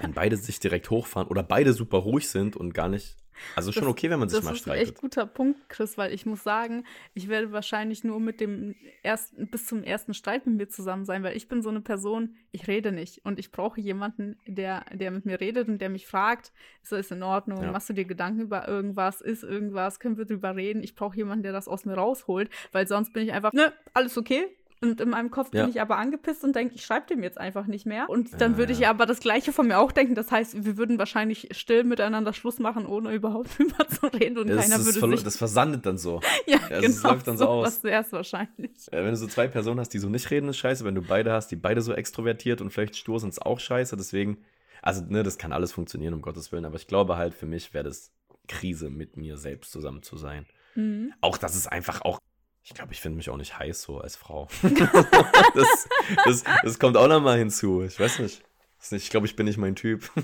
[0.00, 3.16] wenn beide sich direkt hochfahren oder beide super ruhig sind und gar nicht.
[3.56, 5.00] Also schon Das- okay, wenn man sich Das mal ist ein echt streitet.
[5.00, 6.84] guter Punkt, Chris, weil ich muss sagen,
[7.14, 11.22] ich werde wahrscheinlich nur mit dem ersten, bis zum ersten Streit mit mir zusammen sein,
[11.22, 15.10] weil ich bin so eine Person, ich rede nicht und ich brauche jemanden, der, der
[15.10, 17.72] mit mir redet und der mich fragt, ist das in Ordnung, Ja.
[17.72, 20.82] machst du dir Gedanken über irgendwas, ist irgendwas, können wir drüber reden?
[20.82, 24.16] Ich brauche jemanden, der das aus mir rausholt, weil sonst bin ich einfach, ne, alles
[24.18, 24.46] okay,
[24.80, 25.62] Und in meinem Kopf Ja.
[25.62, 28.08] bin ich aber angepisst und denke, ich schreibe dem jetzt einfach nicht mehr.
[28.08, 28.90] Und dann Ja, würde ich ja.
[28.90, 30.14] aber das Gleiche von mir auch denken.
[30.14, 34.38] Das heißt, wir würden wahrscheinlich still miteinander Schluss machen, ohne überhaupt drüber zu reden.
[34.38, 35.24] Und Das, keiner würde verlo- sich.
[35.24, 36.20] das versandet dann so.
[36.46, 36.86] ja, Ja, genau.
[36.90, 37.64] es läuft dann so aus.
[37.74, 38.86] Das wär's wahrscheinlich.
[38.92, 40.84] Äh, Wenn du so zwei Personen hast, die so nicht reden, ist scheiße.
[40.84, 43.96] Wenn du beide hast, die beide so extrovertiert und vielleicht stur sind, ist auch scheiße.
[43.96, 44.38] Deswegen,
[44.80, 46.64] also, ne, das kann alles funktionieren, um Gottes Willen.
[46.64, 48.12] Aber ich glaube halt, für mich wäre das
[48.46, 50.46] Krise, mit mir selbst zusammen zu sein.
[50.76, 51.12] Mhm.
[51.20, 52.20] Auch das ist einfach auch.
[52.68, 54.46] Ich glaube, ich finde mich auch nicht heiß so als Frau.
[55.54, 55.88] das,
[56.26, 57.82] das, das kommt auch nochmal hinzu.
[57.82, 58.42] Ich weiß nicht.
[58.90, 60.10] Nicht ich glaube, ich bin nicht mein Typ.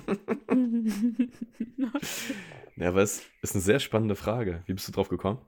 [2.76, 4.62] ja, aber es ist eine sehr spannende Frage.
[4.66, 5.38] Wie bist du drauf gekommen?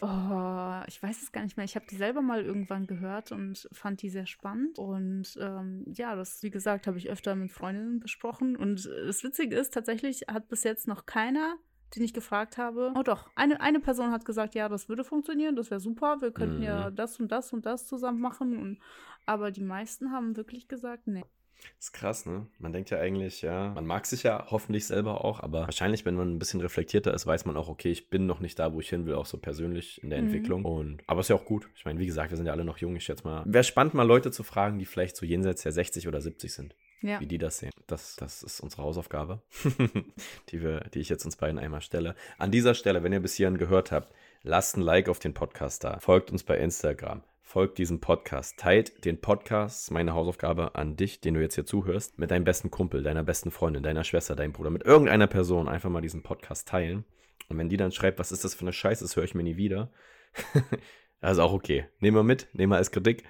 [0.00, 1.64] Oh, ich weiß es gar nicht mehr.
[1.64, 4.78] Ich habe die selber mal irgendwann gehört und fand die sehr spannend.
[4.78, 8.54] Und ähm, ja, das, wie gesagt, habe ich öfter mit Freundinnen besprochen.
[8.54, 11.56] Und äh, das Witzige ist, tatsächlich hat bis jetzt noch keiner,
[11.94, 12.92] den ich gefragt habe.
[12.96, 16.32] Oh doch, eine, eine Person hat gesagt, ja, das würde funktionieren, das wäre super, wir
[16.32, 16.62] könnten Mhm.
[16.64, 18.58] ja das und das und das zusammen machen.
[18.58, 18.78] Und,
[19.24, 21.24] aber die meisten haben wirklich gesagt, nee.
[21.78, 22.46] ist krass, ne?
[22.58, 26.14] Man denkt ja eigentlich, ja, man mag sich ja hoffentlich selber auch, aber wahrscheinlich, wenn
[26.16, 28.80] man ein bisschen reflektierter ist, weiß man auch, okay, ich bin noch nicht da, wo
[28.80, 30.26] ich hin will, auch so persönlich in der Mhm.
[30.26, 30.64] Entwicklung.
[30.64, 31.68] Und, aber ist ja auch gut.
[31.74, 32.94] Ich meine, wie gesagt, wir sind ja alle noch jung.
[32.96, 36.06] Ich schätze mal, wäre spannend, mal Leute zu fragen, die vielleicht so jenseits der 60
[36.08, 37.20] oder 70 sind, Ja.
[37.20, 37.72] wie die das sehen.
[37.86, 39.42] Das, das ist unsere Hausaufgabe,
[40.48, 42.14] die, wir, die ich jetzt uns beiden einmal stelle.
[42.38, 45.84] An dieser Stelle, wenn ihr bis hierhin gehört habt, lasst ein Like auf den Podcast
[45.84, 45.98] da.
[46.00, 47.22] Folgt uns bei Instagram.
[47.42, 48.58] Folgt diesem Podcast.
[48.58, 52.72] Teilt den Podcast, meine Hausaufgabe an dich, den du jetzt hier zuhörst, mit deinem besten
[52.72, 56.66] Kumpel, deiner besten Freundin, deiner Schwester, deinem Bruder, mit irgendeiner Person einfach mal diesen Podcast
[56.66, 57.04] teilen.
[57.48, 59.44] Und wenn die dann schreibt, was ist das für eine Scheiße, das höre ich mir
[59.44, 59.90] nie wieder.
[61.20, 61.86] ist auch okay.
[62.00, 63.22] Nehmen wir mit, nehmen wir als Kritik.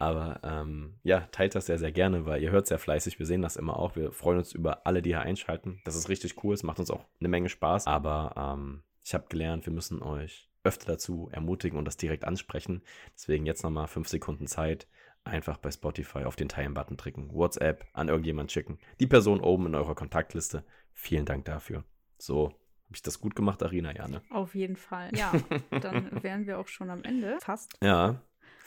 [0.00, 3.18] Aber ähm, ja, teilt das sehr, sehr gerne, weil ihr hört sehr fleißig.
[3.18, 3.96] Wir sehen das immer auch.
[3.96, 5.80] Wir freuen uns über alle, die hier einschalten.
[5.84, 6.54] Das ist richtig cool.
[6.54, 7.86] Es macht uns auch eine Menge Spaß.
[7.86, 12.82] Aber ähm, ich habe gelernt, wir müssen euch öfter dazu ermutigen und das direkt ansprechen.
[13.14, 14.88] Deswegen jetzt nochmal fünf Sekunden Zeit.
[15.22, 17.34] Einfach bei Spotify auf den Teilen-Button drücken.
[17.34, 18.78] WhatsApp an irgendjemand schicken.
[19.00, 20.64] Die Person oben in eurer Kontaktliste.
[20.94, 21.84] Vielen Dank dafür.
[22.16, 23.94] So, habe ich das gut gemacht, Arina?
[23.94, 24.22] Ja, ne?
[24.30, 25.10] Auf jeden Fall.
[25.14, 25.32] Ja,
[25.82, 27.36] dann wären wir auch schon am Ende.
[27.42, 27.76] Fast.
[27.82, 28.22] Ja,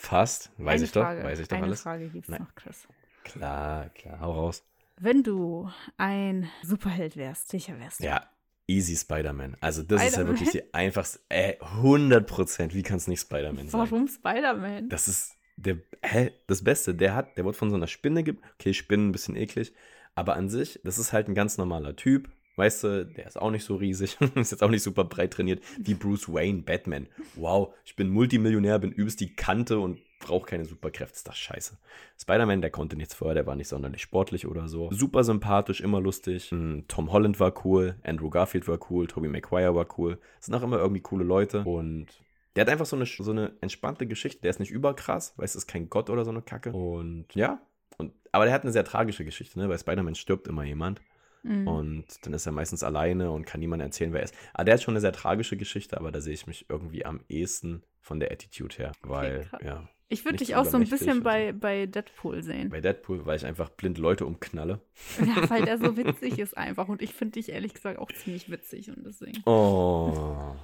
[0.06, 0.52] fast.
[0.58, 1.02] Weiß Eine ich doch.
[1.02, 1.82] Frage, Weiß ich doch eine alles.
[1.82, 2.42] Frage gibt es Nein.
[2.42, 2.88] noch, Chris.
[3.24, 4.20] Klar, klar.
[4.20, 4.64] Hau raus.
[5.00, 8.06] Wenn du ein Superheld wärst, welcher wärst du?
[8.06, 8.30] Ja,
[8.68, 9.58] easy Spider-Man.
[9.60, 10.34] Also das ist ja Spider-Man?
[10.34, 12.76] wirklich die einfachste, äh, 100 Prozent.
[12.76, 13.82] Wie kann es nicht Spider-Man sein?
[13.82, 14.90] Warum Spider-Man?
[14.90, 16.94] Das ist der, hä, das Beste.
[16.94, 19.74] Der hat, der wurde von so einer Spinne, ge okay, Spinnen ein bisschen eklig,
[20.16, 23.50] aber an sich, das ist halt ein ganz normaler Typ, Weißt du, der ist auch
[23.50, 27.08] nicht so riesig, ist jetzt auch nicht super breit trainiert wie Bruce Wayne, Batman.
[27.36, 31.78] Wow, ich bin Multimillionär, bin übelst die Kante und brauche keine Superkräfte, ist das scheiße.
[32.22, 34.90] Spider-Man, der konnte nichts vorher, der war nicht sonderlich sportlich oder so.
[34.92, 36.52] Super sympathisch, immer lustig.
[36.52, 40.20] Hm, Tom Holland war cool, Andrew Garfield war cool, Tobey Maguire war cool.
[40.38, 42.08] Das sind auch immer irgendwie coole Leute und
[42.56, 44.42] der hat einfach so eine, so eine entspannte Geschichte.
[44.44, 46.72] Der ist nicht überkrass, weil es ist kein Gott oder so eine Kacke.
[46.72, 47.60] Und ja,
[47.98, 49.68] und, aber der hat eine sehr tragische Geschichte, ne?
[49.68, 51.02] Bei Spider-Man stirbt immer jemand.
[51.44, 51.68] Mhm.
[51.68, 54.36] Und dann ist er meistens alleine und kann niemand erzählen, wer er ist.
[54.54, 57.06] Aber ah, der hat schon eine sehr tragische Geschichte, aber da sehe ich mich irgendwie
[57.06, 58.92] am ehesten von der Attitude her.
[59.02, 59.90] Weil, okay, ja.
[60.10, 62.70] Ich würde dich auch so ein bisschen bei, bei Deadpool sehen.
[62.70, 64.80] Bei Deadpool, weil ich einfach blind Leute umknalle.
[65.20, 66.88] Ja, weil der so witzig ist einfach.
[66.88, 69.42] Und ich finde dich ehrlich gesagt auch ziemlich witzig und deswegen.
[69.46, 70.56] Oh.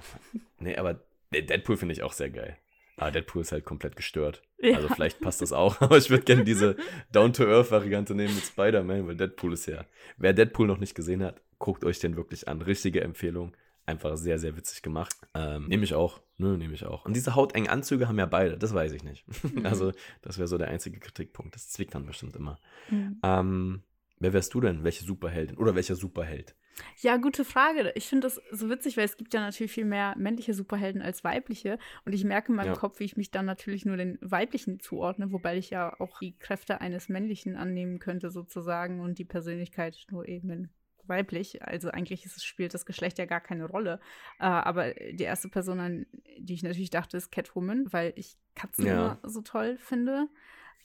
[0.60, 1.00] Nee, aber
[1.32, 2.56] Deadpool finde ich auch sehr geil.
[2.96, 4.42] Ah, Deadpool ist halt komplett gestört.
[4.58, 4.76] Ja.
[4.76, 6.76] Also vielleicht passt das auch, aber ich würde gerne diese
[7.12, 9.84] Down-to-Earth-Variante nehmen mit Spider-Man, weil Deadpool ist ja.
[10.18, 12.60] Wer Deadpool noch nicht gesehen hat, guckt euch den wirklich an.
[12.62, 13.56] Richtige Empfehlung.
[13.86, 15.16] Einfach sehr, sehr witzig gemacht.
[15.34, 16.20] Ähm, nehme ich auch.
[16.36, 17.04] Ne, nehme ich auch.
[17.04, 19.24] Und diese hautengen Anzüge haben ja beide, das weiß ich nicht.
[19.42, 19.64] Mhm.
[19.66, 21.54] Also, das wäre so der einzige Kritikpunkt.
[21.54, 22.58] Das zwickt dann bestimmt immer.
[22.90, 23.18] Mhm.
[23.22, 23.82] Ähm,
[24.18, 24.84] wer wärst du denn?
[24.84, 26.54] Welche Superheldin oder welcher Superheld?
[27.00, 27.92] Ja, gute Frage.
[27.94, 31.24] Ich finde das so witzig, weil es gibt ja natürlich viel mehr männliche Superhelden als
[31.24, 31.78] weibliche.
[32.04, 32.74] Und ich merke in meinem ja.
[32.74, 36.36] Kopf, wie ich mich dann natürlich nur den weiblichen zuordne, wobei ich ja auch die
[36.38, 40.70] Kräfte eines männlichen annehmen könnte, sozusagen, und die Persönlichkeit nur eben
[41.06, 41.62] weiblich.
[41.62, 44.00] Also eigentlich ist es, spielt das Geschlecht ja gar keine Rolle.
[44.38, 46.06] Äh, aber die erste Person, an
[46.38, 49.18] die ich natürlich dachte, ist Catwoman, weil ich Katzen ja.
[49.22, 50.28] so toll finde.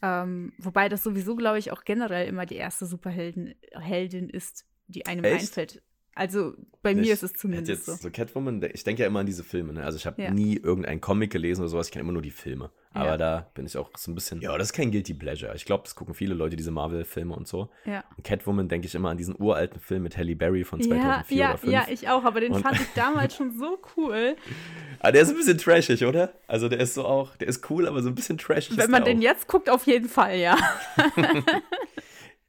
[0.02, 5.06] Ähm, wobei das sowieso, glaube ich, auch generell immer die erste Superheldin Heldin ist, die
[5.06, 5.42] einem Echt?
[5.42, 5.82] einfällt.
[6.18, 7.96] Also bei ich mir ist es zumindest jetzt so.
[7.96, 9.74] so Catwoman, ich denke ja immer an diese Filme.
[9.74, 9.84] Ne?
[9.84, 10.32] Also ich habe ja.
[10.32, 12.72] nie irgendeinen Comic gelesen oder sowas, ich kenne immer nur die Filme.
[12.94, 13.18] Aber ja.
[13.18, 15.54] da bin ich auch so ein bisschen, ja, das ist kein Guilty Pleasure.
[15.56, 17.70] Ich glaube, das gucken viele Leute, diese Marvel-Filme und so.
[17.84, 18.06] Ja.
[18.16, 21.50] Und Catwoman denke ich immer an diesen uralten Film mit Halle Berry von 2004 ja,
[21.50, 21.74] oder 5.
[21.74, 24.38] Ja, ich auch, aber den und fand ich damals schon so cool.
[25.00, 26.32] Aber der ist ein bisschen trashig, oder?
[26.48, 28.78] Also der ist so auch, der ist cool, aber so ein bisschen trashig.
[28.78, 30.56] Wenn man den jetzt guckt, auf jeden Fall, ja.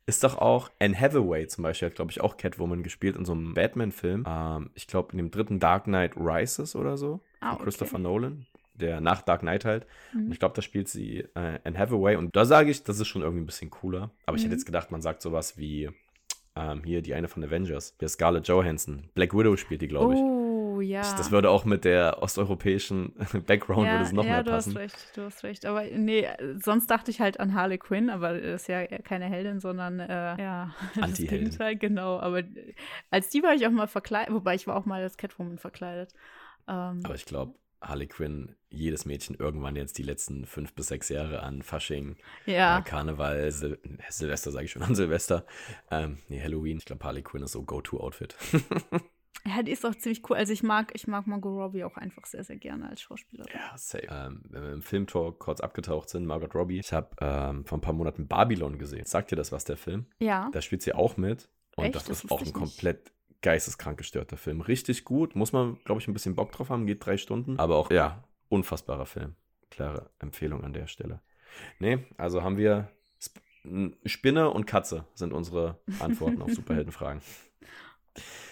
[0.07, 3.33] ist doch auch Anne Hathaway zum Beispiel, hat glaube ich auch Catwoman gespielt in so
[3.33, 4.25] einem Batman-Film.
[4.27, 7.21] Ähm, ich glaube in dem dritten Dark Knight Rises oder so.
[7.41, 7.65] Ah, okay.
[7.65, 8.47] Christopher Nolan.
[8.75, 9.87] Der nach Dark Knight halt.
[10.13, 10.27] Mhm.
[10.27, 12.17] Und ich glaube, da spielt sie äh, Anne Hathaway.
[12.17, 14.11] Und da sage ich, das ist schon irgendwie ein bisschen cooler.
[14.27, 14.37] Aber mhm.
[14.37, 14.59] ich hätte mhm.
[14.59, 15.89] jetzt gedacht, man sagt sowas wie
[16.55, 17.95] ähm, hier die eine von Avengers.
[17.99, 19.09] Hier Scarlett Johansson.
[19.15, 20.21] Black Widow spielt die, glaube ich.
[20.21, 20.36] Oh
[20.87, 21.03] ja.
[21.17, 23.15] Das würde auch mit der osteuropäischen
[23.47, 24.73] Background ja, würde es noch ja, mehr passen.
[24.73, 25.67] Ja, du hast recht, du hast recht.
[25.67, 26.27] Aber nee,
[26.63, 30.41] sonst dachte ich halt an Harley Quinn, aber das ist ja keine Heldin, sondern äh,
[30.41, 32.19] ja, das Gegenteil, genau.
[32.19, 32.43] Aber
[33.11, 36.13] als die war ich auch mal verkleidet, wobei ich war auch mal als Catwoman verkleidet.
[36.69, 41.09] Ähm, aber ich glaube, Harley Quinn, jedes Mädchen irgendwann jetzt die letzten fünf bis sechs
[41.09, 42.17] Jahre an Fasching,
[42.47, 42.79] ja.
[42.79, 43.79] äh, Karneval, Sil
[44.09, 45.47] Silvester sage ich schon, an Silvester,
[45.91, 46.79] ähm, nee, Halloween.
[46.79, 48.35] Ich glaube, Harley Quinn ist so Go-To-Outfit.
[49.45, 50.37] Ja, die ist auch ziemlich cool.
[50.37, 53.53] Also ich mag, ich mag Margot Robbie auch einfach sehr, sehr gerne als Schauspielerin.
[53.53, 54.07] Ja, safe.
[54.11, 57.81] Ähm, wenn wir im Filmtalk kurz abgetaucht sind, Margot Robbie, ich habe ähm, vor ein
[57.81, 59.05] paar Monaten Babylon gesehen.
[59.05, 60.07] Sagt dir das was, der Film?
[60.19, 60.51] Ja.
[60.53, 61.49] Da spielt sie auch mit.
[61.77, 61.95] Und Echt?
[61.95, 63.13] das, das ist auch ein komplett
[63.43, 64.61] geisteskrank gestörter Film.
[64.61, 65.37] Richtig gut.
[65.37, 66.87] Muss man, glaube ich, ein bisschen Bock drauf haben.
[66.87, 67.59] Geht drei Stunden.
[67.59, 69.37] Aber auch, ja, unfassbarer Film.
[69.71, 71.21] Klare Empfehlung an der Stelle.
[71.79, 73.41] Nee, also haben wir Sp
[74.05, 77.21] Spinne und Katze sind unsere Antworten auf Superheldenfragen.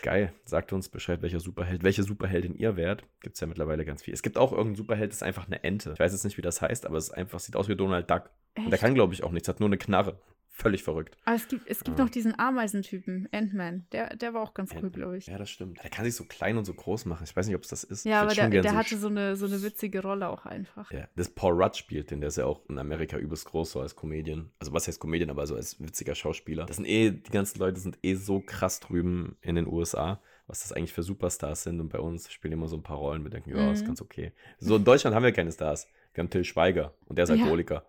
[0.03, 0.33] Geil.
[0.45, 3.05] Sagt uns Bescheid, welcher Superheld, welche Superheldin ihr wärt.
[3.21, 4.15] Gibt es ja mittlerweile ganz viel.
[4.15, 5.93] Es gibt auch irgendeinen Superheld, das ist einfach eine Ente.
[5.95, 8.31] Ich weiß jetzt nicht, wie das heißt, aber es einfach, sieht aus wie Donald Duck.
[8.55, 8.65] Echt?
[8.67, 10.19] Und der kann, glaube ich, auch nichts, hat nur eine Knarre.
[10.57, 11.17] Völlig verrückt.
[11.25, 12.05] Aber es gibt, es gibt ja.
[12.05, 13.87] noch diesen Ameisentypen, Ant-Man.
[13.91, 15.27] Der, der war auch ganz cool, glaube ich.
[15.27, 15.83] Ja, das stimmt.
[15.83, 17.25] Der kann sich so klein und so groß machen.
[17.25, 18.05] Ich weiß nicht, ob es das ist.
[18.05, 20.93] Ja, aber der, der so hatte so eine, so eine witzige Rolle auch einfach.
[20.93, 23.81] Ja, das Paul Rudd spielt den, der ist ja auch in Amerika übelst groß, so
[23.81, 24.53] als Comedian.
[24.61, 26.67] Also was heißt Comedian, aber so als witziger Schauspieler.
[26.67, 30.61] Das sind eh, die ganzen Leute sind eh so krass drüben in den USA was
[30.61, 31.81] das eigentlich für Superstars sind.
[31.81, 33.23] Und bei uns spielen immer so ein paar Rollen.
[33.25, 33.73] Wir denken, ja, mhm.
[33.73, 34.33] ist ganz okay.
[34.59, 35.89] So in Deutschland haben wir keine Stars.
[36.13, 37.87] Wir haben Till Schweiger und der ist Alkoholiker.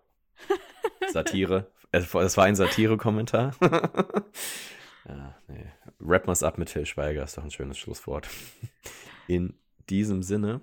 [0.48, 0.56] Ja.
[1.12, 1.70] Satire.
[1.92, 3.54] Das war ein Satire-Kommentar.
[5.08, 5.66] ja, nee.
[6.00, 8.28] Rap mal's ab mit Till Schweiger ist doch ein schönes Schlusswort.
[9.28, 9.54] In
[9.88, 10.60] diesem Sinne,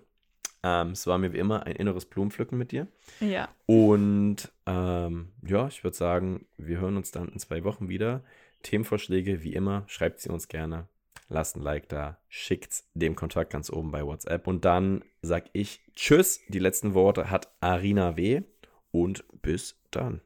[0.62, 2.88] ähm, es war mir wie immer ein inneres Blumenpflücken mit dir.
[3.20, 3.50] Ja.
[3.66, 8.24] Und ähm, ja, ich würde sagen, wir hören uns dann in zwei Wochen wieder.
[8.62, 10.88] Themenvorschläge, wie immer, schreibt sie uns gerne
[11.34, 14.48] lasst ein Like da, schickt dem Kontakt ganz oben bei WhatsApp.
[14.48, 16.40] Und dann sag ich Tschüss.
[16.48, 18.44] Die letzten Worte hat Arina W.
[18.92, 20.22] Und bis dann.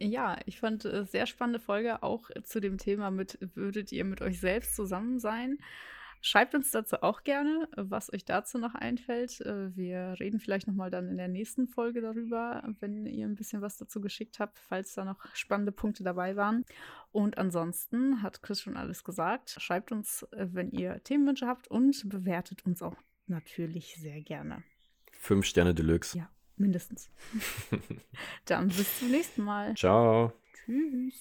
[0.00, 4.22] Ja, ich fand äh, sehr spannende Folge auch zu dem Thema mit, würdet ihr mit
[4.22, 5.58] euch selbst zusammen sein?
[6.20, 9.40] Schreibt uns dazu auch gerne, was euch dazu noch einfällt.
[9.40, 13.62] Äh, wir reden vielleicht nochmal dann in der nächsten Folge darüber, wenn ihr ein bisschen
[13.62, 16.64] was dazu geschickt habt, falls da noch spannende Punkte dabei waren.
[17.12, 19.56] Und ansonsten hat Chris schon alles gesagt.
[19.58, 22.96] Schreibt uns, äh, wenn ihr Themenwünsche habt und bewertet uns auch
[23.26, 24.62] natürlich sehr gerne.
[25.12, 26.18] Fünf Sterne Deluxe.
[26.18, 27.08] Ja, mindestens.
[28.46, 29.74] dann bis zum nächsten Mal.
[29.74, 30.32] Ciao.
[30.64, 31.14] Tschüss.